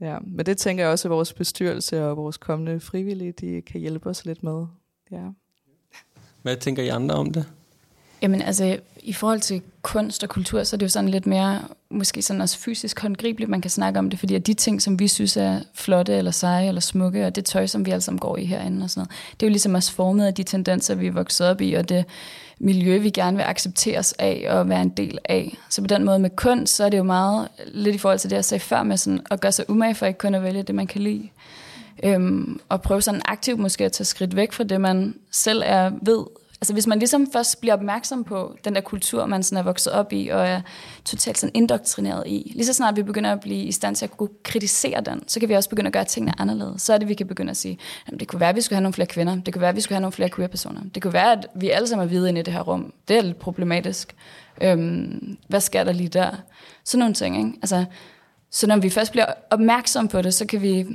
Ja, 0.00 0.18
men 0.26 0.46
det 0.46 0.58
tænker 0.58 0.84
jeg 0.84 0.92
også, 0.92 1.08
at 1.08 1.10
vores 1.10 1.32
bestyrelse 1.32 2.04
og 2.04 2.16
vores 2.16 2.36
kommende 2.36 2.80
frivillige, 2.80 3.32
de 3.32 3.62
kan 3.62 3.80
hjælpe 3.80 4.08
os 4.08 4.24
lidt 4.24 4.42
med. 4.42 4.66
Ja. 5.10 5.28
Hvad 6.42 6.56
tænker 6.56 6.82
I 6.82 6.88
andre 6.88 7.14
om 7.14 7.32
det? 7.32 7.44
Jamen 8.22 8.42
altså, 8.42 8.78
i 9.02 9.12
forhold 9.12 9.40
til 9.40 9.62
kunst 9.82 10.22
og 10.22 10.28
kultur, 10.28 10.64
så 10.64 10.76
er 10.76 10.78
det 10.78 10.86
jo 10.86 10.88
sådan 10.88 11.08
lidt 11.08 11.26
mere, 11.26 11.60
måske 11.90 12.22
sådan 12.22 12.42
også 12.42 12.58
fysisk 12.58 13.00
håndgribeligt, 13.00 13.50
man 13.50 13.60
kan 13.60 13.70
snakke 13.70 13.98
om 13.98 14.10
det, 14.10 14.18
fordi 14.18 14.34
at 14.34 14.46
de 14.46 14.54
ting, 14.54 14.82
som 14.82 14.98
vi 14.98 15.08
synes 15.08 15.36
er 15.36 15.60
flotte, 15.74 16.14
eller 16.16 16.30
seje, 16.30 16.68
eller 16.68 16.80
smukke, 16.80 17.26
og 17.26 17.36
det 17.36 17.44
tøj, 17.44 17.66
som 17.66 17.86
vi 17.86 17.90
alle 17.90 18.00
sammen 18.00 18.18
går 18.18 18.36
i 18.36 18.44
herinde 18.44 18.84
og 18.84 18.90
sådan 18.90 19.00
noget, 19.00 19.10
det 19.40 19.46
er 19.46 19.50
jo 19.50 19.52
ligesom 19.52 19.74
også 19.74 19.92
formet 19.92 20.26
af 20.26 20.34
de 20.34 20.42
tendenser, 20.42 20.94
vi 20.94 21.06
er 21.06 21.12
vokset 21.12 21.48
op 21.48 21.60
i, 21.60 21.72
og 21.74 21.88
det 21.88 22.04
miljø, 22.58 22.98
vi 22.98 23.10
gerne 23.10 23.36
vil 23.36 23.44
accepteres 23.44 24.14
af 24.18 24.46
og 24.50 24.68
være 24.68 24.82
en 24.82 24.88
del 24.88 25.18
af. 25.24 25.56
Så 25.70 25.80
på 25.80 25.86
den 25.86 26.04
måde 26.04 26.18
med 26.18 26.30
kunst, 26.30 26.76
så 26.76 26.84
er 26.84 26.88
det 26.88 26.98
jo 26.98 27.02
meget 27.02 27.48
lidt 27.66 27.94
i 27.94 27.98
forhold 27.98 28.18
til 28.18 28.30
det, 28.30 28.36
jeg 28.36 28.44
sagde 28.44 28.60
før, 28.60 28.82
med 28.82 28.96
sådan 28.96 29.20
at 29.30 29.40
gøre 29.40 29.52
sig 29.52 29.70
umage 29.70 29.94
for 29.94 30.06
ikke 30.06 30.18
kun 30.18 30.34
at 30.34 30.42
vælge 30.42 30.62
det, 30.62 30.74
man 30.74 30.86
kan 30.86 31.02
lide. 31.02 31.28
Øhm, 32.02 32.60
og 32.68 32.82
prøve 32.82 33.02
sådan 33.02 33.22
aktivt 33.24 33.58
måske 33.58 33.84
at 33.84 33.92
tage 33.92 34.04
skridt 34.04 34.36
væk 34.36 34.52
fra 34.52 34.64
det, 34.64 34.80
man 34.80 35.14
selv 35.30 35.62
er 35.66 35.90
ved, 36.02 36.24
altså 36.60 36.72
hvis 36.72 36.86
man 36.86 36.98
ligesom 36.98 37.32
først 37.32 37.60
bliver 37.60 37.74
opmærksom 37.74 38.24
på 38.24 38.56
den 38.64 38.74
der 38.74 38.80
kultur, 38.80 39.26
man 39.26 39.42
sådan 39.42 39.58
er 39.58 39.62
vokset 39.62 39.92
op 39.92 40.12
i, 40.12 40.28
og 40.28 40.46
er 40.46 40.60
totalt 41.04 41.38
sådan 41.38 41.50
indoktrineret 41.54 42.22
i, 42.26 42.52
lige 42.54 42.66
så 42.66 42.72
snart 42.72 42.96
vi 42.96 43.02
begynder 43.02 43.32
at 43.32 43.40
blive 43.40 43.64
i 43.64 43.72
stand 43.72 43.96
til 43.96 44.04
at 44.04 44.16
kunne 44.16 44.28
kritisere 44.42 45.00
den, 45.00 45.28
så 45.28 45.40
kan 45.40 45.48
vi 45.48 45.54
også 45.54 45.68
begynde 45.68 45.86
at 45.86 45.92
gøre 45.92 46.04
tingene 46.04 46.40
anderledes. 46.40 46.82
Så 46.82 46.94
er 46.94 46.98
det, 46.98 47.08
vi 47.08 47.14
kan 47.14 47.26
begynde 47.26 47.50
at 47.50 47.56
sige, 47.56 47.78
jamen, 48.08 48.20
det 48.20 48.28
kunne 48.28 48.40
være, 48.40 48.48
at 48.48 48.56
vi 48.56 48.60
skulle 48.60 48.76
have 48.76 48.82
nogle 48.82 48.94
flere 48.94 49.06
kvinder, 49.06 49.34
det 49.34 49.54
kunne 49.54 49.60
være, 49.60 49.70
at 49.70 49.76
vi 49.76 49.80
skulle 49.80 49.96
have 49.96 50.02
nogle 50.02 50.12
flere 50.12 50.30
queer-personer, 50.30 50.80
det 50.94 51.02
kunne 51.02 51.12
være, 51.12 51.32
at 51.32 51.46
vi 51.54 51.70
alle 51.70 51.88
sammen 51.88 52.04
er 52.04 52.08
hvide 52.08 52.28
inde 52.28 52.40
i 52.40 52.42
det 52.42 52.52
her 52.52 52.60
rum. 52.60 52.92
Det 53.08 53.16
er 53.16 53.22
lidt 53.22 53.38
problematisk. 53.38 54.14
Øhm, 54.60 55.38
hvad 55.48 55.60
sker 55.60 55.84
der 55.84 55.92
lige 55.92 56.08
der? 56.08 56.30
Sådan 56.84 56.98
nogle 56.98 57.14
ting, 57.14 57.36
ikke? 57.38 57.52
Altså, 57.62 57.84
så 58.50 58.66
når 58.66 58.76
vi 58.76 58.90
først 58.90 59.12
bliver 59.12 59.26
opmærksom 59.50 60.08
på 60.08 60.22
det, 60.22 60.34
så 60.34 60.46
kan 60.46 60.62
vi 60.62 60.86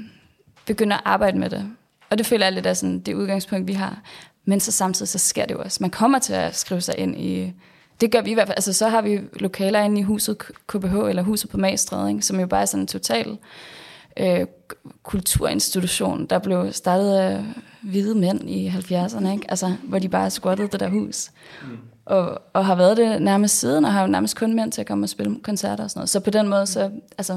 begynde 0.65 0.95
at 0.95 1.01
arbejde 1.05 1.39
med 1.39 1.49
det. 1.49 1.69
Og 2.09 2.17
det 2.17 2.25
føler 2.25 2.45
jeg 2.45 2.53
lidt 2.53 2.65
af 2.65 2.77
sådan, 2.77 2.99
det 2.99 3.13
udgangspunkt, 3.13 3.67
vi 3.67 3.73
har. 3.73 4.01
Men 4.45 4.59
så 4.59 4.71
samtidig 4.71 5.09
så 5.09 5.19
sker 5.19 5.45
det 5.45 5.53
jo 5.53 5.59
også. 5.59 5.77
Man 5.81 5.89
kommer 5.89 6.19
til 6.19 6.33
at 6.33 6.55
skrive 6.55 6.81
sig 6.81 6.95
ind 6.97 7.17
i... 7.17 7.53
Det 8.01 8.11
gør 8.11 8.21
vi 8.21 8.31
i 8.31 8.33
hvert 8.33 8.47
fald. 8.47 8.57
Altså, 8.57 8.73
så 8.73 8.89
har 8.89 9.01
vi 9.01 9.19
lokaler 9.39 9.81
inde 9.81 9.99
i 9.99 10.03
huset 10.03 10.37
KBH, 10.67 10.95
eller 11.09 11.21
huset 11.21 11.49
på 11.49 11.57
Magstræde, 11.57 12.21
som 12.21 12.39
jo 12.39 12.47
bare 12.47 12.61
er 12.61 12.65
sådan 12.65 12.81
en 12.81 12.87
total 12.87 13.37
øh, 14.17 14.47
kulturinstitution, 15.03 16.25
der 16.25 16.39
blev 16.39 16.71
startet 16.71 17.15
af 17.17 17.43
hvide 17.81 18.15
mænd 18.15 18.49
i 18.49 18.69
70'erne, 18.69 19.31
ikke? 19.31 19.45
Altså, 19.49 19.75
hvor 19.83 19.99
de 19.99 20.09
bare 20.09 20.29
squattede 20.29 20.67
det 20.67 20.79
der 20.79 20.89
hus. 20.89 21.31
Mm. 21.61 21.77
Og, 22.05 22.41
og 22.53 22.65
har 22.65 22.75
været 22.75 22.97
det 22.97 23.21
nærmest 23.21 23.59
siden, 23.59 23.85
og 23.85 23.93
har 23.93 24.01
jo 24.01 24.07
nærmest 24.07 24.37
kun 24.37 24.53
mænd 24.53 24.71
til 24.71 24.81
at 24.81 24.87
komme 24.87 25.05
og 25.05 25.09
spille 25.09 25.39
koncerter 25.43 25.83
og 25.83 25.89
sådan 25.89 25.99
noget. 25.99 26.09
Så 26.09 26.19
på 26.19 26.29
den 26.29 26.47
måde, 26.47 26.65
så, 26.65 26.91
altså, 27.17 27.33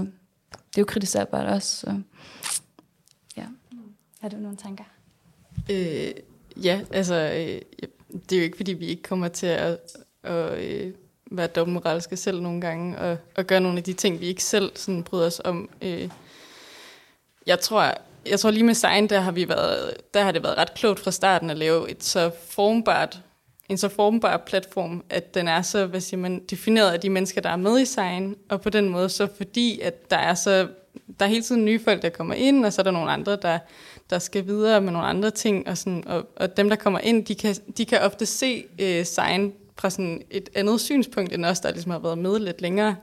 det 0.50 0.78
er 0.78 0.82
jo 0.82 0.84
kritiserbart 0.84 1.46
også. 1.46 1.76
Så. 1.76 1.94
Har 4.20 4.29
du 4.29 4.37
nogle 4.37 4.57
tanker? 4.57 4.85
Øh, 5.70 6.11
Ja, 6.62 6.81
altså, 6.90 7.14
øh, 7.14 7.61
det 8.31 8.33
er 8.33 8.37
jo 8.37 8.42
ikke, 8.42 8.57
fordi 8.57 8.72
vi 8.72 8.87
ikke 8.87 9.02
kommer 9.02 9.29
til 9.29 9.46
at, 9.46 9.79
at 10.22 10.59
øh, 10.59 10.92
være 11.31 11.46
dobbeltmoralske 11.46 12.16
selv 12.16 12.40
nogle 12.40 12.61
gange, 12.61 12.98
og, 12.98 13.16
og 13.37 13.44
gøre 13.44 13.61
nogle 13.61 13.79
af 13.79 13.85
de 13.85 13.92
ting, 13.92 14.20
vi 14.20 14.26
ikke 14.26 14.44
selv 14.44 14.72
sådan, 14.74 15.02
bryder 15.02 15.26
os 15.26 15.40
om. 15.44 15.68
Øh, 15.83 16.11
jeg 17.46 17.61
tror, 17.61 17.92
jeg 18.26 18.40
tror 18.40 18.50
lige 18.50 18.64
med 18.64 18.74
Sein, 18.74 19.09
der 19.09 19.20
har, 19.20 19.33
vi 19.33 19.48
været, 19.48 19.94
der 20.14 20.22
har 20.22 20.33
det 20.33 20.42
været 20.42 20.59
ret 20.59 20.74
klogt 20.74 21.00
fra 21.00 21.11
starten 21.11 21.50
at 21.50 21.59
lave 21.59 21.90
et 21.90 22.05
så 22.05 22.31
formbart, 22.48 23.20
en 23.68 23.79
så 23.79 23.88
formbar 23.88 24.37
platform, 24.46 25.05
at 25.11 25.35
den 25.35 25.48
er 25.48 25.62
så 25.62 25.87
hvad 25.87 26.00
siger 26.00 26.20
man, 26.20 26.44
defineret 26.44 26.92
af 26.92 27.00
de 27.00 27.11
mennesker, 27.11 27.40
der 27.40 27.50
er 27.50 27.57
med 27.57 27.81
i 27.81 27.85
Sein, 27.85 28.37
og 28.48 28.61
på 28.61 28.70
den 28.70 28.88
måde 28.88 29.09
så 29.09 29.29
fordi, 29.37 29.81
at 29.81 30.11
der 30.11 30.16
er 30.16 30.35
så 30.35 30.68
der 31.20 31.24
er 31.24 31.31
hele 31.31 31.42
tiden 31.42 31.64
nye 31.64 31.81
folk, 31.85 32.02
der 32.02 32.09
kommer 32.09 32.35
ind, 32.35 32.66
og 32.66 32.72
så 32.72 32.81
er 32.81 32.85
der 32.85 32.90
nogle 32.90 33.11
andre, 33.11 33.37
der 33.37 33.59
der 34.10 34.18
skal 34.18 34.46
videre 34.46 34.80
med 34.80 34.92
nogle 34.92 35.08
andre 35.08 35.30
ting, 35.30 35.68
og, 35.68 35.78
sådan, 35.78 36.04
og, 36.06 36.26
og 36.36 36.56
dem, 36.56 36.68
der 36.68 36.76
kommer 36.76 36.98
ind, 36.98 37.24
de 37.24 37.34
kan, 37.34 37.54
de 37.76 37.84
kan 37.84 38.00
ofte 38.00 38.26
se 38.26 38.64
øh, 38.78 39.04
sign 39.04 39.52
fra 39.78 39.90
sådan 39.90 40.22
et 40.30 40.48
andet 40.54 40.80
synspunkt, 40.80 41.32
end 41.32 41.44
os, 41.44 41.60
der 41.60 41.70
ligesom 41.70 41.90
har 41.90 41.98
været 41.98 42.18
med 42.18 42.38
lidt 42.38 42.60
længere. 42.60 42.96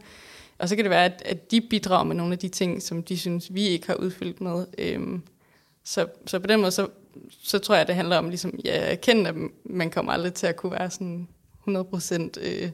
Og 0.59 0.69
så 0.69 0.75
kan 0.75 0.85
det 0.85 0.89
være, 0.89 1.05
at, 1.05 1.21
at 1.25 1.51
de 1.51 1.61
bidrager 1.61 2.03
med 2.03 2.15
nogle 2.15 2.33
af 2.33 2.39
de 2.39 2.49
ting, 2.49 2.81
som 2.81 3.03
de 3.03 3.17
synes, 3.17 3.53
vi 3.53 3.67
ikke 3.67 3.87
har 3.87 3.95
udfyldt 3.95 4.41
med. 4.41 4.65
Øhm, 4.77 5.21
så, 5.83 6.07
så 6.25 6.39
på 6.39 6.47
den 6.47 6.59
måde, 6.59 6.71
så, 6.71 6.87
så 7.41 7.59
tror 7.59 7.75
jeg, 7.75 7.87
det 7.87 7.95
handler 7.95 8.17
om 8.17 8.29
ligesom, 8.29 8.59
ja, 8.65 8.71
at 8.71 8.91
erkende, 8.91 9.29
at 9.29 9.35
man 9.65 9.89
kommer 9.89 10.11
aldrig 10.11 10.33
til 10.33 10.47
at 10.47 10.55
kunne 10.55 10.71
være 10.71 10.89
sådan 10.89 11.27
100% 11.67 12.29
øh, 12.41 12.69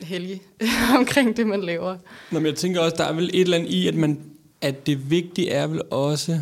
heldig 0.00 0.42
omkring 0.98 1.36
det, 1.36 1.46
man 1.46 1.60
laver. 1.60 1.96
Nå, 2.30 2.38
men 2.38 2.46
jeg 2.46 2.54
tænker 2.54 2.80
også, 2.80 2.96
der 2.96 3.04
er 3.04 3.12
vel 3.12 3.30
et 3.34 3.40
eller 3.40 3.56
andet 3.56 3.70
i, 3.70 3.88
at, 3.88 3.94
man, 3.94 4.20
at 4.60 4.86
det 4.86 5.10
vigtige 5.10 5.50
er 5.50 5.66
vel 5.66 5.82
også, 5.90 6.40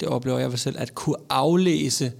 det 0.00 0.08
oplever 0.08 0.38
jeg 0.38 0.58
selv, 0.58 0.76
at 0.78 0.94
kunne 0.94 1.16
aflæse 1.30 2.12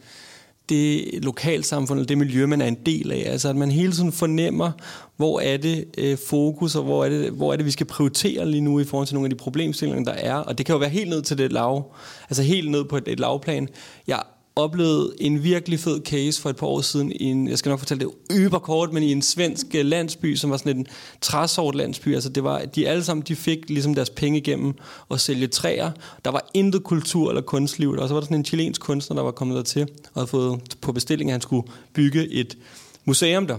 det 0.69 1.05
lokalsamfund, 1.25 1.99
eller 1.99 2.07
det 2.07 2.19
miljø, 2.19 2.47
man 2.47 2.61
er 2.61 2.67
en 2.67 2.79
del 2.87 3.13
af. 3.13 3.25
Altså 3.27 3.49
at 3.49 3.57
man 3.57 3.71
hele 3.71 3.93
tiden 3.93 4.13
fornemmer, 4.13 4.73
hvor 5.17 5.41
er 5.41 5.57
det 5.57 5.85
øh, 5.99 6.19
fokus, 6.29 6.75
og 6.75 6.83
hvor 6.83 7.05
er 7.05 7.09
det, 7.09 7.31
hvor 7.31 7.53
er 7.53 7.57
det, 7.57 7.67
vi 7.67 7.71
skal 7.71 7.87
prioritere 7.87 8.51
lige 8.51 8.61
nu 8.61 8.81
i 8.81 8.85
forhold 8.85 9.07
til 9.07 9.15
nogle 9.15 9.27
af 9.27 9.31
de 9.31 9.37
problemstillinger, 9.37 10.05
der 10.05 10.19
er. 10.19 10.35
Og 10.35 10.59
det 10.59 10.67
kan 10.67 10.73
jo 10.73 10.79
være 10.79 10.91
helt 10.91 11.11
ned 11.11 11.23
til 11.23 11.39
det 11.39 11.53
lav, 11.53 11.95
altså 12.31 12.43
helt 12.43 12.71
ned 12.71 12.85
på 12.85 12.97
et, 12.97 13.09
et 13.09 13.21
lavplan. 13.21 13.69
Jeg 14.07 14.23
oplevede 14.57 15.13
en 15.21 15.43
virkelig 15.43 15.81
fed 15.81 16.01
case 16.05 16.43
for 16.43 16.51
et 16.51 16.57
par 16.57 16.67
år 16.67 16.81
siden 16.81 17.13
i 17.13 17.25
en, 17.25 17.49
jeg 17.49 17.59
skal 17.59 17.71
nok 17.71 17.79
fortælle 17.79 18.05
det 18.05 18.13
yberkort, 18.33 18.93
men 18.93 19.03
i 19.03 19.13
en 19.13 19.23
svensk 19.23 19.67
øh, 19.75 19.85
landsby, 19.85 20.35
som 20.35 20.51
var 20.51 20.57
sådan 20.57 20.77
en 20.77 20.87
træsort 21.21 21.75
landsby. 21.75 22.15
Altså 22.15 22.29
det 22.29 22.45
var, 22.45 22.65
de 22.65 22.89
alle 22.89 23.05
sammen, 23.05 23.25
de 23.29 23.37
fik 23.37 23.69
ligesom 23.69 23.95
deres 23.95 24.11
penge 24.11 24.39
igennem 24.39 24.75
at 25.11 25.21
sælge 25.21 25.47
træer. 25.47 25.91
Der 26.25 26.31
var 26.31 26.51
intet 26.55 26.85
kultur 26.85 27.29
eller 27.29 27.43
kunstliv. 27.43 27.91
Og 27.91 28.09
så 28.09 28.15
var 28.15 28.21
der 28.21 28.25
sådan 28.25 28.37
en 28.37 28.45
chilensk 28.45 28.81
kunstner, 28.81 29.15
der 29.15 29.23
var 29.23 29.31
kommet 29.31 29.57
der 29.57 29.63
til 29.63 29.83
og 29.83 29.89
havde 30.15 30.27
fået 30.27 30.61
på 30.81 30.93
bestilling, 30.93 31.31
at 31.31 31.35
han 31.35 31.41
skulle 31.41 31.69
bygge 31.93 32.29
et 32.33 32.59
museum 33.05 33.47
der. 33.47 33.59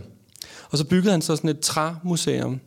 Og 0.70 0.78
så 0.78 0.86
byggede 0.86 1.12
han 1.12 1.22
så 1.22 1.36
sådan 1.36 1.50
et 1.50 1.60
træmuseum. 1.60 2.60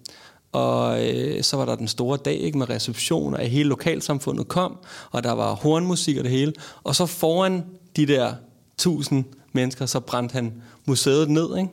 Og 0.52 1.08
øh, 1.08 1.42
så 1.42 1.56
var 1.56 1.64
der 1.64 1.74
den 1.74 1.88
store 1.88 2.18
dag 2.24 2.34
ikke, 2.34 2.58
med 2.58 2.70
reception, 2.70 3.34
og 3.34 3.40
hele 3.40 3.68
lokalsamfundet 3.68 4.48
kom, 4.48 4.76
og 5.10 5.24
der 5.24 5.32
var 5.32 5.54
hornmusik 5.54 6.16
og 6.16 6.24
det 6.24 6.32
hele. 6.32 6.52
Og 6.84 6.96
så 6.96 7.06
foran 7.06 7.64
de 7.96 8.06
der 8.06 8.34
tusind 8.78 9.24
mennesker, 9.52 9.86
så 9.86 10.00
brændte 10.00 10.32
han 10.32 10.52
museet 10.86 11.30
ned. 11.30 11.56
Ikke? 11.56 11.70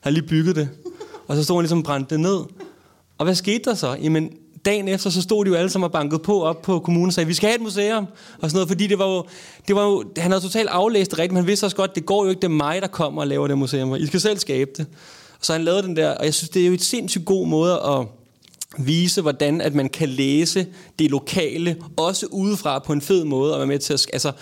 Han 0.00 0.12
lige 0.12 0.26
bygget 0.26 0.56
det. 0.56 0.68
Og 1.28 1.36
så 1.36 1.44
stod 1.44 1.56
han 1.56 1.62
ligesom 1.62 1.82
brændte 1.82 2.14
det 2.14 2.20
ned. 2.20 2.40
Og 3.18 3.24
hvad 3.24 3.34
skete 3.34 3.64
der 3.64 3.74
så? 3.74 3.96
Jamen, 4.02 4.30
dagen 4.64 4.88
efter, 4.88 5.10
så 5.10 5.22
stod 5.22 5.44
de 5.44 5.50
jo 5.50 5.56
alle 5.56 5.70
sammen 5.70 5.84
og 5.84 5.92
bankede 5.92 6.18
på 6.18 6.42
op 6.42 6.62
på 6.62 6.78
kommunen 6.78 7.06
og 7.06 7.12
sagde, 7.12 7.26
vi 7.26 7.34
skal 7.34 7.48
have 7.48 7.56
et 7.56 7.62
museum, 7.62 8.06
og 8.38 8.50
sådan 8.50 8.56
noget, 8.56 8.68
fordi 8.68 8.86
det 8.86 8.98
var 8.98 9.06
jo, 9.06 9.24
det 9.68 9.76
var 9.76 9.84
jo 9.84 10.04
han 10.16 10.30
havde 10.30 10.44
totalt 10.44 10.68
aflæst 10.68 11.10
det 11.10 11.18
rigtigt, 11.18 11.32
men 11.32 11.42
han 11.42 11.46
vidste 11.46 11.64
også 11.64 11.76
godt, 11.76 11.94
det 11.94 12.06
går 12.06 12.24
jo 12.24 12.30
ikke, 12.30 12.40
det 12.40 12.46
er 12.46 12.48
mig, 12.48 12.82
der 12.82 12.88
kommer 12.88 13.22
og 13.22 13.28
laver 13.28 13.46
det 13.48 13.58
museum, 13.58 13.94
I 13.94 14.06
skal 14.06 14.20
selv 14.20 14.38
skabe 14.38 14.70
det. 14.76 14.86
Så 15.40 15.52
han 15.52 15.64
lavede 15.64 15.82
den 15.82 15.96
der, 15.96 16.10
og 16.10 16.24
jeg 16.24 16.34
synes, 16.34 16.50
det 16.50 16.62
er 16.62 16.66
jo 16.66 16.72
et 16.72 16.82
sindssygt 16.82 17.24
god 17.24 17.46
måde 17.46 17.72
at 17.72 18.06
vise, 18.78 19.22
hvordan 19.22 19.60
at 19.60 19.74
man 19.74 19.88
kan 19.88 20.08
læse 20.08 20.66
det 20.98 21.10
lokale, 21.10 21.76
også 21.96 22.26
udefra 22.26 22.78
på 22.78 22.92
en 22.92 23.00
fed 23.00 23.24
måde, 23.24 23.52
og 23.52 23.58
være 23.58 23.66
med 23.66 23.78
til 23.78 23.92
at, 23.92 24.06
altså, 24.12 24.32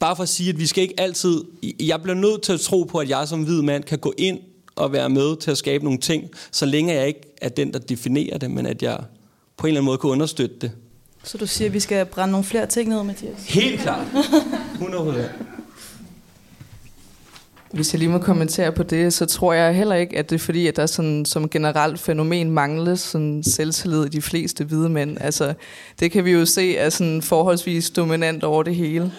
bare 0.00 0.16
for 0.16 0.22
at 0.22 0.28
sige, 0.28 0.50
at 0.50 0.58
vi 0.58 0.66
skal 0.66 0.82
ikke 0.82 0.94
altid... 1.00 1.44
Jeg 1.80 2.02
bliver 2.02 2.14
nødt 2.16 2.42
til 2.42 2.52
at 2.52 2.60
tro 2.60 2.84
på, 2.84 2.98
at 2.98 3.08
jeg 3.08 3.28
som 3.28 3.42
hvid 3.42 3.62
mand 3.62 3.84
kan 3.84 3.98
gå 3.98 4.14
ind 4.18 4.38
og 4.76 4.92
være 4.92 5.08
med 5.08 5.36
til 5.36 5.50
at 5.50 5.58
skabe 5.58 5.84
nogle 5.84 5.98
ting, 5.98 6.24
så 6.50 6.66
længe 6.66 6.94
jeg 6.94 7.06
ikke 7.06 7.20
er 7.42 7.48
den, 7.48 7.72
der 7.72 7.78
definerer 7.78 8.38
det, 8.38 8.50
men 8.50 8.66
at 8.66 8.82
jeg 8.82 8.98
på 9.56 9.66
en 9.66 9.68
eller 9.68 9.80
anden 9.80 9.86
måde 9.86 9.98
kan 9.98 10.10
understøtte 10.10 10.56
det. 10.60 10.70
Så 11.24 11.38
du 11.38 11.46
siger, 11.46 11.68
at 11.68 11.74
vi 11.74 11.80
skal 11.80 12.06
brænde 12.06 12.32
nogle 12.32 12.44
flere 12.44 12.66
ting 12.66 12.88
ned, 12.88 13.02
Mathias? 13.02 13.46
Helt 13.48 13.80
klart. 13.80 14.06
100 14.72 15.30
Hvis 17.72 17.92
jeg 17.92 17.98
lige 17.98 18.08
må 18.08 18.18
kommentere 18.18 18.72
på 18.72 18.82
det, 18.82 19.12
så 19.12 19.26
tror 19.26 19.52
jeg 19.52 19.74
heller 19.74 19.94
ikke, 19.94 20.18
at 20.18 20.30
det 20.30 20.34
er 20.34 20.38
fordi, 20.38 20.66
at 20.66 20.76
der 20.76 20.86
sådan, 20.86 21.24
som 21.24 21.48
generelt 21.48 22.00
fænomen 22.00 22.50
mangler 22.50 22.94
sådan 22.94 23.42
selvtillid 23.42 24.04
i 24.04 24.08
de 24.08 24.22
fleste 24.22 24.64
hvide 24.64 24.88
mænd. 24.88 25.16
Altså, 25.20 25.54
det 26.00 26.10
kan 26.10 26.24
vi 26.24 26.30
jo 26.30 26.46
se 26.46 26.76
er 26.76 26.90
sådan 26.90 27.22
forholdsvis 27.22 27.90
dominant 27.90 28.44
over 28.44 28.62
det 28.62 28.74
hele. 28.74 29.12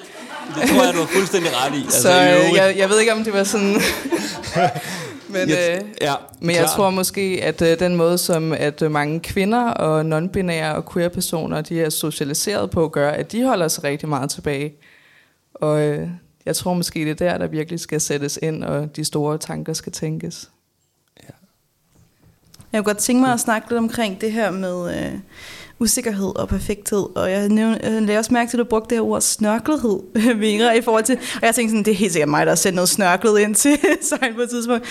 Det 0.48 0.70
tror 0.70 0.84
jeg, 0.84 0.94
du 0.94 1.00
har 1.00 1.06
fuldstændig 1.06 1.52
ret 1.54 1.76
i. 1.76 1.84
Altså, 1.84 2.02
så 2.02 2.10
øh, 2.10 2.56
jeg, 2.56 2.76
jeg 2.78 2.90
ved 2.90 3.00
ikke, 3.00 3.14
om 3.14 3.24
det 3.24 3.34
var 3.34 3.44
sådan... 3.44 3.74
men 5.34 5.50
ja, 5.50 5.76
øh, 5.76 5.82
ja, 6.02 6.14
men 6.40 6.56
jeg 6.56 6.68
tror 6.68 6.90
måske, 6.90 7.40
at 7.44 7.62
øh, 7.62 7.80
den 7.80 7.96
måde, 7.96 8.18
som 8.18 8.54
at 8.54 8.82
øh, 8.82 8.92
mange 8.92 9.20
kvinder 9.20 9.70
og 9.70 10.02
non-binære 10.02 10.76
og 10.76 10.94
queer-personer, 10.94 11.62
de 11.62 11.82
er 11.82 11.90
socialiseret 11.90 12.70
på, 12.70 12.88
gør, 12.88 13.10
at 13.10 13.32
de 13.32 13.44
holder 13.44 13.68
sig 13.68 13.84
rigtig 13.84 14.10
meget 14.10 14.30
tilbage. 14.30 14.74
Og 15.54 15.82
øh, 15.82 16.10
jeg 16.46 16.56
tror 16.56 16.74
måske, 16.74 17.00
det 17.00 17.10
er 17.10 17.14
der, 17.14 17.38
der 17.38 17.48
virkelig 17.48 17.80
skal 17.80 18.02
sættes 18.02 18.40
ind, 18.42 18.64
og 18.64 18.96
de 18.96 19.04
store 19.06 19.38
tanker 19.38 19.74
skal 19.74 19.92
tænkes. 19.92 20.50
Ja. 21.24 21.34
Jeg 22.72 22.80
kunne 22.80 22.94
godt 22.94 22.98
tænke 22.98 23.22
mig 23.22 23.34
at 23.34 23.40
snakke 23.40 23.70
lidt 23.70 23.78
omkring 23.78 24.22
det 24.22 24.32
her 24.32 24.52
med... 24.52 25.06
Øh, 25.06 25.20
usikkerhed 25.82 26.40
og 26.40 26.48
perfekthed. 26.48 27.18
Og 27.18 27.32
jeg, 27.32 27.50
nævne, 27.50 27.80
jeg 27.84 27.92
øh, 27.92 28.04
lagde 28.04 28.20
også 28.20 28.34
mærke 28.34 28.50
til, 28.50 28.58
at 28.58 28.60
du 28.60 28.70
brugte 28.70 28.90
det 28.90 28.98
her 28.98 29.10
ord 29.10 29.22
snørklethed, 29.22 30.00
Vera, 30.42 30.74
i 30.74 30.82
forhold 30.82 31.04
til... 31.04 31.18
Og 31.36 31.42
jeg 31.42 31.56
tænkte 31.56 31.72
sådan, 31.72 31.86
det 31.86 31.92
er 31.92 31.96
helt 31.96 32.12
sikkert 32.12 32.30
mig, 32.30 32.46
der 32.46 32.52
har 32.52 32.56
sendt 32.56 32.76
noget 32.76 32.90
snørklet 32.90 33.40
ind 33.40 33.56
til 33.56 33.78
sig 34.10 34.32
på 34.36 34.42
et 34.42 34.50
tidspunkt. 34.50 34.86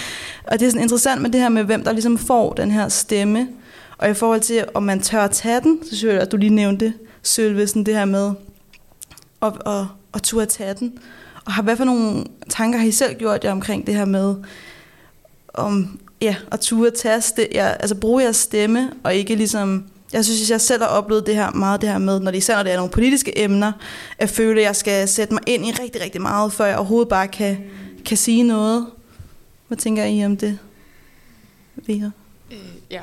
Og 0.44 0.60
det 0.60 0.66
er 0.66 0.70
sådan 0.70 0.82
interessant 0.82 1.22
med 1.22 1.30
det 1.30 1.40
her 1.40 1.48
med, 1.48 1.64
hvem 1.64 1.84
der 1.84 1.92
ligesom 1.92 2.18
får 2.18 2.52
den 2.52 2.70
her 2.70 2.88
stemme. 2.88 3.48
Og 3.98 4.10
i 4.10 4.14
forhold 4.14 4.40
til, 4.40 4.64
om 4.74 4.82
man 4.82 5.00
tør 5.00 5.20
at 5.20 5.30
tage 5.30 5.60
den, 5.60 5.78
så 5.82 5.96
synes 5.96 6.14
jeg, 6.14 6.22
at 6.22 6.32
du 6.32 6.36
lige 6.36 6.54
nævnte, 6.54 6.92
Sølve, 7.22 7.66
sådan 7.66 7.84
det 7.84 7.94
her 7.94 8.04
med 8.04 8.32
at, 9.42 9.52
at, 9.66 9.84
at 10.14 10.22
turde 10.22 10.46
tage 10.46 10.74
den. 10.74 10.98
Og 11.44 11.52
har, 11.52 11.62
hvad 11.62 11.76
for 11.76 11.84
nogle 11.84 12.24
tanker 12.48 12.78
har 12.78 12.86
I 12.86 12.90
selv 12.90 13.18
gjort 13.18 13.44
jer 13.44 13.52
omkring 13.52 13.86
det 13.86 13.94
her 13.94 14.04
med, 14.04 14.34
om 15.54 16.00
ja, 16.22 16.36
at 16.52 16.60
turde 16.60 16.90
tage, 16.90 17.22
ja, 17.52 17.68
altså 17.68 17.94
bruge 17.94 18.22
jeres 18.22 18.36
stemme, 18.36 18.90
og 19.04 19.14
ikke 19.14 19.34
ligesom 19.34 19.84
jeg 20.12 20.24
synes, 20.24 20.50
jeg 20.50 20.60
selv 20.60 20.82
har 20.82 20.88
oplevet 20.88 21.26
det 21.26 21.34
her 21.34 21.50
meget 21.50 21.80
det 21.80 21.88
her 21.88 21.98
med, 21.98 22.20
når 22.20 22.30
det 22.30 22.38
især 22.38 22.56
når 22.56 22.62
det 22.62 22.72
er 22.72 22.76
nogle 22.76 22.90
politiske 22.90 23.38
emner, 23.38 23.72
at 24.18 24.30
føle, 24.30 24.60
at 24.60 24.66
jeg 24.66 24.76
skal 24.76 25.08
sætte 25.08 25.34
mig 25.34 25.42
ind 25.46 25.66
i 25.66 25.70
rigtig, 25.70 26.02
rigtig 26.02 26.22
meget, 26.22 26.52
før 26.52 26.64
jeg 26.64 26.76
overhovedet 26.76 27.08
bare 27.08 27.28
kan, 27.28 27.58
kan 28.04 28.16
sige 28.16 28.42
noget. 28.42 28.86
Hvad 29.68 29.78
tænker 29.78 30.04
I 30.04 30.24
om 30.24 30.36
det, 30.36 30.58
Vera? 31.74 32.10
Øh, 32.50 32.58
ja, 32.90 33.02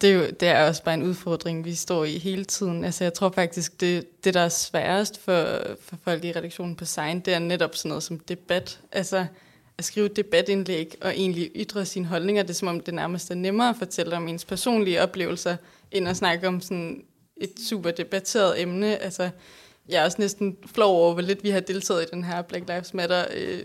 det 0.00 0.10
er, 0.10 0.14
jo, 0.14 0.26
det 0.40 0.48
er 0.48 0.68
også 0.68 0.82
bare 0.82 0.94
en 0.94 1.02
udfordring, 1.02 1.64
vi 1.64 1.74
står 1.74 2.04
i 2.04 2.18
hele 2.18 2.44
tiden. 2.44 2.84
Altså, 2.84 3.04
jeg 3.04 3.14
tror 3.14 3.32
faktisk, 3.34 3.80
det, 3.80 4.24
det 4.24 4.34
der 4.34 4.40
er 4.40 4.48
sværest 4.48 5.20
for, 5.24 5.46
for 5.80 5.96
folk 6.04 6.24
i 6.24 6.32
redaktionen 6.32 6.76
på 6.76 6.84
Sign, 6.84 7.20
det 7.20 7.34
er 7.34 7.38
netop 7.38 7.76
sådan 7.76 7.88
noget 7.88 8.02
som 8.02 8.18
debat. 8.18 8.80
Altså, 8.92 9.26
at 9.78 9.84
skrive 9.84 10.06
et 10.06 10.16
debatindlæg 10.16 10.94
og 11.00 11.10
egentlig 11.10 11.50
ytre 11.56 11.84
sine 11.84 12.06
holdninger. 12.06 12.42
Det 12.42 12.50
er 12.50 12.54
som 12.54 12.68
om, 12.68 12.80
det 12.80 12.94
nærmest 12.94 13.30
er 13.30 13.34
nemmere 13.34 13.68
at 13.68 13.76
fortælle 13.78 14.16
om 14.16 14.28
ens 14.28 14.44
personlige 14.44 15.02
oplevelser, 15.02 15.56
end 15.90 16.08
at 16.08 16.16
snakke 16.16 16.48
om 16.48 16.60
sådan 16.60 17.04
et 17.36 17.52
super 17.68 17.90
debatteret 17.90 18.60
emne. 18.60 19.02
Altså, 19.02 19.30
jeg 19.88 20.00
er 20.00 20.04
også 20.04 20.20
næsten 20.20 20.56
flov 20.66 20.96
over, 20.96 21.12
hvor 21.12 21.22
lidt 21.22 21.44
vi 21.44 21.50
har 21.50 21.60
deltaget 21.60 22.02
i 22.02 22.06
den 22.12 22.24
her 22.24 22.42
Black 22.42 22.68
Lives 22.68 22.94
Matter 22.94 23.24
øh, 23.34 23.64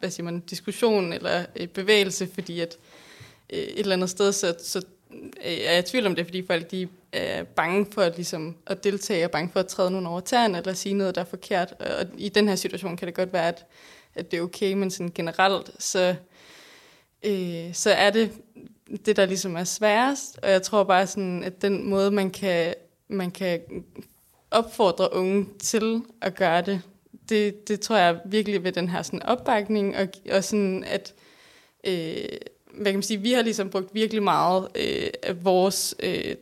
hvad 0.00 0.10
siger 0.10 0.24
man, 0.24 0.40
diskussion 0.40 1.12
eller 1.12 1.44
øh, 1.56 1.68
bevægelse, 1.68 2.28
fordi 2.34 2.60
at 2.60 2.76
øh, 3.52 3.58
et 3.58 3.78
eller 3.78 3.96
andet 3.96 4.10
sted, 4.10 4.32
så, 4.32 4.54
så 4.58 4.82
øh, 5.44 5.52
er 5.52 5.72
jeg 5.72 5.78
i 5.78 5.82
tvivl 5.82 6.06
om 6.06 6.14
det, 6.14 6.26
fordi 6.26 6.46
folk 6.46 6.70
de 6.70 6.88
er 7.12 7.42
bange 7.42 7.86
for 7.92 8.02
at, 8.02 8.16
ligesom, 8.16 8.56
at 8.66 8.84
deltage, 8.84 9.24
og 9.24 9.30
bange 9.30 9.50
for 9.52 9.60
at 9.60 9.66
træde 9.66 9.90
nogen 9.90 10.06
over 10.06 10.20
tæerne, 10.20 10.58
eller 10.58 10.72
sige 10.72 10.94
noget, 10.94 11.14
der 11.14 11.20
er 11.20 11.24
forkert. 11.24 11.74
Og 11.80 12.06
i 12.18 12.28
den 12.28 12.48
her 12.48 12.56
situation 12.56 12.96
kan 12.96 13.06
det 13.06 13.14
godt 13.14 13.32
være, 13.32 13.48
at, 13.48 13.66
at 14.14 14.30
det 14.30 14.38
er 14.38 14.42
okay, 14.42 14.72
men 14.72 14.90
sådan 14.90 15.12
generelt, 15.14 15.70
så, 15.78 16.14
øh, 17.24 17.74
så 17.74 17.90
er 17.90 18.10
det 18.10 18.32
det, 19.06 19.16
der 19.16 19.26
ligesom 19.26 19.56
er 19.56 19.64
sværest. 19.64 20.38
Og 20.42 20.50
jeg 20.50 20.62
tror 20.62 20.84
bare 20.84 21.06
sådan, 21.06 21.44
at 21.44 21.62
den 21.62 21.88
måde, 21.88 22.10
man 22.10 22.30
kan, 22.30 22.74
man 23.08 23.30
kan 23.30 23.60
opfordre 24.50 25.12
unge 25.12 25.46
til 25.58 26.02
at 26.20 26.34
gøre 26.34 26.62
det, 26.62 26.82
det, 27.28 27.68
det 27.68 27.80
tror 27.80 27.96
jeg 27.96 28.20
virkelig 28.24 28.64
ved 28.64 28.72
den 28.72 28.88
her 28.88 29.02
sådan 29.02 29.22
opbakning, 29.22 29.96
og, 29.96 30.08
og 30.32 30.44
sådan 30.44 30.84
at, 30.84 31.14
øh, 31.86 32.28
hvad 32.74 32.84
kan 32.84 32.94
man 32.94 33.02
sige, 33.02 33.20
vi 33.20 33.32
har 33.32 33.42
ligesom 33.42 33.70
brugt 33.70 33.94
virkelig 33.94 34.22
meget 34.22 34.68
øh, 34.74 35.10
af 35.22 35.44
vores 35.44 35.94
øh, 36.00 36.36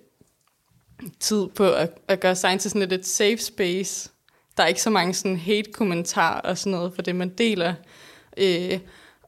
tid 1.21 1.47
på 1.47 1.73
at, 1.73 1.91
at 2.09 2.21
gøre 2.21 2.37
science 2.37 2.65
til 2.65 2.71
sådan 2.71 2.89
lidt 2.89 3.01
et 3.01 3.07
safe 3.07 3.39
space. 3.39 4.12
Der 4.57 4.63
er 4.63 4.67
ikke 4.67 4.83
så 4.83 4.91
mange 4.91 5.15
sådan 5.15 5.37
hate-kommentarer 5.37 6.41
og 6.41 6.59
sådan 6.59 6.71
noget 6.71 6.95
for 6.95 7.03
det, 7.03 7.17
man 7.17 7.29
deler. 7.29 7.75
Øh, 8.37 8.79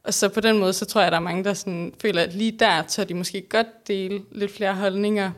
og 0.03 0.13
så 0.13 0.29
på 0.29 0.39
den 0.39 0.59
måde, 0.59 0.73
så 0.73 0.85
tror 0.85 1.01
jeg, 1.01 1.07
at 1.07 1.11
der 1.11 1.17
er 1.17 1.23
mange, 1.23 1.43
der 1.43 1.53
sådan 1.53 1.93
føler, 2.01 2.21
at 2.21 2.33
lige 2.33 2.51
der 2.51 2.83
tør 2.83 3.03
de 3.03 3.13
måske 3.13 3.41
godt 3.49 3.87
dele 3.87 4.21
lidt 4.31 4.51
flere 4.51 4.73
holdninger, 4.73 5.31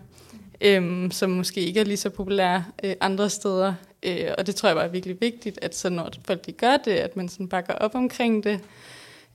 øh, 0.61 1.11
som 1.11 1.29
måske 1.29 1.61
ikke 1.61 1.79
er 1.79 1.83
lige 1.83 1.97
så 1.97 2.09
populære 2.09 2.65
øh, 2.83 2.95
andre 3.01 3.29
steder. 3.29 3.73
Øh, 4.03 4.31
og 4.37 4.47
det 4.47 4.55
tror 4.55 4.69
jeg 4.69 4.75
bare 4.75 4.85
er 4.85 4.89
virkelig 4.89 5.21
vigtigt, 5.21 5.59
at 5.61 5.75
så 5.75 5.89
når 5.89 6.11
folk 6.25 6.45
de 6.45 6.51
gør 6.51 6.77
det, 6.77 6.91
at 6.91 7.17
man 7.17 7.29
sådan 7.29 7.47
bakker 7.47 7.73
op 7.73 7.95
omkring 7.95 8.43
det. 8.43 8.59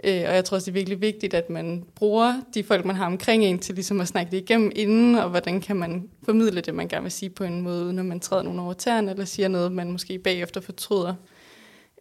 Øh, 0.04 0.22
og 0.28 0.34
jeg 0.34 0.44
tror 0.44 0.54
også, 0.54 0.64
det 0.64 0.70
er 0.70 0.80
virkelig 0.80 1.00
vigtigt, 1.00 1.34
at 1.34 1.50
man 1.50 1.84
bruger 1.94 2.34
de 2.54 2.64
folk, 2.64 2.84
man 2.84 2.96
har 2.96 3.06
omkring 3.06 3.44
en, 3.44 3.58
til 3.58 3.74
ligesom 3.74 4.00
at 4.00 4.08
snakke 4.08 4.30
det 4.30 4.36
igennem 4.36 4.72
inden, 4.74 5.14
og 5.14 5.30
hvordan 5.30 5.60
kan 5.60 5.76
man 5.76 6.08
formidle 6.24 6.60
det, 6.60 6.74
man 6.74 6.88
gerne 6.88 7.02
vil 7.02 7.12
sige 7.12 7.30
på 7.30 7.44
en 7.44 7.60
måde, 7.60 7.92
når 7.92 8.02
man 8.02 8.20
træder 8.20 8.42
nogen 8.42 8.58
over 8.58 8.72
tæerne, 8.72 9.10
eller 9.10 9.24
siger 9.24 9.48
noget, 9.48 9.72
man 9.72 9.92
måske 9.92 10.18
bagefter 10.18 10.60
fortryder. 10.60 11.14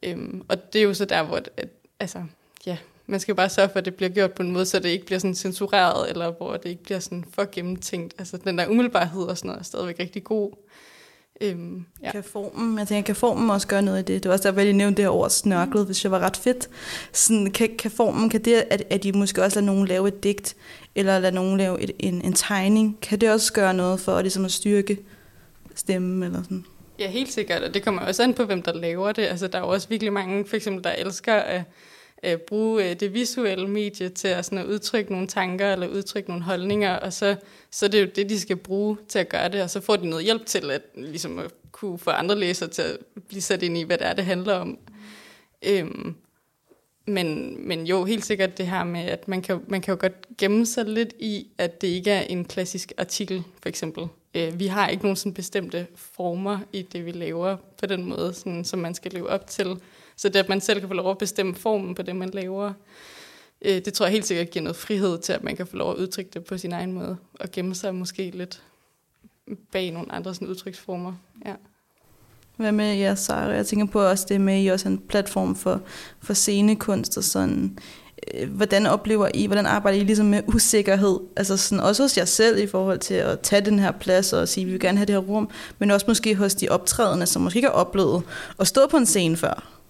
Øhm, 0.04 0.44
og 0.48 0.74
det 0.74 0.80
er 0.82 0.84
jo 0.84 0.94
så 0.94 1.06
der, 1.06 1.24
hvor 1.24 1.36
at, 1.36 1.70
altså, 2.00 2.24
ja, 2.66 2.78
man 3.06 3.20
skal 3.20 3.32
jo 3.32 3.36
bare 3.36 3.50
sørge 3.50 3.70
for, 3.70 3.80
at 3.80 3.86
det 3.86 3.96
bliver 3.96 4.10
gjort 4.10 4.34
på 4.34 4.44
en 4.44 4.52
måde, 4.52 4.66
så 4.66 4.80
det 4.80 4.90
ikke 4.90 5.06
bliver 5.06 5.20
sådan 5.20 5.36
censureret, 5.36 6.10
eller 6.10 6.32
hvor 6.32 6.58
det 6.58 6.70
ikke 6.70 6.84
bliver 6.84 7.00
sådan 7.00 7.26
for 7.34 7.50
gennemtænkt. 7.52 8.14
Altså 8.18 8.38
den 8.38 8.58
der 8.58 8.68
umiddelbarhed 8.68 9.24
og 9.24 9.38
sådan 9.38 9.48
noget 9.48 9.60
er 9.60 9.64
stadigvæk 9.64 10.00
rigtig 10.00 10.24
god. 10.24 10.52
Øhm, 11.42 11.86
ja. 12.04 12.12
Kan 12.12 12.24
formen, 12.24 12.80
jeg 12.80 12.88
tænker, 12.88 13.06
kan 13.06 13.16
formen 13.16 13.50
også 13.50 13.68
gøre 13.68 13.82
noget 13.82 14.00
i 14.00 14.14
det? 14.14 14.24
Det 14.24 14.30
var 14.30 14.34
også 14.34 14.52
der, 14.52 14.62
jeg 14.62 14.74
nævnte 14.74 14.98
det 14.98 15.06
her 15.06 15.10
ord 15.10 15.30
snørklet, 15.30 15.86
hvis 15.86 16.04
jeg 16.04 16.12
var 16.12 16.20
ret 16.20 16.38
fedt. 16.38 16.70
Sådan, 17.12 17.52
kan, 17.52 17.70
kan 17.80 17.92
formen, 17.92 18.30
kan 18.30 18.46
det, 18.46 18.64
at, 18.70 18.84
at 18.90 19.04
de 19.04 19.12
måske 19.12 19.44
også 19.44 19.60
lader 19.60 19.74
nogen 19.74 19.88
lave 19.88 20.08
et 20.08 20.24
digt, 20.24 20.56
eller 20.96 21.20
lade 21.20 21.36
nogen 21.36 21.58
lave 21.58 21.82
et, 21.82 21.92
en, 22.00 22.22
en 22.22 22.34
tegning, 22.34 22.98
kan 23.02 23.22
det 23.22 23.32
også 23.32 23.54
gøre 23.54 23.74
noget 23.74 24.00
for 24.00 24.16
at, 24.16 24.24
ligesom 24.24 24.46
at 24.46 24.52
styrke 24.52 24.98
stemmen 25.76 26.24
eller 26.24 26.44
sådan? 26.44 26.66
Ja, 27.00 27.10
helt 27.10 27.32
sikkert, 27.32 27.64
og 27.64 27.74
det 27.74 27.84
kommer 27.84 28.02
også 28.02 28.24
an 28.24 28.34
på, 28.34 28.46
hvem 28.46 28.62
der 28.62 28.74
laver 28.74 29.12
det. 29.12 29.22
Altså, 29.22 29.48
der 29.48 29.58
er 29.58 29.62
jo 29.62 29.68
også 29.68 29.90
virkelig 29.90 30.14
mange, 30.14 30.46
for 30.48 30.56
eksempel, 30.56 30.84
der 30.84 30.92
elsker 30.92 31.34
at 31.34 31.62
øh, 32.24 32.38
bruge 32.38 32.90
øh, 32.90 33.00
det 33.00 33.14
visuelle 33.14 33.68
medie 33.68 34.10
til 34.10 34.28
at, 34.28 34.46
sådan 34.46 34.58
at 34.58 34.66
udtrykke 34.66 35.12
nogle 35.12 35.28
tanker 35.28 35.74
eller 35.74 35.88
udtrykke 35.88 36.30
nogle 36.30 36.44
holdninger, 36.44 36.96
og 36.96 37.14
så, 37.14 37.36
så 37.72 37.88
det 37.88 37.98
er 37.98 38.02
jo 38.02 38.10
det, 38.16 38.30
de 38.30 38.40
skal 38.40 38.58
bruge 38.58 38.98
til 39.08 39.20
at 39.20 39.30
gøre 39.30 39.50
det, 39.50 39.62
og 39.62 39.70
så 39.70 39.82
får 39.82 39.96
de 39.96 40.10
noget 40.10 40.26
hjælp 40.26 40.46
til 40.46 40.72
at, 40.72 40.82
ligesom 40.96 41.40
at 41.40 41.52
kunne 41.72 42.00
få 42.00 42.10
andre 42.10 42.40
læsere 42.40 42.70
til 42.70 42.82
at 42.82 42.98
blive 43.28 43.42
sat 43.42 43.64
ind 43.64 43.78
i, 43.78 43.84
hvad 43.84 43.98
det 43.98 44.08
er, 44.08 44.14
det 44.14 44.26
handler 44.26 44.54
om. 44.54 44.80
Øhm, 45.62 46.16
men, 47.08 47.58
men 47.68 47.88
jo, 47.88 48.06
helt 48.06 48.26
sikkert 48.26 48.58
det 48.58 48.68
her 48.68 48.84
med, 48.84 49.02
at 49.02 49.28
man 49.28 49.42
kan, 49.42 49.60
man 49.68 49.82
kan 49.82 49.92
jo 49.92 49.98
godt 50.00 50.38
gemme 50.38 50.66
sig 50.66 50.86
lidt 50.86 51.14
i, 51.20 51.48
at 51.58 51.82
det 51.82 51.88
ikke 51.88 52.12
er 52.12 52.22
en 52.22 52.46
klassisk 52.46 52.92
artikel, 52.98 53.44
for 53.62 53.70
eksempel. 53.70 54.08
Øh, 54.36 54.60
vi 54.60 54.68
har 54.68 54.88
ikke 54.88 55.04
nogen 55.04 55.16
sådan 55.16 55.34
bestemte 55.34 55.88
former 55.96 56.60
i 56.74 56.82
det, 56.82 57.06
vi 57.06 57.12
laver 57.12 57.58
på 57.78 57.86
den 57.86 58.06
måde, 58.06 58.34
sådan, 58.34 58.66
som 58.66 58.80
man 58.80 58.94
skal 58.94 59.12
leve 59.12 59.30
op 59.30 59.48
til. 59.48 59.78
Så 60.22 60.30
det, 60.30 60.40
at 60.40 60.50
man 60.50 60.62
selv 60.62 60.80
kan 60.80 60.90
få 60.90 60.94
lov 60.94 61.12
at 61.12 61.18
bestemme 61.18 61.56
formen 61.56 61.96
på 61.96 62.02
det, 62.02 62.16
man 62.16 62.30
laver, 62.30 62.74
øh, 63.62 63.86
det 63.86 63.94
tror 63.94 64.06
jeg 64.06 64.12
helt 64.12 64.26
sikkert 64.26 64.50
giver 64.50 64.64
noget 64.64 64.76
frihed 64.76 65.20
til, 65.20 65.34
at 65.34 65.44
man 65.44 65.56
kan 65.56 65.68
få 65.68 65.76
lov 65.76 65.92
at 65.92 65.98
udtrykke 65.98 66.32
det 66.34 66.44
på 66.44 66.58
sin 66.58 66.72
egen 66.72 66.94
måde, 66.94 67.18
og 67.40 67.52
gemme 67.52 67.76
sig 67.76 67.96
måske 67.96 68.32
lidt 68.34 68.64
bag 69.72 69.92
nogle 69.92 70.12
andre 70.12 70.34
sådan, 70.34 70.48
udtryksformer. 70.48 71.14
Ja. 71.46 71.54
Hvad 72.58 72.72
med 72.72 72.96
jer, 72.96 73.16
Sara? 73.16 73.52
Jeg 73.52 73.66
tænker 73.68 73.86
på 73.86 74.02
også 74.02 74.26
det 74.30 74.42
med, 74.42 74.54
at 74.54 74.66
I 74.66 74.68
også 74.68 74.90
en 74.90 75.00
platform 75.00 75.56
for, 75.56 75.82
for 76.20 76.34
scenekunst 76.34 77.18
og 77.18 77.24
sådan. 77.24 77.78
Øh, 78.34 78.50
hvordan 78.50 78.86
oplever 78.86 79.30
I, 79.34 79.46
hvordan 79.46 79.66
arbejder 79.66 80.00
I 80.00 80.04
ligesom 80.04 80.26
med 80.26 80.44
usikkerhed? 80.48 81.20
Altså 81.36 81.58
sådan, 81.58 81.84
også 81.84 82.04
hos 82.04 82.18
jer 82.18 82.26
selv 82.26 82.64
i 82.64 82.68
forhold 82.68 83.00
til 83.00 83.14
at 83.14 83.40
tage 83.40 83.66
den 83.66 83.80
her 83.80 83.92
plads 83.92 84.34
og 84.34 84.48
sige, 84.48 84.62
at 84.62 84.68
vi 84.68 84.72
vil 84.72 84.82
gerne 84.82 84.98
have 84.98 85.06
det 85.06 85.16
her 85.16 85.22
rum, 85.22 85.50
men 85.80 85.92
også 85.92 86.06
måske 86.08 86.36
hos 86.36 86.56
de 86.56 86.70
optrædende, 86.70 87.26
som 87.26 87.42
måske 87.42 87.58
ikke 87.58 87.68
har 87.68 87.76
oplevet 87.76 88.24
at 88.60 88.68
stå 88.68 88.88
på 88.88 88.98
en 88.98 89.06
scene 89.06 89.38
før. 89.38 89.81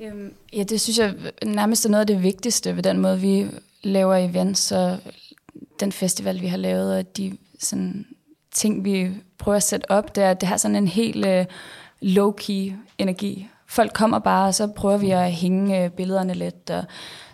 Øhm, 0.00 0.34
ja, 0.52 0.62
det 0.62 0.80
synes 0.80 0.98
jeg 0.98 1.14
nærmest 1.44 1.86
er 1.86 1.90
noget 1.90 2.00
af 2.00 2.06
det 2.06 2.22
vigtigste 2.22 2.76
ved 2.76 2.82
den 2.82 2.98
måde, 2.98 3.20
vi 3.20 3.46
laver 3.82 4.16
events 4.16 4.72
og 4.72 4.98
den 5.80 5.92
festival, 5.92 6.40
vi 6.40 6.46
har 6.46 6.56
lavet, 6.56 6.96
og 6.96 7.16
de 7.16 7.36
sådan, 7.58 8.06
ting, 8.52 8.84
vi 8.84 9.10
prøver 9.38 9.56
at 9.56 9.62
sætte 9.62 9.90
op, 9.90 10.14
det 10.14 10.24
er, 10.24 10.30
at 10.30 10.40
det 10.40 10.48
har 10.48 10.56
sådan 10.56 10.76
en 10.76 10.88
helt 10.88 11.26
uh, 11.26 11.44
low-key 12.02 12.72
energi. 12.98 13.48
Folk 13.66 13.92
kommer 13.92 14.18
bare, 14.18 14.48
og 14.48 14.54
så 14.54 14.66
prøver 14.66 14.96
vi 14.96 15.10
at 15.10 15.32
hænge 15.32 15.84
uh, 15.84 15.90
billederne 15.90 16.34
lidt, 16.34 16.70
og 16.70 16.84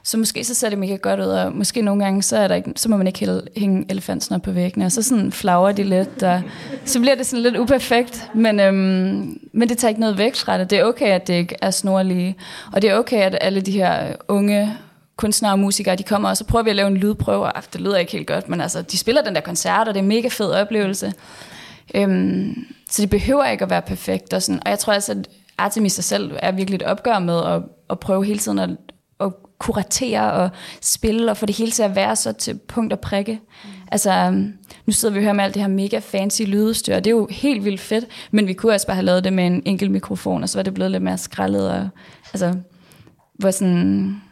så 0.07 0.19
måske 0.19 0.45
så 0.45 0.55
ser 0.55 0.69
det 0.69 0.79
mega 0.79 0.97
godt 0.97 1.21
ud, 1.21 1.27
og 1.27 1.53
måske 1.53 1.83
nogle 1.83 2.05
gange, 2.05 2.23
så, 2.23 2.37
er 2.37 2.49
der 2.49 2.55
ikke, 2.55 2.73
så 2.77 2.89
må 2.89 2.97
man 2.97 3.07
ikke 3.07 3.43
hænge 3.57 3.87
elefantsner 3.89 4.39
på 4.39 4.51
væggene, 4.51 4.87
og 4.87 4.93
så 4.93 5.03
sådan 5.03 5.33
flager 5.33 5.73
de 5.73 5.83
lidt, 5.83 6.23
og 6.23 6.43
så 6.85 7.01
bliver 7.01 7.15
det 7.15 7.27
sådan 7.27 7.43
lidt 7.43 7.57
uperfekt, 7.57 8.31
men, 8.35 8.61
øhm, 8.61 9.41
men 9.53 9.69
det 9.69 9.79
tager 9.79 9.89
ikke 9.89 10.01
noget 10.01 10.19
væk 10.19 10.37
fra 10.37 10.59
det. 10.59 10.71
Det 10.71 10.79
er 10.79 10.85
okay, 10.85 11.07
at 11.07 11.27
det 11.27 11.35
ikke 11.35 11.57
er 11.63 11.71
snorlige, 11.71 12.37
og 12.73 12.83
det 12.83 12.91
er 12.91 12.95
okay, 12.99 13.23
at 13.23 13.39
alle 13.41 13.61
de 13.61 13.71
her 13.71 14.09
øh, 14.09 14.15
unge 14.29 14.77
kunstnere 15.17 15.53
og 15.53 15.59
musikere, 15.59 15.97
de 15.97 16.03
kommer, 16.03 16.29
og 16.29 16.37
så 16.37 16.45
prøver 16.45 16.63
vi 16.63 16.71
at 16.71 16.77
lave 16.77 16.89
en 16.89 16.97
lydprøve, 16.97 17.53
og 17.53 17.63
det 17.73 17.81
lyder 17.81 17.97
ikke 17.97 18.13
helt 18.13 18.27
godt, 18.27 18.49
men 18.49 18.61
altså, 18.61 18.83
de 18.83 18.99
spiller 18.99 19.23
den 19.23 19.35
der 19.35 19.41
koncert, 19.41 19.89
og 19.89 19.95
det 19.95 20.01
er 20.01 20.03
en 20.03 20.09
mega 20.09 20.29
fed 20.29 20.51
oplevelse. 20.51 21.13
Øhm, 21.95 22.67
så 22.91 23.03
det 23.03 23.11
behøver 23.11 23.45
ikke 23.45 23.65
at 23.65 23.71
være 23.71 23.83
perfekt, 23.83 24.33
og, 24.33 24.43
sådan, 24.43 24.61
og 24.65 24.71
jeg 24.71 24.79
tror 24.79 24.93
altså, 24.93 25.13
at 25.13 25.29
Artemis 25.59 25.93
sig 25.93 26.05
selv 26.05 26.33
er 26.39 26.53
virkelig 26.53 26.77
et 26.77 26.83
opgør 26.83 27.19
med 27.19 27.43
at, 27.45 27.63
at 27.91 28.01
prøve 28.01 28.25
hele 28.25 28.39
tiden 28.39 28.59
at 28.59 28.71
kuratere 29.59 30.33
og 30.33 30.51
spille 30.83 31.31
og 31.31 31.37
få 31.37 31.47
det 31.47 31.57
hele 31.57 31.71
til 31.71 31.83
at 31.83 31.97
være 31.97 32.17
så 32.17 32.33
til 32.33 32.59
punkt 32.69 32.93
og 32.93 33.01
prikke. 33.01 33.33
Mm. 33.33 33.71
Altså, 33.93 34.13
øhm, 34.13 34.53
nu 34.87 34.93
sidder 34.93 35.15
vi 35.15 35.19
og 35.19 35.23
hører 35.23 35.35
med 35.35 35.45
alt 35.45 35.55
det 35.55 35.63
her 35.63 35.69
mega 35.69 35.99
fancy 35.99 36.43
lydudstyr, 36.43 36.95
det 36.95 37.07
er 37.07 37.11
jo 37.11 37.29
helt 37.31 37.65
vildt 37.65 37.81
fedt, 37.81 38.05
men 38.31 38.47
vi 38.47 38.53
kunne 38.53 38.73
også 38.73 38.87
bare 38.87 38.95
have 38.95 39.05
lavet 39.05 39.25
det 39.25 39.33
med 39.33 39.47
en 39.47 39.63
enkelt 39.65 39.91
mikrofon, 39.91 40.43
og 40.43 40.49
så 40.49 40.59
var 40.59 40.63
det 40.63 40.75
blevet 40.75 40.91
lidt 40.91 41.03
mere 41.03 41.19
skrællet. 41.19 41.71
Og, 41.71 41.89
altså, 42.33 42.55
hvor 43.35 43.51
sådan, 43.51 44.23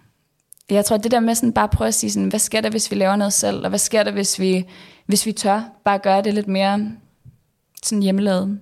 jeg 0.70 0.84
tror, 0.84 0.96
det 0.96 1.10
der 1.10 1.20
med 1.20 1.34
sådan 1.34 1.52
bare 1.52 1.68
prøve 1.68 1.88
at 1.88 1.94
sige, 1.94 2.10
sådan, 2.10 2.28
hvad 2.28 2.40
sker 2.40 2.60
der, 2.60 2.70
hvis 2.70 2.90
vi 2.90 2.96
laver 2.96 3.16
noget 3.16 3.32
selv, 3.32 3.62
og 3.62 3.68
hvad 3.68 3.78
sker 3.78 4.02
der, 4.02 4.12
hvis 4.12 4.40
vi, 4.40 4.64
hvis 5.06 5.26
vi 5.26 5.32
tør 5.32 5.62
bare 5.84 5.98
gøre 5.98 6.22
det 6.22 6.34
lidt 6.34 6.48
mere 6.48 6.90
sådan 7.82 8.02
hjemmelavet. 8.02 8.58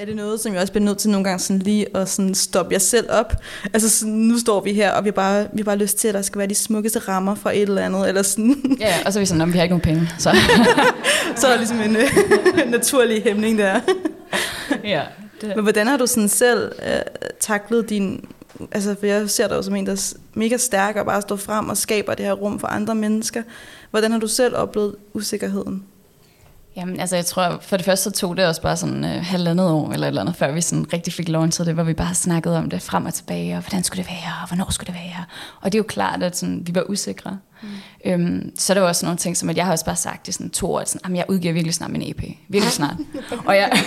Er 0.00 0.04
det 0.04 0.16
noget, 0.16 0.40
som 0.40 0.52
jeg 0.52 0.60
også 0.60 0.72
bliver 0.72 0.84
nødt 0.84 0.98
til 0.98 1.10
nogle 1.10 1.24
gange 1.24 1.38
sådan 1.38 1.58
lige 1.58 1.96
at 1.96 2.08
sådan 2.08 2.34
stoppe 2.34 2.72
jer 2.72 2.78
selv 2.78 3.06
op? 3.10 3.32
Altså 3.72 3.88
sådan, 3.88 4.14
nu 4.14 4.38
står 4.38 4.60
vi 4.60 4.72
her, 4.72 4.90
og 4.90 5.04
vi 5.04 5.08
har 5.08 5.12
bare, 5.12 5.46
vi 5.52 5.58
har 5.58 5.64
bare 5.64 5.76
lyst 5.76 5.98
til, 5.98 6.08
at 6.08 6.14
der 6.14 6.22
skal 6.22 6.38
være 6.38 6.48
de 6.48 6.54
smukkeste 6.54 6.98
rammer 6.98 7.34
for 7.34 7.50
et 7.50 7.62
eller 7.62 7.82
andet, 7.82 8.08
eller 8.08 8.22
sådan. 8.22 8.76
Ja, 8.80 8.94
og 9.06 9.12
så 9.12 9.18
er 9.18 9.20
vi 9.20 9.26
sådan, 9.26 9.40
at 9.40 9.52
vi 9.52 9.52
har 9.52 9.62
ikke 9.62 9.72
nogen 9.72 9.82
penge. 9.82 10.08
Så. 10.18 10.30
så 11.36 11.46
er 11.46 11.50
der 11.50 11.56
ligesom 11.56 11.80
en 11.80 11.96
øh, 11.96 12.70
naturlig 12.70 13.22
hæmning 13.22 13.58
der. 13.58 13.80
ja, 14.84 15.02
det. 15.40 15.52
Men 15.56 15.62
hvordan 15.62 15.86
har 15.86 15.96
du 15.96 16.06
sådan 16.06 16.28
selv 16.28 16.72
øh, 16.86 17.00
taklet 17.40 17.88
din... 17.88 18.24
Altså, 18.72 18.96
for 18.98 19.06
jeg 19.06 19.30
ser 19.30 19.48
dig 19.48 19.56
jo 19.56 19.62
som 19.62 19.76
en, 19.76 19.86
der 19.86 19.92
er 19.92 20.14
mega 20.34 20.56
stærk 20.56 20.96
og 20.96 21.06
bare 21.06 21.22
står 21.22 21.36
frem 21.36 21.68
og 21.68 21.76
skaber 21.76 22.14
det 22.14 22.26
her 22.26 22.32
rum 22.32 22.60
for 22.60 22.66
andre 22.66 22.94
mennesker. 22.94 23.42
Hvordan 23.90 24.12
har 24.12 24.18
du 24.18 24.28
selv 24.28 24.56
oplevet 24.56 24.96
usikkerheden? 25.14 25.82
Jamen, 26.76 27.00
altså 27.00 27.16
jeg 27.16 27.26
tror, 27.26 27.58
for 27.60 27.76
det 27.76 27.86
første 27.86 28.04
så 28.04 28.10
tog 28.10 28.36
det 28.36 28.46
også 28.46 28.62
bare 28.62 28.76
sådan 28.76 29.04
øh, 29.04 29.24
halvandet 29.24 29.70
år 29.70 29.92
eller 29.92 30.06
et 30.06 30.08
eller 30.08 30.20
andet, 30.20 30.36
før 30.36 30.52
vi 30.52 30.60
sådan 30.60 30.92
rigtig 30.92 31.12
fik 31.12 31.28
launchet 31.28 31.66
det, 31.66 31.74
hvor 31.74 31.82
vi 31.82 31.94
bare 31.94 32.14
snakkede 32.14 32.58
om 32.58 32.70
det 32.70 32.82
frem 32.82 33.06
og 33.06 33.14
tilbage, 33.14 33.56
og 33.56 33.62
hvordan 33.62 33.84
skulle 33.84 34.02
det 34.02 34.10
være, 34.10 34.32
og 34.42 34.48
hvornår 34.48 34.70
skulle 34.70 34.92
det 34.92 34.94
være. 34.94 35.24
Og 35.60 35.72
det 35.72 35.78
er 35.78 35.80
jo 35.80 35.86
klart, 35.88 36.22
at 36.22 36.36
sådan, 36.36 36.62
vi 36.66 36.74
var 36.74 36.82
usikre. 36.88 37.38
Mm. 37.62 37.68
Øhm, 38.04 38.52
så 38.58 38.72
er 38.72 38.74
der 38.74 38.82
også 38.82 39.06
nogle 39.06 39.18
ting, 39.18 39.36
som 39.36 39.50
at 39.50 39.56
jeg 39.56 39.64
har 39.64 39.72
også 39.72 39.84
bare 39.84 39.96
sagt 39.96 40.28
i 40.28 40.32
sådan 40.32 40.50
to 40.50 40.72
år, 40.72 40.80
at 40.80 40.88
sådan, 40.88 41.16
jeg 41.16 41.24
udgiver 41.28 41.52
virkelig 41.52 41.74
snart 41.74 41.90
min 41.90 42.10
EP. 42.10 42.22
Virkelig 42.48 42.72
snart. 42.72 42.96
og 43.46 43.56
jeg... 43.56 43.72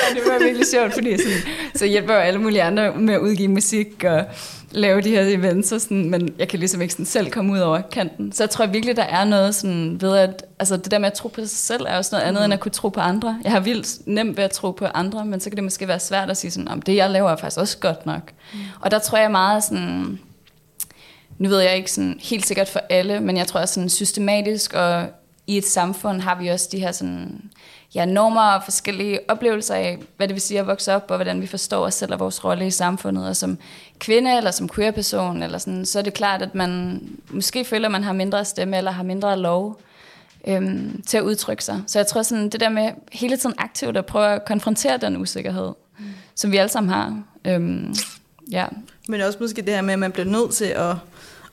det 0.14 0.22
var 0.26 0.38
virkelig 0.44 0.66
sjovt, 0.66 0.94
fordi 0.94 1.18
sådan, 1.18 1.54
så 1.74 1.86
hjælper 1.86 2.14
jo 2.14 2.20
alle 2.20 2.40
mulige 2.40 2.62
andre 2.62 2.94
med 2.94 3.14
at 3.14 3.20
udgive 3.20 3.48
musik 3.48 4.04
og 4.04 4.24
lave 4.70 5.00
de 5.00 5.10
her 5.10 5.22
events, 5.22 5.72
og 5.72 5.80
sådan, 5.80 6.10
men 6.10 6.34
jeg 6.38 6.48
kan 6.48 6.58
ligesom 6.58 6.82
ikke 6.82 6.92
sådan 6.92 7.06
selv 7.06 7.30
komme 7.30 7.52
ud 7.52 7.58
over 7.58 7.80
kanten. 7.80 8.32
Så 8.32 8.42
jeg 8.42 8.50
tror 8.50 8.66
virkelig, 8.66 8.96
der 8.96 9.02
er 9.02 9.24
noget 9.24 9.54
sådan 9.54 10.00
ved, 10.00 10.16
at 10.16 10.44
altså 10.58 10.76
det 10.76 10.90
der 10.90 10.98
med 10.98 11.06
at 11.06 11.12
tro 11.12 11.28
på 11.28 11.40
sig 11.40 11.50
selv, 11.50 11.86
er 11.88 11.96
også 11.96 12.08
noget 12.12 12.24
andet, 12.24 12.40
mm. 12.40 12.44
end 12.44 12.52
at 12.54 12.60
kunne 12.60 12.72
tro 12.72 12.88
på 12.88 13.00
andre. 13.00 13.38
Jeg 13.44 13.52
har 13.52 13.60
vildt 13.60 14.06
nemt 14.06 14.36
ved 14.36 14.44
at 14.44 14.50
tro 14.50 14.70
på 14.70 14.84
andre, 14.84 15.24
men 15.24 15.40
så 15.40 15.50
kan 15.50 15.56
det 15.56 15.64
måske 15.64 15.88
være 15.88 16.00
svært 16.00 16.30
at 16.30 16.36
sige 16.36 16.50
sådan, 16.50 16.68
om 16.68 16.82
det 16.82 16.96
jeg 16.96 17.10
laver 17.10 17.30
er 17.30 17.36
faktisk 17.36 17.58
også 17.58 17.78
godt 17.78 18.06
nok. 18.06 18.32
Mm. 18.52 18.58
Og 18.80 18.90
der 18.90 18.98
tror 18.98 19.18
jeg 19.18 19.30
meget 19.30 19.64
sådan, 19.64 20.18
nu 21.38 21.48
ved 21.48 21.60
jeg 21.60 21.76
ikke 21.76 21.92
sådan 21.92 22.18
helt 22.22 22.46
sikkert 22.46 22.68
for 22.68 22.80
alle, 22.90 23.20
men 23.20 23.36
jeg 23.36 23.46
tror 23.46 23.60
også 23.60 23.74
sådan 23.74 23.88
systematisk, 23.88 24.72
og 24.72 25.06
i 25.46 25.58
et 25.58 25.66
samfund 25.66 26.20
har 26.20 26.38
vi 26.40 26.48
også 26.48 26.68
de 26.72 26.78
her 26.78 26.92
sådan, 26.92 27.42
ja, 27.94 28.04
normer 28.04 28.40
og 28.40 28.64
forskellige 28.64 29.18
oplevelser 29.28 29.74
af, 29.74 29.98
hvad 30.16 30.28
det 30.28 30.34
vil 30.34 30.40
sige 30.40 30.60
at 30.60 30.66
vokse 30.66 30.94
op, 30.94 31.04
og 31.08 31.16
hvordan 31.16 31.40
vi 31.40 31.46
forstår 31.46 31.86
os 31.86 31.94
selv 31.94 32.12
og 32.12 32.20
vores 32.20 32.44
rolle 32.44 32.66
i 32.66 32.70
samfundet. 32.70 33.28
Og 33.28 33.36
som 33.36 33.58
kvinde 33.98 34.36
eller 34.36 34.50
som 34.50 34.68
queer-person, 34.68 35.42
eller 35.42 35.58
sådan, 35.58 35.86
så 35.86 35.98
er 35.98 36.02
det 36.02 36.14
klart, 36.14 36.42
at 36.42 36.54
man 36.54 37.00
måske 37.30 37.64
føler, 37.64 37.88
at 37.88 37.92
man 37.92 38.04
har 38.04 38.12
mindre 38.12 38.44
stemme 38.44 38.76
eller 38.76 38.90
har 38.90 39.02
mindre 39.02 39.38
lov 39.38 39.80
øhm, 40.46 41.02
til 41.06 41.16
at 41.16 41.22
udtrykke 41.22 41.64
sig. 41.64 41.82
Så 41.86 41.98
jeg 41.98 42.06
tror 42.06 42.22
sådan, 42.22 42.48
det 42.48 42.60
der 42.60 42.68
med 42.68 42.90
hele 43.12 43.36
tiden 43.36 43.54
aktivt 43.58 43.96
at 43.96 44.06
prøve 44.06 44.26
at 44.26 44.44
konfrontere 44.44 44.96
den 44.96 45.16
usikkerhed, 45.16 45.72
mm. 45.98 46.04
som 46.34 46.52
vi 46.52 46.56
alle 46.56 46.70
sammen 46.70 46.92
har. 46.92 47.22
Øhm, 47.44 47.94
ja. 48.50 48.66
Men 49.08 49.20
også 49.20 49.38
måske 49.40 49.62
det 49.62 49.74
her 49.74 49.82
med, 49.82 49.92
at 49.92 49.98
man 49.98 50.12
bliver 50.12 50.26
nødt 50.26 50.52
til 50.52 50.64
at, 50.64 50.96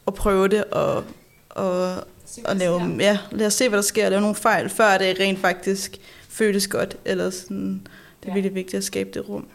at 0.07 0.13
prøve 0.13 0.47
det 0.47 0.63
og, 0.63 1.03
og, 1.49 1.95
og 2.45 2.55
lave, 2.55 2.95
ja, 2.99 3.17
lad 3.31 3.47
os 3.47 3.53
se, 3.53 3.69
hvad 3.69 3.77
der 3.77 3.83
sker, 3.83 4.05
og 4.05 4.11
lave 4.11 4.21
nogle 4.21 4.35
fejl, 4.35 4.69
før 4.69 4.97
det 4.97 5.19
rent 5.19 5.39
faktisk 5.39 5.97
føles 6.37 6.67
godt, 6.67 6.97
eller 7.05 7.29
sådan, 7.29 7.81
det 8.21 8.27
er 8.27 8.27
ja. 8.27 8.33
virkelig 8.33 8.55
vigtigt 8.55 8.77
at 8.77 8.83
skabe 8.83 9.09
det 9.13 9.29
rum. 9.29 9.47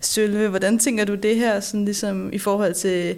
Sølve, 0.00 0.48
hvordan 0.48 0.78
tænker 0.78 1.04
du 1.04 1.14
det 1.14 1.36
her, 1.36 1.60
sådan 1.60 1.84
ligesom 1.84 2.32
i 2.32 2.38
forhold 2.38 2.74
til, 2.74 3.16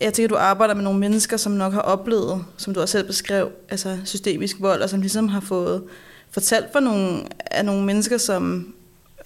jeg 0.00 0.12
tænker, 0.12 0.28
du 0.28 0.36
arbejder 0.36 0.74
med 0.74 0.84
nogle 0.84 0.98
mennesker, 0.98 1.36
som 1.36 1.52
nok 1.52 1.72
har 1.72 1.80
oplevet, 1.80 2.44
som 2.56 2.74
du 2.74 2.80
også 2.80 2.92
selv 2.92 3.06
beskrev, 3.06 3.50
altså 3.68 3.98
systemisk 4.04 4.56
vold, 4.60 4.82
og 4.82 4.90
som 4.90 5.00
ligesom 5.00 5.28
har 5.28 5.40
fået 5.40 5.82
fortalt 6.30 6.72
for 6.72 6.80
nogle, 6.80 7.22
af 7.46 7.64
nogle 7.64 7.84
mennesker, 7.84 8.18
som 8.18 8.74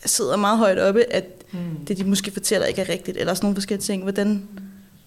sidder 0.05 0.37
meget 0.37 0.59
højt 0.59 0.79
oppe, 0.79 1.13
at 1.13 1.25
mm. 1.53 1.59
det, 1.89 1.99
de 1.99 2.05
måske 2.05 2.31
fortæller, 2.31 2.67
ikke 2.67 2.81
er 2.81 2.89
rigtigt, 2.89 3.17
eller 3.17 3.35
sådan 3.35 3.47
nogle 3.47 3.57
forskellige 3.57 3.83
ting. 3.83 4.03
Hvordan 4.03 4.49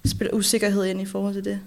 spiller 0.06 0.34
usikkerhed 0.34 0.86
ind 0.86 1.02
i 1.02 1.06
forhold 1.06 1.34
til 1.34 1.46
det? 1.46 1.60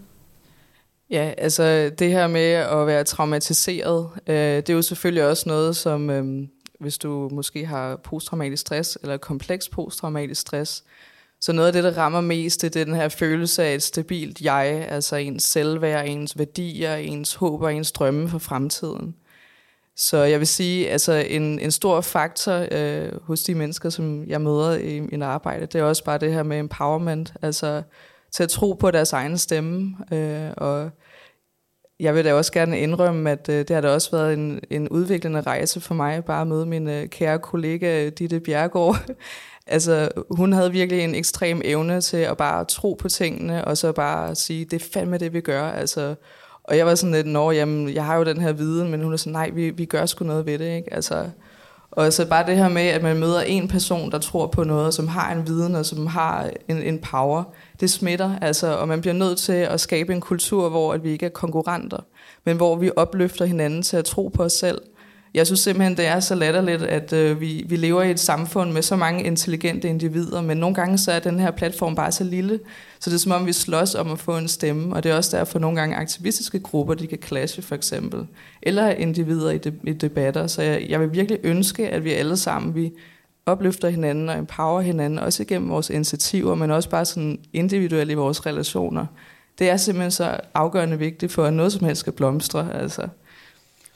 Ja, 1.11 1.33
altså 1.39 1.91
det 1.99 2.11
her 2.11 2.27
med 2.27 2.53
at 2.53 2.87
være 2.87 3.05
traumatiseret, 3.05 4.11
øh, 4.27 4.35
det 4.35 4.71
er 4.71 4.75
jo 4.75 4.83
selvfølgelig 4.83 5.25
også 5.27 5.49
noget, 5.49 5.77
som 5.77 6.11
øh, 6.11 6.49
hvis 6.81 6.99
du 6.99 7.29
måske 7.33 7.67
har 7.67 7.97
posttraumatisk 7.97 8.61
stress 8.61 8.99
eller 9.03 9.17
kompleks 9.17 9.69
posttraumatisk 9.69 10.41
stress, 10.41 10.85
så 11.41 11.53
noget 11.53 11.67
af 11.67 11.73
det, 11.73 11.85
der 11.85 11.99
rammer 11.99 12.21
mest, 12.21 12.63
det 12.63 12.77
er 12.77 12.85
den 12.85 12.95
her 12.95 13.09
følelse 13.09 13.63
af 13.63 13.75
et 13.75 13.83
stabilt 13.83 14.41
jeg, 14.41 14.87
altså 14.89 15.17
ens 15.17 15.43
selvværd, 15.43 16.07
ens 16.07 16.39
værdier, 16.39 16.95
ens 16.95 17.35
håb 17.35 17.63
og 17.63 17.75
ens 17.75 17.93
drømme 17.93 18.29
for 18.29 18.39
fremtiden. 18.39 19.15
Så 19.97 20.17
jeg 20.17 20.39
vil 20.39 20.47
sige, 20.47 20.91
altså 20.91 21.13
en, 21.13 21.59
en 21.59 21.71
stor 21.71 22.01
faktor 22.01 22.67
øh, 22.73 23.13
hos 23.23 23.43
de 23.43 23.55
mennesker, 23.55 23.91
som 23.91 24.25
jeg 24.27 24.41
møder 24.41 24.77
i 24.77 25.01
min 25.01 25.23
arbejde, 25.23 25.67
det 25.67 25.75
er 25.75 25.83
også 25.83 26.05
bare 26.05 26.19
det 26.19 26.33
her 26.33 26.43
med 26.43 26.59
empowerment, 26.59 27.33
altså 27.43 27.83
til 28.33 28.43
at 28.43 28.49
tro 28.49 28.73
på 28.73 28.91
deres 28.91 29.13
egen 29.13 29.39
stemme. 29.39 29.97
Øh, 30.13 30.51
og 30.57 30.91
jeg 32.01 32.15
vil 32.15 32.25
da 32.25 32.35
også 32.35 32.53
gerne 32.53 32.81
indrømme, 32.81 33.31
at 33.31 33.49
øh, 33.49 33.59
det 33.59 33.71
har 33.71 33.81
da 33.81 33.89
også 33.89 34.11
været 34.11 34.35
en, 34.35 34.61
en 34.71 34.89
udviklende 34.89 35.41
rejse 35.41 35.81
for 35.81 35.95
mig, 35.95 36.25
bare 36.25 36.41
at 36.41 36.47
møde 36.47 36.67
min 36.67 36.89
øh, 36.89 37.09
kære 37.09 37.39
kollega 37.39 38.05
øh, 38.07 38.13
Ditte 38.13 38.41
Bjergård. 38.41 38.97
altså, 39.67 40.09
hun 40.31 40.53
havde 40.53 40.73
virkelig 40.73 41.05
en 41.05 41.15
ekstrem 41.15 41.61
evne 41.65 42.01
til 42.01 42.17
at 42.17 42.37
bare 42.37 42.65
tro 42.65 42.97
på 43.01 43.09
tingene, 43.09 43.65
og 43.65 43.79
så 43.79 43.93
bare 43.93 44.35
sige, 44.35 44.65
det 44.65 44.83
er 44.83 44.89
fandme 44.93 45.19
det, 45.19 45.33
vi 45.33 45.41
gør. 45.41 45.63
Altså, 45.63 46.15
og 46.65 46.77
jeg 46.77 46.87
var 46.87 46.95
sådan 46.95 47.15
lidt, 47.15 47.27
nå, 47.27 47.51
jamen, 47.51 47.95
jeg 47.95 48.05
har 48.05 48.17
jo 48.17 48.25
den 48.25 48.41
her 48.41 48.53
viden, 48.53 48.91
men 48.91 49.03
hun 49.03 49.13
er 49.13 49.17
sådan, 49.17 49.33
nej, 49.33 49.51
vi, 49.51 49.71
vi 49.71 49.85
gør 49.85 50.07
sgu 50.07 50.25
noget 50.25 50.47
ved 50.47 50.59
det, 50.59 50.77
ikke? 50.77 50.95
Altså, 50.95 51.31
og 51.93 52.13
så 52.13 52.27
bare 52.27 52.47
det 52.47 52.57
her 52.57 52.69
med, 52.69 52.83
at 52.83 53.03
man 53.03 53.17
møder 53.17 53.41
en 53.41 53.69
person, 53.69 54.11
der 54.11 54.19
tror 54.19 54.47
på 54.47 54.65
noget, 54.65 54.95
som 54.95 55.09
har 55.09 55.33
en 55.33 55.47
viden, 55.47 55.75
og 55.75 55.87
som 55.87 56.07
har 56.07 56.51
en, 56.69 56.83
en 56.83 56.99
power, 56.99 57.45
det 57.81 57.91
smitter, 57.91 58.39
altså, 58.41 58.77
og 58.77 58.89
man 58.89 59.01
bliver 59.01 59.15
nødt 59.15 59.39
til 59.39 59.53
at 59.53 59.81
skabe 59.81 60.13
en 60.13 60.21
kultur, 60.21 60.69
hvor 60.69 60.93
at 60.93 61.05
vi 61.05 61.11
ikke 61.11 61.27
er 61.27 61.31
konkurrenter, 61.31 61.99
men 62.45 62.57
hvor 62.57 62.77
vi 62.77 62.91
opløfter 62.97 63.45
hinanden 63.45 63.83
til 63.83 63.97
at 63.97 64.05
tro 64.05 64.29
på 64.29 64.43
os 64.43 64.53
selv. 64.53 64.81
Jeg 65.35 65.47
synes 65.47 65.61
simpelthen, 65.61 65.97
det 65.97 66.07
er 66.07 66.21
så 66.21 66.35
latterligt, 66.35 66.83
at 66.83 67.13
øh, 67.13 67.41
vi, 67.41 67.65
vi 67.69 67.77
lever 67.77 68.03
i 68.03 68.11
et 68.11 68.21
samfund 68.21 68.73
med 68.73 68.83
så 68.83 68.97
mange 68.97 69.25
intelligente 69.25 69.89
individer, 69.89 70.43
men 70.43 70.57
nogle 70.57 70.75
gange 70.75 70.99
så 70.99 71.13
er 71.13 71.19
den 71.19 71.41
her 71.41 71.51
platform 71.51 71.95
bare 71.95 72.13
så 72.13 72.25
lille, 72.25 72.61
så 73.01 73.11
det 73.11 73.17
er 73.17 73.21
som 73.21 73.33
om, 73.33 73.47
vi 73.47 73.53
slås 73.53 73.95
om 73.95 74.11
at 74.11 74.19
få 74.19 74.37
en 74.37 74.49
stemme, 74.49 74.97
og 74.97 75.03
det 75.03 75.13
er 75.13 75.17
også 75.17 75.37
derfor 75.37 75.59
nogle 75.59 75.81
gange 75.81 75.97
aktivistiske 75.97 76.61
grupper, 76.61 76.95
de 76.95 77.07
kan 77.07 77.19
clashe 77.27 77.63
for 77.63 77.75
eksempel, 77.75 78.27
eller 78.63 78.91
individer 78.91 79.51
i, 79.51 79.59
de, 79.59 79.73
i 79.85 79.93
debatter. 79.93 80.47
Så 80.47 80.63
jeg, 80.63 80.87
jeg 80.89 81.01
vil 81.01 81.13
virkelig 81.13 81.39
ønske, 81.43 81.89
at 81.89 82.05
vi 82.05 82.13
alle 82.13 82.37
sammen, 82.37 82.75
vi 82.75 82.93
opløfter 83.47 83.89
hinanden 83.89 84.29
og 84.29 84.39
empower 84.39 84.81
hinanden, 84.81 85.19
også 85.19 85.43
igennem 85.43 85.71
vores 85.71 85.91
initiativer, 85.91 86.55
men 86.55 86.71
også 86.71 86.91
bare 86.91 87.05
sådan 87.05 87.39
individuelt 87.53 88.11
i 88.11 88.15
vores 88.15 88.47
relationer. 88.47 89.07
Det 89.59 89.71
er 89.71 89.77
simpelthen 89.77 90.11
så 90.11 90.37
afgørende 90.55 90.99
vigtigt 90.99 91.33
for, 91.33 91.45
at 91.45 91.53
noget 91.53 91.73
som 91.73 91.87
helst 91.87 92.01
skal 92.01 92.13
blomstre. 92.13 92.75
Altså. 92.75 93.09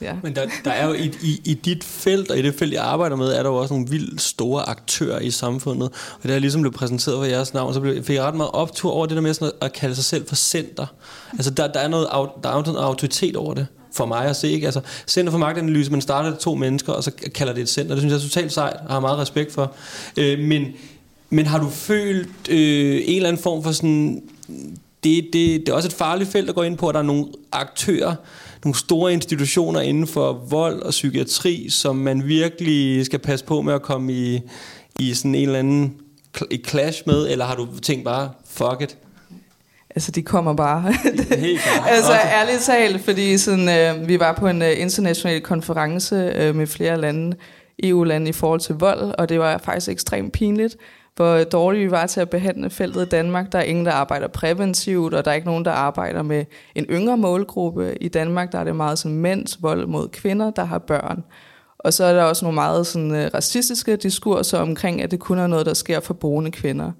Ja. 0.00 0.14
Men 0.22 0.36
der, 0.36 0.46
der 0.64 0.70
er 0.70 0.86
jo 0.86 0.92
i, 0.92 1.12
i, 1.22 1.40
i 1.44 1.54
dit 1.54 1.84
felt, 1.84 2.30
og 2.30 2.38
i 2.38 2.42
det 2.42 2.54
felt, 2.54 2.72
jeg 2.72 2.84
arbejder 2.84 3.16
med, 3.16 3.26
er 3.26 3.42
der 3.42 3.50
jo 3.50 3.56
også 3.56 3.74
nogle 3.74 3.88
vildt 3.88 4.20
store 4.20 4.68
aktører 4.68 5.20
i 5.20 5.30
samfundet. 5.30 5.88
Og 6.22 6.28
da 6.28 6.32
jeg 6.32 6.40
ligesom 6.40 6.60
blev 6.60 6.72
præsenteret 6.72 7.16
for 7.16 7.24
jeres 7.24 7.54
navn, 7.54 7.74
så 7.74 7.80
blev, 7.80 8.04
fik 8.04 8.16
jeg 8.16 8.24
ret 8.24 8.34
meget 8.34 8.50
optur 8.52 8.90
over 8.90 9.06
det 9.06 9.16
der 9.16 9.22
med 9.22 9.34
sådan 9.34 9.52
at, 9.60 9.66
at 9.66 9.72
kalde 9.72 9.94
sig 9.94 10.04
selv 10.04 10.28
for 10.28 10.34
center. 10.36 10.86
Altså 11.32 11.50
der, 11.50 11.66
der, 11.66 11.80
er 11.80 11.88
noget, 11.88 12.08
der 12.42 12.48
er 12.48 12.62
noget 12.62 12.78
autoritet 12.78 13.36
over 13.36 13.54
det 13.54 13.66
for 13.94 14.06
mig 14.06 14.26
at 14.26 14.36
se. 14.36 14.48
Ikke? 14.48 14.66
Altså, 14.66 14.80
Center 15.06 15.30
for 15.30 15.38
Magtanalyse, 15.38 15.90
man 15.90 16.00
starter 16.00 16.36
to 16.36 16.54
mennesker, 16.54 16.92
og 16.92 17.04
så 17.04 17.10
kalder 17.34 17.52
det 17.52 17.62
et 17.62 17.68
center. 17.68 17.94
Det 17.94 18.02
synes 18.02 18.12
jeg 18.12 18.18
er 18.18 18.22
totalt 18.22 18.52
sejt, 18.52 18.76
og 18.86 18.92
har 18.92 19.00
meget 19.00 19.18
respekt 19.18 19.52
for. 19.52 19.72
Øh, 20.16 20.38
men, 20.38 20.66
men 21.30 21.46
har 21.46 21.58
du 21.58 21.68
følt 21.68 22.48
øh, 22.48 23.02
en 23.04 23.16
eller 23.16 23.28
anden 23.28 23.42
form 23.42 23.62
for 23.62 23.72
sådan... 23.72 24.22
Det, 25.04 25.24
det, 25.32 25.60
det 25.60 25.68
er 25.68 25.72
også 25.72 25.88
et 25.88 25.92
farligt 25.92 26.30
felt 26.30 26.48
at 26.48 26.54
gå 26.54 26.62
ind 26.62 26.78
på, 26.78 26.88
at 26.88 26.94
der 26.94 27.00
er 27.00 27.04
nogle 27.04 27.26
aktører, 27.52 28.14
nogle 28.64 28.78
store 28.78 29.12
institutioner 29.12 29.80
inden 29.80 30.06
for 30.06 30.32
vold 30.32 30.82
og 30.82 30.90
psykiatri, 30.90 31.68
som 31.70 31.96
man 31.96 32.28
virkelig 32.28 33.06
skal 33.06 33.18
passe 33.18 33.44
på 33.44 33.62
med 33.62 33.74
at 33.74 33.82
komme 33.82 34.12
i, 34.12 34.40
i 34.98 35.14
sådan 35.14 35.34
en 35.34 35.42
eller 35.42 35.58
anden 35.58 35.94
i 36.50 36.62
clash 36.66 37.02
med, 37.06 37.30
eller 37.30 37.44
har 37.44 37.54
du 37.54 37.78
tænkt 37.82 38.04
bare, 38.04 38.30
fuck 38.46 38.82
it, 38.82 38.98
Altså, 39.96 40.10
de 40.10 40.22
kommer 40.22 40.54
bare. 40.54 40.84
altså, 41.88 42.12
okay. 42.12 42.32
ærligt 42.32 42.60
talt, 42.62 43.04
fordi 43.04 43.38
sådan, 43.38 43.68
øh, 43.68 44.08
vi 44.08 44.20
var 44.20 44.32
på 44.32 44.48
en 44.48 44.62
øh, 44.62 44.80
international 44.80 45.40
konference 45.40 46.32
øh, 46.36 46.54
med 46.54 46.66
flere 46.66 47.00
lande, 47.00 47.36
EU-lande 47.82 48.28
i 48.28 48.32
forhold 48.32 48.60
til 48.60 48.74
vold, 48.74 49.14
og 49.18 49.28
det 49.28 49.38
var 49.38 49.58
faktisk 49.58 49.88
ekstremt 49.88 50.32
pinligt, 50.32 50.76
hvor 51.16 51.44
dårligt 51.44 51.84
vi 51.84 51.90
var 51.90 52.06
til 52.06 52.20
at 52.20 52.30
behandle 52.30 52.70
feltet 52.70 53.06
i 53.06 53.08
Danmark. 53.08 53.52
Der 53.52 53.58
er 53.58 53.62
ingen, 53.62 53.86
der 53.86 53.92
arbejder 53.92 54.28
præventivt, 54.28 55.14
og 55.14 55.24
der 55.24 55.30
er 55.30 55.34
ikke 55.34 55.46
nogen, 55.46 55.64
der 55.64 55.70
arbejder 55.70 56.22
med 56.22 56.44
en 56.74 56.84
yngre 56.84 57.16
målgruppe. 57.16 57.94
I 58.00 58.08
Danmark 58.08 58.52
der 58.52 58.58
er 58.58 58.64
det 58.64 58.76
meget 58.76 58.98
sådan 58.98 59.18
mænds 59.18 59.62
vold 59.62 59.86
mod 59.86 60.08
kvinder, 60.08 60.50
der 60.50 60.64
har 60.64 60.78
børn. 60.78 61.24
Og 61.78 61.92
så 61.92 62.04
er 62.04 62.12
der 62.12 62.22
også 62.22 62.44
nogle 62.44 62.54
meget 62.54 62.86
sådan, 62.86 63.14
øh, 63.14 63.30
racistiske 63.34 63.96
diskurser 63.96 64.58
omkring, 64.58 65.02
at 65.02 65.10
det 65.10 65.20
kun 65.20 65.38
er 65.38 65.46
noget, 65.46 65.66
der 65.66 65.74
sker 65.74 66.00
for 66.00 66.14
brune 66.14 66.50
kvinder. 66.50 66.92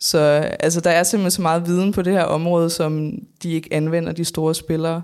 Så 0.00 0.18
altså, 0.60 0.80
der 0.80 0.90
er 0.90 1.02
simpelthen 1.02 1.30
så 1.30 1.42
meget 1.42 1.66
viden 1.66 1.92
på 1.92 2.02
det 2.02 2.12
her 2.12 2.24
område, 2.24 2.70
som 2.70 3.12
de 3.42 3.52
ikke 3.52 3.68
anvender, 3.72 4.12
de 4.12 4.24
store 4.24 4.54
spillere. 4.54 5.02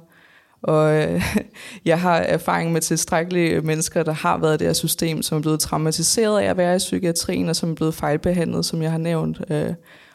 Og 0.63 0.95
øh, 0.95 1.23
jeg 1.85 2.01
har 2.01 2.17
erfaring 2.17 2.73
med 2.73 2.81
tilstrækkelige 2.81 3.61
mennesker, 3.61 4.03
der 4.03 4.13
har 4.13 4.39
været 4.39 4.55
i 4.55 4.59
det 4.59 4.67
her 4.67 4.73
system, 4.73 5.23
som 5.23 5.39
er 5.39 5.43
blevet 5.43 5.61
traumatiseret 5.61 6.41
af 6.41 6.51
at 6.51 6.57
være 6.57 6.75
i 6.75 6.79
psykiatrien, 6.79 7.49
og 7.49 7.57
som 7.57 7.71
er 7.71 7.75
blevet 7.75 7.95
fejlbehandlet, 7.95 8.65
som 8.65 8.83
jeg 8.83 8.91
har 8.91 8.99
nævnt. 8.99 9.41
Øh, 9.51 9.75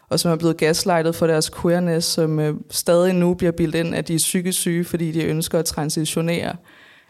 og 0.09 0.19
som 0.19 0.31
er 0.31 0.35
blevet 0.35 0.57
gaslightet 0.57 1.15
for 1.15 1.27
deres 1.27 1.51
queerness, 1.61 2.07
som 2.07 2.39
øh, 2.39 2.55
stadig 2.71 3.15
nu 3.15 3.33
bliver 3.33 3.51
bildt 3.51 3.75
ind, 3.75 3.95
at 3.95 4.07
de 4.07 4.13
er 4.13 4.17
psykisk 4.17 4.59
syge, 4.59 4.85
fordi 4.85 5.11
de 5.11 5.23
ønsker 5.23 5.59
at 5.59 5.65
transitionere. 5.65 6.55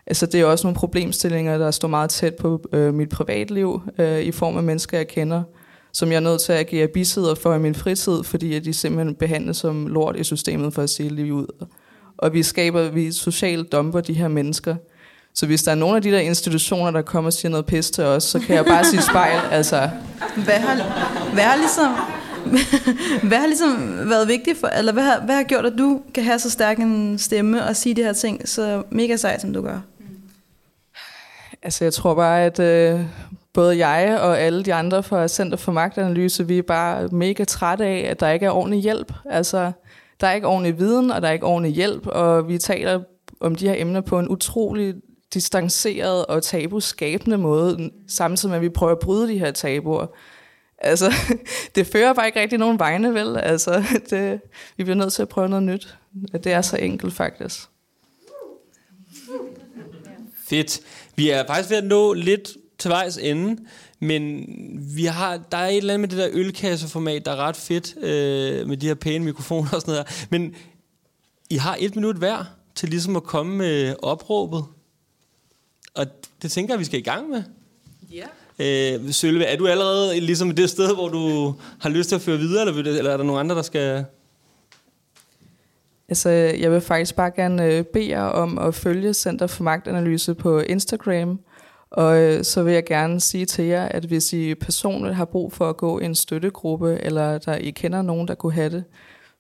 Altså, 0.08 0.26
det 0.26 0.42
er 0.42 0.46
også 0.46 0.68
nogle 0.68 0.76
problemstillinger, 0.76 1.58
der 1.58 1.72
står 1.72 1.88
meget 1.88 2.10
tæt 2.10 2.36
på 2.36 2.62
øh, 2.74 2.94
mit 2.94 3.10
privatliv, 3.10 3.82
øh, 3.98 4.20
i 4.20 4.32
form 4.32 4.58
af 4.58 4.64
mennesker, 4.64 4.98
jeg 4.98 5.08
kender, 5.08 5.44
som 5.94 6.10
jeg 6.10 6.16
er 6.16 6.20
nødt 6.20 6.42
til 6.42 6.54
at 6.54 6.60
agere 6.60 6.88
bisidder 6.88 7.36
for 7.36 7.54
i 7.54 7.60
min 7.60 7.76
fritid, 7.76 8.24
fordi 8.24 8.56
at 8.56 8.66
de 8.66 8.74
simpelthen 8.74 9.16
behandles 9.16 9.58
som 9.58 9.88
lort 9.88 10.16
i 10.16 10.24
systemet 10.24 10.74
for 10.74 10.82
at 10.82 10.90
sige 10.90 11.10
liv 11.10 11.34
ud. 11.34 11.68
Og 12.18 12.34
vi 12.34 12.44
skaber, 12.44 12.90
vi 12.90 13.12
socialt 13.12 13.72
dumper 13.72 14.02
de 14.02 14.14
her 14.14 14.28
mennesker. 14.28 14.76
Så 15.34 15.46
hvis 15.46 15.64
der 15.64 15.72
er 15.72 15.76
nogle 15.76 15.96
af 15.96 16.02
de 16.02 16.12
der 16.12 16.20
institutioner, 16.20 16.92
der 16.92 17.02
kommer 17.02 17.30
og 17.30 17.34
siger 17.34 17.50
noget 17.50 17.66
pis 17.66 17.92
til 17.92 18.04
os, 18.04 18.24
så 18.24 18.40
kan 18.40 18.56
jeg 18.56 18.66
bare 18.66 18.86
sige 18.86 19.02
spejl. 19.02 19.40
Altså. 19.52 19.90
Hvad 20.36 20.54
har, 20.54 20.76
hvad 21.34 21.44
har 21.44 21.56
ligesom 21.56 21.92
hvad 23.30 23.38
har 23.38 23.48
ligesom 23.48 24.00
været 24.10 24.28
vigtigt 24.28 24.60
for, 24.60 24.68
eller 24.68 24.94
hvad 24.94 25.04
har, 25.04 25.20
hvad 25.20 25.36
har 25.36 25.44
gjort, 25.44 25.66
at 25.66 25.74
du 25.78 26.02
kan 26.14 26.24
have 26.24 26.40
så 26.40 26.50
stærk 26.50 26.80
en 26.80 27.18
stemme 27.18 27.66
og 27.66 27.76
sige 27.76 27.96
de 27.96 28.04
her 28.04 28.14
ting 28.14 28.50
så 28.50 28.84
mega 28.90 29.16
sejt, 29.16 29.42
som 29.42 29.54
du 29.54 29.62
gør? 29.62 29.80
Altså, 31.64 31.86
jeg 31.86 31.94
tror 31.94 32.16
bare, 32.16 32.44
at 32.44 32.60
øh, 32.60 33.00
både 33.54 33.88
jeg 33.88 34.20
og 34.20 34.40
alle 34.40 34.64
de 34.64 34.74
andre 34.74 35.04
fra 35.04 35.28
Center 35.28 35.58
for 35.58 35.72
Magtanalyse, 35.72 36.48
vi 36.48 36.58
er 36.58 36.62
bare 36.62 37.08
mega 37.08 37.44
trætte 37.44 37.86
af, 37.86 38.08
at 38.10 38.20
der 38.20 38.30
ikke 38.30 38.46
er 38.46 38.52
ordentlig 38.52 38.82
hjælp. 38.82 39.14
Altså, 39.30 39.72
der 40.24 40.30
er 40.30 40.34
ikke 40.34 40.48
ordentlig 40.48 40.80
viden, 40.80 41.12
og 41.12 41.22
der 41.22 41.28
er 41.28 41.32
ikke 41.32 41.46
ordentlig 41.46 41.74
hjælp, 41.74 42.08
og 42.08 42.48
vi 42.48 42.58
taler 42.58 43.04
om 43.40 43.56
de 43.56 43.68
her 43.68 43.76
emner 43.78 44.02
på 44.02 44.20
en 44.20 44.30
utrolig 44.30 44.96
distanceret 45.34 46.26
og 46.26 46.44
tabuskabende 46.44 47.38
måde, 47.38 47.90
samtidig 48.08 48.50
med, 48.50 48.56
at 48.56 48.62
vi 48.62 48.70
prøver 48.70 48.92
at 48.92 49.00
bryde 49.00 49.28
de 49.28 49.40
her 49.40 49.52
tabuer. 49.52 50.08
Altså, 50.78 51.14
det 51.76 51.88
fører 51.88 52.14
bare 52.14 52.26
ikke 52.26 52.42
rigtig 52.42 52.60
nogen 52.60 52.80
vegne, 52.80 53.14
vel? 53.14 53.38
Altså, 53.38 53.84
det, 54.10 54.42
vi 54.78 54.84
bliver 54.84 54.98
nødt 54.98 55.14
til 55.14 55.22
at 55.22 55.30
prøve 55.30 55.50
noget 55.50 55.64
nyt. 55.64 55.98
Det 56.34 56.52
er 56.52 56.62
så 56.62 56.78
enkelt, 56.78 57.14
faktisk. 57.14 57.62
Fedt. 60.48 60.80
Vi 61.16 61.30
er 61.30 61.48
faktisk 61.48 61.70
ved 61.70 61.78
at 61.78 61.84
nå 61.84 62.14
lidt 62.14 62.50
til 62.80 62.90
vejs 62.90 63.18
ende, 63.18 63.62
men 64.04 64.46
vi 64.96 65.06
har, 65.06 65.40
der 65.52 65.58
er 65.58 65.68
et 65.68 65.78
eller 65.78 65.94
andet 65.94 66.10
med 66.10 66.18
det 66.18 66.18
der 66.18 66.40
ølkasseformat, 66.40 67.26
der 67.26 67.32
er 67.32 67.36
ret 67.36 67.56
fedt, 67.56 67.96
øh, 67.98 68.68
med 68.68 68.78
de 68.78 68.88
her 68.88 68.94
pæne 68.94 69.26
mikrofoner 69.26 69.70
og 69.74 69.82
sådan 69.82 69.92
noget. 69.92 70.28
Men 70.30 70.56
I 71.50 71.56
har 71.56 71.78
et 71.80 71.96
minut 71.96 72.16
hver 72.16 72.46
til 72.76 72.90
ligesom 72.90 73.16
at 73.16 73.24
komme 73.24 73.58
med 73.58 73.96
opråbet. 74.02 74.66
Og 75.94 76.06
det 76.42 76.52
tænker 76.52 76.74
jeg, 76.74 76.80
vi 76.80 76.86
skal 76.86 77.00
i 77.00 77.04
gang 77.04 77.30
med. 77.30 77.44
Ja. 78.12 78.26
Øh, 78.60 79.12
Sølve, 79.12 79.44
er 79.44 79.58
du 79.58 79.68
allerede 79.68 80.20
ligesom 80.20 80.52
det 80.52 80.70
sted, 80.70 80.96
hvor 80.96 81.10
du 81.10 81.56
har 81.80 81.90
lyst 81.90 82.10
til 82.10 82.16
at 82.16 82.22
føre 82.22 82.38
videre, 82.38 82.68
eller, 82.68 82.92
eller 82.92 83.12
er 83.12 83.18
der 83.18 83.24
nogen 83.24 83.40
andre, 83.40 83.56
der 83.56 83.62
skal... 83.62 84.06
Altså, 86.10 86.30
jeg 86.30 86.72
vil 86.72 86.82
faktisk 86.82 87.16
bare 87.16 87.32
gerne 87.32 87.66
øh, 87.66 87.84
bede 87.84 88.10
jer 88.10 88.24
om 88.24 88.58
at 88.58 88.76
følge 88.76 89.14
Center 89.14 89.48
for 89.48 89.64
Magtanalyse 89.64 90.34
på 90.34 90.60
Instagram. 90.60 91.40
Og 91.94 92.22
øh, 92.22 92.44
så 92.44 92.64
vil 92.64 92.74
jeg 92.74 92.86
gerne 92.86 93.20
sige 93.20 93.46
til 93.46 93.66
jer, 93.66 93.86
at 93.86 94.06
hvis 94.06 94.34
I 94.34 94.56
personligt 94.56 95.16
har 95.16 95.26
brug 95.26 95.54
for 95.54 95.70
at 95.70 95.78
gå 95.78 96.00
i 96.00 96.06
en 96.06 96.16
støttegruppe, 96.16 96.98
eller 97.02 97.38
der 97.38 97.56
I 97.56 97.72
kender 97.72 98.02
nogen, 98.02 98.28
der 98.28 98.36
kunne 98.36 98.54
have 98.54 98.70
det, 98.70 98.84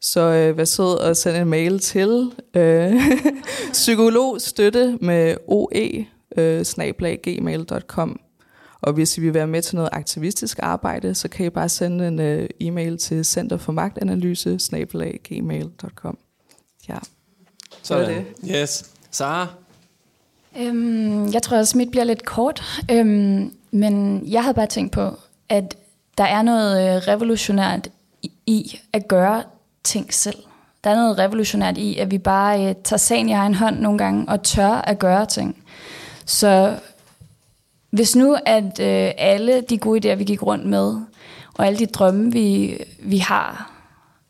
så 0.01 0.21
øh, 0.21 0.57
vær 0.57 0.65
sød 0.65 0.97
og 0.97 1.17
send 1.17 1.37
en 1.37 1.47
mail 1.47 1.79
til 1.79 2.31
øh, 2.53 2.93
psykologstøtte 3.71 4.97
med 5.01 5.35
oe 5.47 6.05
øh. 6.37 6.55
Og 8.81 8.93
hvis 8.93 9.17
I 9.17 9.21
vil 9.21 9.33
være 9.33 9.47
med 9.47 9.61
til 9.61 9.75
noget 9.75 9.89
aktivistisk 9.91 10.59
arbejde, 10.61 11.15
så 11.15 11.27
kan 11.27 11.45
I 11.45 11.49
bare 11.49 11.69
sende 11.69 12.07
en 12.07 12.19
uh, 12.19 12.45
e-mail 12.59 12.97
til 12.97 13.25
Center 13.25 13.57
for 13.57 13.71
Magtanalyse, 13.71 14.59
gmail.com. 15.23 16.17
Ja, 16.89 16.97
så 17.81 17.95
er 17.95 18.05
det. 18.07 18.25
Yes. 18.49 18.91
Sara? 19.11 19.62
Øhm, 20.59 21.33
jeg 21.33 21.41
tror 21.41 21.57
også, 21.57 21.77
mit 21.77 21.91
bliver 21.91 22.03
lidt 22.03 22.25
kort. 22.25 22.81
Øhm, 22.91 23.53
men 23.71 24.23
jeg 24.27 24.43
havde 24.43 24.55
bare 24.55 24.67
tænkt 24.67 24.91
på, 24.91 25.19
at 25.49 25.77
der 26.17 26.23
er 26.23 26.41
noget 26.41 26.95
øh, 26.95 27.01
revolutionært 27.07 27.87
i 28.45 28.79
at 28.93 29.07
gøre 29.07 29.43
ting 29.83 30.13
selv. 30.13 30.37
Der 30.83 30.89
er 30.89 30.95
noget 30.95 31.19
revolutionært 31.19 31.77
i, 31.77 31.97
at 31.97 32.11
vi 32.11 32.17
bare 32.17 32.69
øh, 32.69 32.75
tager 32.83 32.97
sagen 32.97 33.29
i 33.29 33.31
egen 33.31 33.53
hånd 33.53 33.79
nogle 33.79 33.97
gange 33.97 34.29
og 34.29 34.43
tør 34.43 34.69
at 34.69 34.99
gøre 34.99 35.25
ting. 35.25 35.63
Så 36.25 36.79
hvis 37.89 38.15
nu, 38.15 38.37
at 38.45 38.79
øh, 38.79 39.11
alle 39.17 39.61
de 39.61 39.77
gode 39.77 40.11
idéer, 40.11 40.15
vi 40.15 40.23
gik 40.23 40.43
rundt 40.43 40.65
med, 40.65 40.95
og 41.53 41.67
alle 41.67 41.79
de 41.79 41.85
drømme, 41.85 42.31
vi, 42.31 42.77
vi 42.99 43.17
har, 43.17 43.72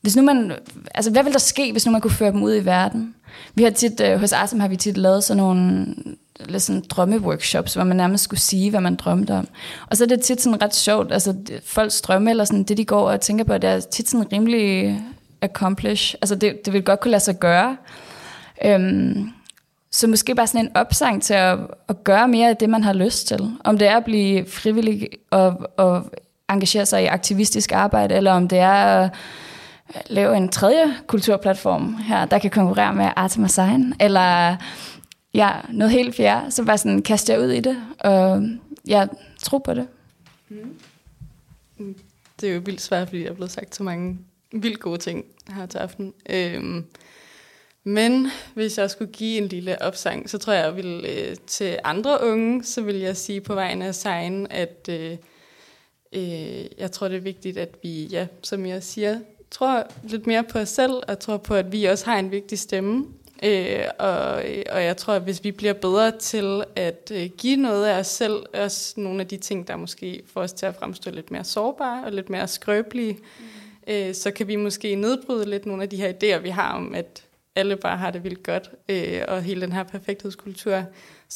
hvis 0.03 0.15
nu 0.15 0.21
man, 0.21 0.51
altså 0.95 1.11
hvad 1.11 1.23
vil 1.23 1.33
der 1.33 1.39
ske, 1.39 1.71
hvis 1.71 1.85
nu 1.85 1.91
man 1.91 2.01
kunne 2.01 2.11
føre 2.11 2.31
dem 2.31 2.43
ud 2.43 2.55
i 2.55 2.65
verden? 2.65 3.15
Vi 3.55 3.63
har 3.63 3.69
tit, 3.69 4.01
øh, 4.01 4.19
hos 4.19 4.31
Artem 4.31 4.59
har 4.59 4.67
vi 4.67 4.75
tit 4.75 4.97
lavet 4.97 5.23
sådan 5.23 5.43
nogle 5.43 5.85
lidt 6.39 6.63
sådan 6.63 6.83
drømmeworkshops, 6.89 7.73
hvor 7.73 7.83
man 7.83 7.97
nærmest 7.97 8.23
skulle 8.23 8.39
sige, 8.39 8.69
hvad 8.69 8.81
man 8.81 8.95
drømte 8.95 9.31
om. 9.31 9.47
Og 9.89 9.97
så 9.97 10.03
er 10.03 10.07
det 10.07 10.21
tit 10.21 10.41
sådan 10.41 10.61
ret 10.61 10.75
sjovt, 10.75 11.11
altså 11.11 11.35
folks 11.65 12.01
drømme, 12.01 12.29
eller 12.29 12.45
sådan 12.45 12.63
det, 12.63 12.77
de 12.77 12.85
går 12.85 13.09
og 13.11 13.21
tænker 13.21 13.43
på, 13.43 13.57
det 13.57 13.69
er 13.69 13.79
tit 13.79 14.09
sådan 14.09 14.31
rimelig 14.33 15.01
accomplish. 15.41 16.15
Altså 16.21 16.35
det, 16.35 16.65
det 16.65 16.73
vil 16.73 16.83
godt 16.83 16.99
kunne 16.99 17.11
lade 17.11 17.23
sig 17.23 17.39
gøre. 17.39 17.77
Øhm, 18.65 19.29
så 19.91 20.07
måske 20.07 20.35
bare 20.35 20.47
sådan 20.47 20.65
en 20.65 20.77
opsang 20.77 21.23
til 21.23 21.33
at, 21.33 21.59
at 21.89 22.03
gøre 22.03 22.27
mere 22.27 22.49
af 22.49 22.57
det, 22.57 22.69
man 22.69 22.83
har 22.83 22.93
lyst 22.93 23.27
til. 23.27 23.51
Om 23.63 23.77
det 23.77 23.87
er 23.87 23.97
at 23.97 24.05
blive 24.05 24.45
frivillig 24.49 25.09
og, 25.31 25.69
og 25.77 26.11
engagere 26.49 26.85
sig 26.85 27.03
i 27.03 27.05
aktivistisk 27.05 27.71
arbejde, 27.71 28.15
eller 28.15 28.31
om 28.31 28.47
det 28.47 28.59
er 28.59 28.73
at 28.73 29.09
lave 30.09 30.37
en 30.37 30.49
tredje 30.49 30.95
kulturplatform 31.07 31.95
her, 31.95 32.25
der 32.25 32.39
kan 32.39 32.51
konkurrere 32.51 32.93
med 32.93 33.09
Artem 33.15 33.47
Sign, 33.47 33.93
eller 33.99 34.55
ja, 35.33 35.51
noget 35.69 35.91
helt 35.91 36.15
fjerde, 36.15 36.51
så 36.51 36.65
bare 36.65 36.77
sådan 36.77 37.01
kaste 37.01 37.33
jer 37.33 37.39
ud 37.39 37.49
i 37.51 37.59
det, 37.59 37.77
og 37.99 38.43
jeg 38.87 39.09
tror 39.39 39.59
på 39.59 39.73
det. 39.73 39.87
Mm. 40.49 40.77
mm. 41.77 41.95
Det 42.41 42.49
er 42.49 42.53
jo 42.53 42.61
vildt 42.65 42.81
svært, 42.81 43.07
fordi 43.07 43.21
jeg 43.21 43.29
er 43.29 43.33
blevet 43.33 43.51
sagt 43.51 43.75
så 43.75 43.83
mange 43.83 44.19
vildt 44.51 44.79
gode 44.79 44.97
ting 44.97 45.25
her 45.49 45.65
til 45.65 45.77
aften. 45.77 46.13
Øhm, 46.29 46.85
men 47.83 48.27
hvis 48.53 48.77
jeg 48.77 48.89
skulle 48.89 49.11
give 49.11 49.37
en 49.37 49.47
lille 49.47 49.81
opsang, 49.81 50.29
så 50.29 50.37
tror 50.37 50.53
jeg, 50.53 50.65
jeg 50.65 50.75
vil 50.75 51.05
øh, 51.09 51.35
til 51.47 51.79
andre 51.83 52.23
unge, 52.23 52.63
så 52.63 52.81
vil 52.81 52.95
jeg 52.95 53.17
sige 53.17 53.41
på 53.41 53.53
vegne 53.55 53.85
af 53.85 53.95
sign, 53.95 54.47
at 54.49 54.89
øh, 54.89 55.17
øh, 56.13 56.65
jeg 56.77 56.91
tror, 56.91 57.07
det 57.07 57.17
er 57.17 57.21
vigtigt, 57.21 57.57
at 57.57 57.77
vi, 57.83 58.05
ja, 58.05 58.27
som 58.41 58.65
jeg 58.65 58.83
siger, 58.83 59.19
tror 59.53 59.87
lidt 60.03 60.27
mere 60.27 60.43
på 60.43 60.59
os 60.59 60.69
selv, 60.69 60.93
og 61.07 61.19
tror 61.19 61.37
på, 61.37 61.55
at 61.55 61.71
vi 61.71 61.85
også 61.85 62.05
har 62.05 62.19
en 62.19 62.31
vigtig 62.31 62.59
stemme. 62.59 63.05
Øh, 63.43 63.83
og, 63.99 64.33
og 64.71 64.83
jeg 64.83 64.97
tror, 64.97 65.13
at 65.13 65.21
hvis 65.21 65.43
vi 65.43 65.51
bliver 65.51 65.73
bedre 65.73 66.11
til 66.11 66.63
at 66.75 67.11
øh, 67.15 67.29
give 67.37 67.55
noget 67.55 67.85
af 67.85 67.99
os 67.99 68.07
selv, 68.07 68.43
også 68.53 68.93
nogle 68.97 69.21
af 69.21 69.27
de 69.27 69.37
ting, 69.37 69.67
der 69.67 69.75
måske 69.75 70.23
får 70.33 70.41
os 70.41 70.53
til 70.53 70.65
at 70.65 70.75
fremstå 70.75 71.11
lidt 71.11 71.31
mere 71.31 71.43
sårbare 71.43 72.05
og 72.05 72.11
lidt 72.11 72.29
mere 72.29 72.47
skrøbelige, 72.47 73.13
mm. 73.13 73.93
øh, 73.93 74.13
så 74.13 74.31
kan 74.31 74.47
vi 74.47 74.55
måske 74.55 74.95
nedbryde 74.95 75.49
lidt 75.49 75.65
nogle 75.65 75.83
af 75.83 75.89
de 75.89 75.97
her 75.97 76.13
idéer, 76.13 76.41
vi 76.41 76.49
har 76.49 76.73
om, 76.73 76.95
at 76.95 77.23
alle 77.55 77.75
bare 77.75 77.97
har 77.97 78.11
det 78.11 78.23
vildt 78.23 78.43
godt, 78.43 78.71
øh, 78.89 79.21
og 79.27 79.41
hele 79.41 79.61
den 79.61 79.71
her 79.71 79.83
perfekthedskultur. 79.83 80.83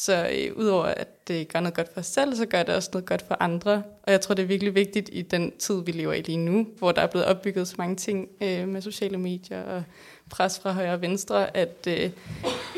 Så 0.00 0.28
øh, 0.32 0.56
udover 0.56 0.84
at 0.84 1.28
det 1.28 1.52
gør 1.52 1.60
noget 1.60 1.74
godt 1.74 1.92
for 1.92 2.00
os 2.00 2.06
selv, 2.06 2.36
så 2.36 2.46
gør 2.46 2.62
det 2.62 2.74
også 2.74 2.90
noget 2.92 3.06
godt 3.06 3.24
for 3.28 3.36
andre. 3.40 3.82
Og 4.02 4.12
jeg 4.12 4.20
tror, 4.20 4.34
det 4.34 4.42
er 4.42 4.46
virkelig 4.46 4.74
vigtigt 4.74 5.10
i 5.12 5.22
den 5.22 5.52
tid, 5.58 5.84
vi 5.84 5.92
lever 5.92 6.12
i 6.12 6.22
lige 6.22 6.38
nu, 6.38 6.66
hvor 6.78 6.92
der 6.92 7.02
er 7.02 7.06
blevet 7.06 7.26
opbygget 7.26 7.68
så 7.68 7.74
mange 7.78 7.96
ting 7.96 8.28
øh, 8.40 8.68
med 8.68 8.82
sociale 8.82 9.18
medier 9.18 9.62
og 9.62 9.82
pres 10.30 10.58
fra 10.58 10.72
højre 10.72 10.92
og 10.92 11.00
venstre, 11.00 11.56
at, 11.56 11.86
øh, 11.88 12.10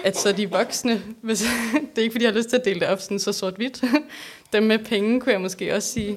at 0.05 0.17
så 0.17 0.33
de 0.33 0.51
voksne, 0.51 1.03
hvis, 1.23 1.45
det 1.73 1.99
er 1.99 2.03
ikke 2.03 2.13
fordi, 2.13 2.25
jeg 2.25 2.33
har 2.33 2.39
lyst 2.39 2.49
til 2.49 2.57
at 2.57 2.65
dele 2.65 2.81
det 2.81 2.89
op 2.89 3.01
sådan 3.01 3.19
så 3.19 3.33
sort-hvidt, 3.33 3.85
dem 4.53 4.63
med 4.63 4.79
penge, 4.79 5.21
kunne 5.21 5.33
jeg 5.33 5.41
måske 5.41 5.75
også 5.75 5.93
sige, 5.93 6.13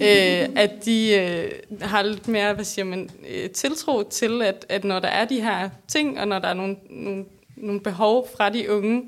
øh, 0.00 0.48
at 0.56 0.70
de 0.84 1.14
øh, 1.14 1.50
har 1.80 2.02
lidt 2.02 2.28
mere, 2.28 2.54
hvad 2.54 2.64
siger 2.64 2.84
man, 2.84 3.10
øh, 3.28 3.50
tiltro 3.50 4.02
til, 4.02 4.42
at, 4.42 4.66
at 4.68 4.84
når 4.84 5.00
der 5.00 5.08
er 5.08 5.24
de 5.24 5.40
her 5.40 5.70
ting, 5.88 6.20
og 6.20 6.28
når 6.28 6.38
der 6.38 6.48
er 6.48 6.54
nogle, 6.54 6.76
nogle, 6.90 7.24
nogle 7.56 7.80
behov 7.80 8.28
fra 8.36 8.50
de 8.50 8.72
unge, 8.72 9.02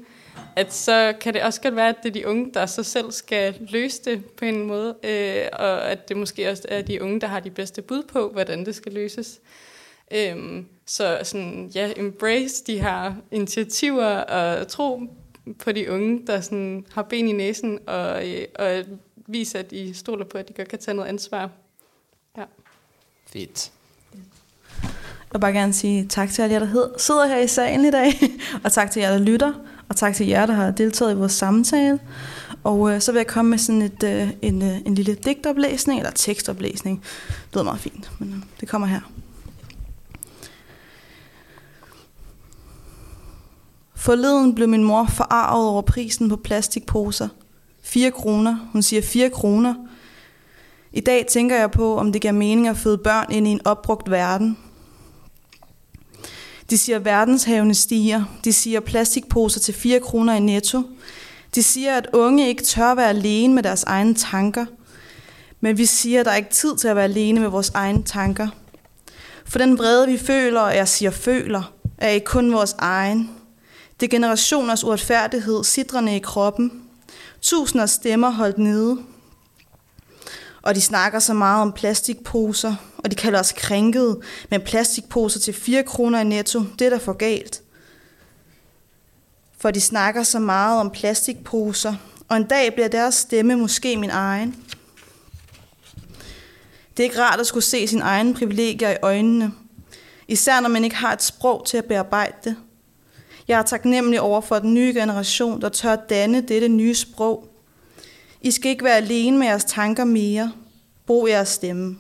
at 0.57 0.75
så 0.75 1.15
kan 1.21 1.35
det 1.35 1.43
også 1.43 1.61
godt 1.61 1.77
være, 1.77 1.89
at 1.89 1.97
det 2.03 2.09
er 2.09 2.13
de 2.13 2.27
unge, 2.27 2.51
der 2.55 2.67
så 2.67 2.83
selv 2.83 3.13
skal 3.13 3.55
løse 3.71 4.03
det 4.05 4.25
på 4.25 4.45
en 4.45 4.67
måde, 4.67 4.95
øh, 5.03 5.45
og 5.53 5.91
at 5.91 6.09
det 6.09 6.17
måske 6.17 6.51
også 6.51 6.63
er 6.69 6.83
de 6.83 7.03
unge, 7.03 7.21
der 7.21 7.27
har 7.27 7.41
de 7.41 7.51
bedste 7.51 7.83
bud 7.83 8.03
på, 8.03 8.29
hvordan 8.29 8.67
det 8.67 8.75
skal 8.75 8.93
løses. 8.93 9.41
Øhm, 10.11 10.67
så 10.87 11.19
sådan, 11.23 11.71
ja, 11.75 11.93
embrace 11.97 12.65
de 12.67 12.81
her 12.81 13.15
initiativer 13.31 14.07
og 14.07 14.69
tro 14.69 15.01
på 15.59 15.73
de 15.73 15.91
unge, 15.91 16.27
der 16.27 16.41
sådan 16.41 16.87
har 16.93 17.03
ben 17.03 17.29
i 17.29 17.33
næsen, 17.33 17.79
og, 17.87 18.29
øh, 18.29 18.45
og 18.59 18.85
vise, 19.27 19.59
at 19.59 19.73
I 19.73 19.93
stoler 19.93 20.25
på, 20.25 20.39
at 20.39 20.49
de 20.49 20.53
godt 20.53 20.69
kan 20.69 20.79
tage 20.79 20.95
noget 20.95 21.09
ansvar. 21.09 21.51
Ja. 22.37 22.45
Fedt. 23.27 23.73
Jeg 24.83 25.33
vil 25.33 25.41
bare 25.41 25.53
gerne 25.53 25.73
sige 25.73 26.07
tak 26.07 26.31
til 26.31 26.43
alle 26.43 26.55
jer, 26.55 26.59
der 26.59 26.99
sidder 26.99 27.27
her 27.27 27.39
i 27.39 27.47
salen 27.47 27.85
i 27.85 27.91
dag, 27.91 28.13
og 28.65 28.73
tak 28.73 28.91
til 28.91 29.01
jer, 29.01 29.11
der 29.11 29.19
lytter, 29.19 29.53
og 29.89 29.97
tak 29.97 30.15
til 30.15 30.27
jer, 30.27 30.47
der 30.47 30.55
har 30.55 30.71
deltaget 30.71 31.13
i 31.13 31.17
vores 31.17 31.33
samtale. 31.33 31.99
Og 32.65 32.91
øh, 32.91 33.01
så 33.01 33.13
vil 33.13 33.19
jeg 33.19 33.27
komme 33.27 33.51
med 33.51 33.59
sådan 33.59 33.83
et, 33.83 34.03
øh, 34.03 34.31
en, 34.43 34.63
øh, 34.63 34.79
en 34.87 34.95
lille 34.95 35.15
digtoplæsning, 35.15 36.01
eller 36.01 36.13
tekstoplæsning. 36.13 37.03
Det 37.29 37.55
lyder 37.55 37.65
meget 37.65 37.81
fint, 37.81 38.11
men 38.19 38.29
øh, 38.29 38.43
det 38.61 38.69
kommer 38.69 38.87
her. 38.87 39.01
Forleden 43.95 44.55
blev 44.55 44.69
min 44.69 44.85
mor 44.85 45.07
forarvet 45.07 45.69
over 45.69 45.83
prisen 45.83 46.29
på 46.29 46.37
plastikposer. 46.37 47.29
4 47.83 48.11
kroner. 48.11 48.69
Hun 48.73 48.83
siger 48.83 49.03
4 49.03 49.31
kroner. 49.31 49.75
I 50.93 51.01
dag 51.01 51.27
tænker 51.27 51.57
jeg 51.57 51.71
på, 51.71 51.99
om 51.99 52.13
det 52.13 52.21
giver 52.21 52.33
mening 52.33 52.69
at 52.69 52.77
føde 52.77 52.99
børn 52.99 53.33
ind 53.33 53.49
i 53.49 53.51
en 53.51 53.67
opbrugt 53.67 54.11
verden. 54.11 54.57
De 56.71 56.79
siger, 56.79 56.97
at 56.97 57.05
verdenshavene 57.05 57.75
stiger. 57.75 58.25
De 58.45 58.53
siger 58.53 58.81
plastikposer 58.81 59.61
til 59.61 59.75
4 59.75 60.01
kroner 60.01 60.35
i 60.35 60.41
netto. 60.41 60.83
De 61.55 61.63
siger, 61.63 61.97
at 61.97 62.07
unge 62.13 62.49
ikke 62.49 62.63
tør 62.63 62.95
være 62.95 63.09
alene 63.09 63.55
med 63.55 63.63
deres 63.63 63.83
egne 63.83 64.15
tanker. 64.15 64.67
Men 65.61 65.79
vi 65.79 65.87
siger, 65.87 66.21
at 66.21 66.27
der 66.27 66.33
er 66.33 66.37
ikke 66.37 66.51
tid 66.51 66.77
til 66.77 66.89
at 66.89 66.97
være 66.97 67.05
alene 67.05 67.41
med 67.41 67.49
vores 67.49 67.71
egne 67.71 68.03
tanker. 68.03 68.49
For 69.45 69.59
den 69.59 69.79
vrede, 69.79 70.07
vi 70.07 70.19
føler, 70.19 70.61
og 70.61 70.77
jeg 70.77 70.89
siger 70.89 71.11
føler, 71.11 71.73
er 71.99 72.09
ikke 72.09 72.27
kun 72.27 72.53
vores 72.53 72.75
egen. 72.79 73.31
Det 74.01 74.07
er 74.07 74.11
generationers 74.11 74.85
uretfærdighed, 74.85 75.65
sidrende 75.65 76.17
i 76.17 76.19
kroppen. 76.19 76.83
Tusinder 77.43 77.87
stemmer 77.87 78.31
holdt 78.31 78.59
nede. 78.59 78.99
Og 80.63 80.75
de 80.75 80.81
snakker 80.81 81.19
så 81.19 81.35
meget 81.35 81.63
om 81.63 81.73
plastikposer, 81.73 82.75
og 82.99 83.11
de 83.11 83.17
kalder 83.17 83.41
os 83.41 83.53
krænket 83.53 84.21
men 84.51 84.61
plastikposer 84.61 85.41
til 85.41 85.55
4 85.55 85.83
kroner 85.83 86.21
i 86.21 86.25
netto. 86.25 86.63
Det 86.79 86.87
er 86.87 86.91
da 86.91 86.97
for 86.97 87.13
galt. 87.13 87.63
For 89.59 89.71
de 89.71 89.81
snakker 89.81 90.23
så 90.23 90.39
meget 90.39 90.81
om 90.81 90.91
plastikposer, 90.91 91.95
og 92.29 92.37
en 92.37 92.45
dag 92.45 92.75
bliver 92.75 92.89
deres 92.89 93.15
stemme 93.15 93.57
måske 93.57 93.97
min 93.97 94.11
egen. 94.11 94.57
Det 96.97 97.03
er 97.03 97.05
ikke 97.05 97.23
rart 97.23 97.41
at 97.41 97.47
skulle 97.47 97.65
se 97.65 97.89
sin 97.89 98.03
egen 98.03 98.35
privilegier 98.35 98.91
i 98.91 98.97
øjnene, 99.03 99.53
især 100.29 100.61
når 100.61 100.69
man 100.69 100.85
ikke 100.85 100.97
har 100.97 101.13
et 101.13 101.23
sprog 101.23 101.67
til 101.67 101.77
at 101.77 101.85
bearbejde 101.85 102.37
det. 102.45 102.57
Jeg 103.49 103.59
er 103.59 103.63
taknemmelig 103.63 104.21
over 104.21 104.41
for 104.41 104.59
den 104.59 104.75
nye 104.75 104.93
generation, 104.95 105.61
der 105.61 105.69
tør 105.69 105.97
danne 105.97 106.41
dette 106.41 106.69
nye 106.69 106.95
sprog. 106.95 107.48
I 108.43 108.51
skal 108.51 108.71
ikke 108.71 108.85
være 108.85 108.97
alene 108.97 109.39
med 109.39 109.47
jeres 109.47 109.65
tanker 109.65 110.05
mere. 110.05 110.53
Brug 111.07 111.29
jeres 111.29 111.49
stemme. 111.49 111.99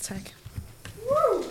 Tak. 0.00 0.30
Woo! 1.10 1.42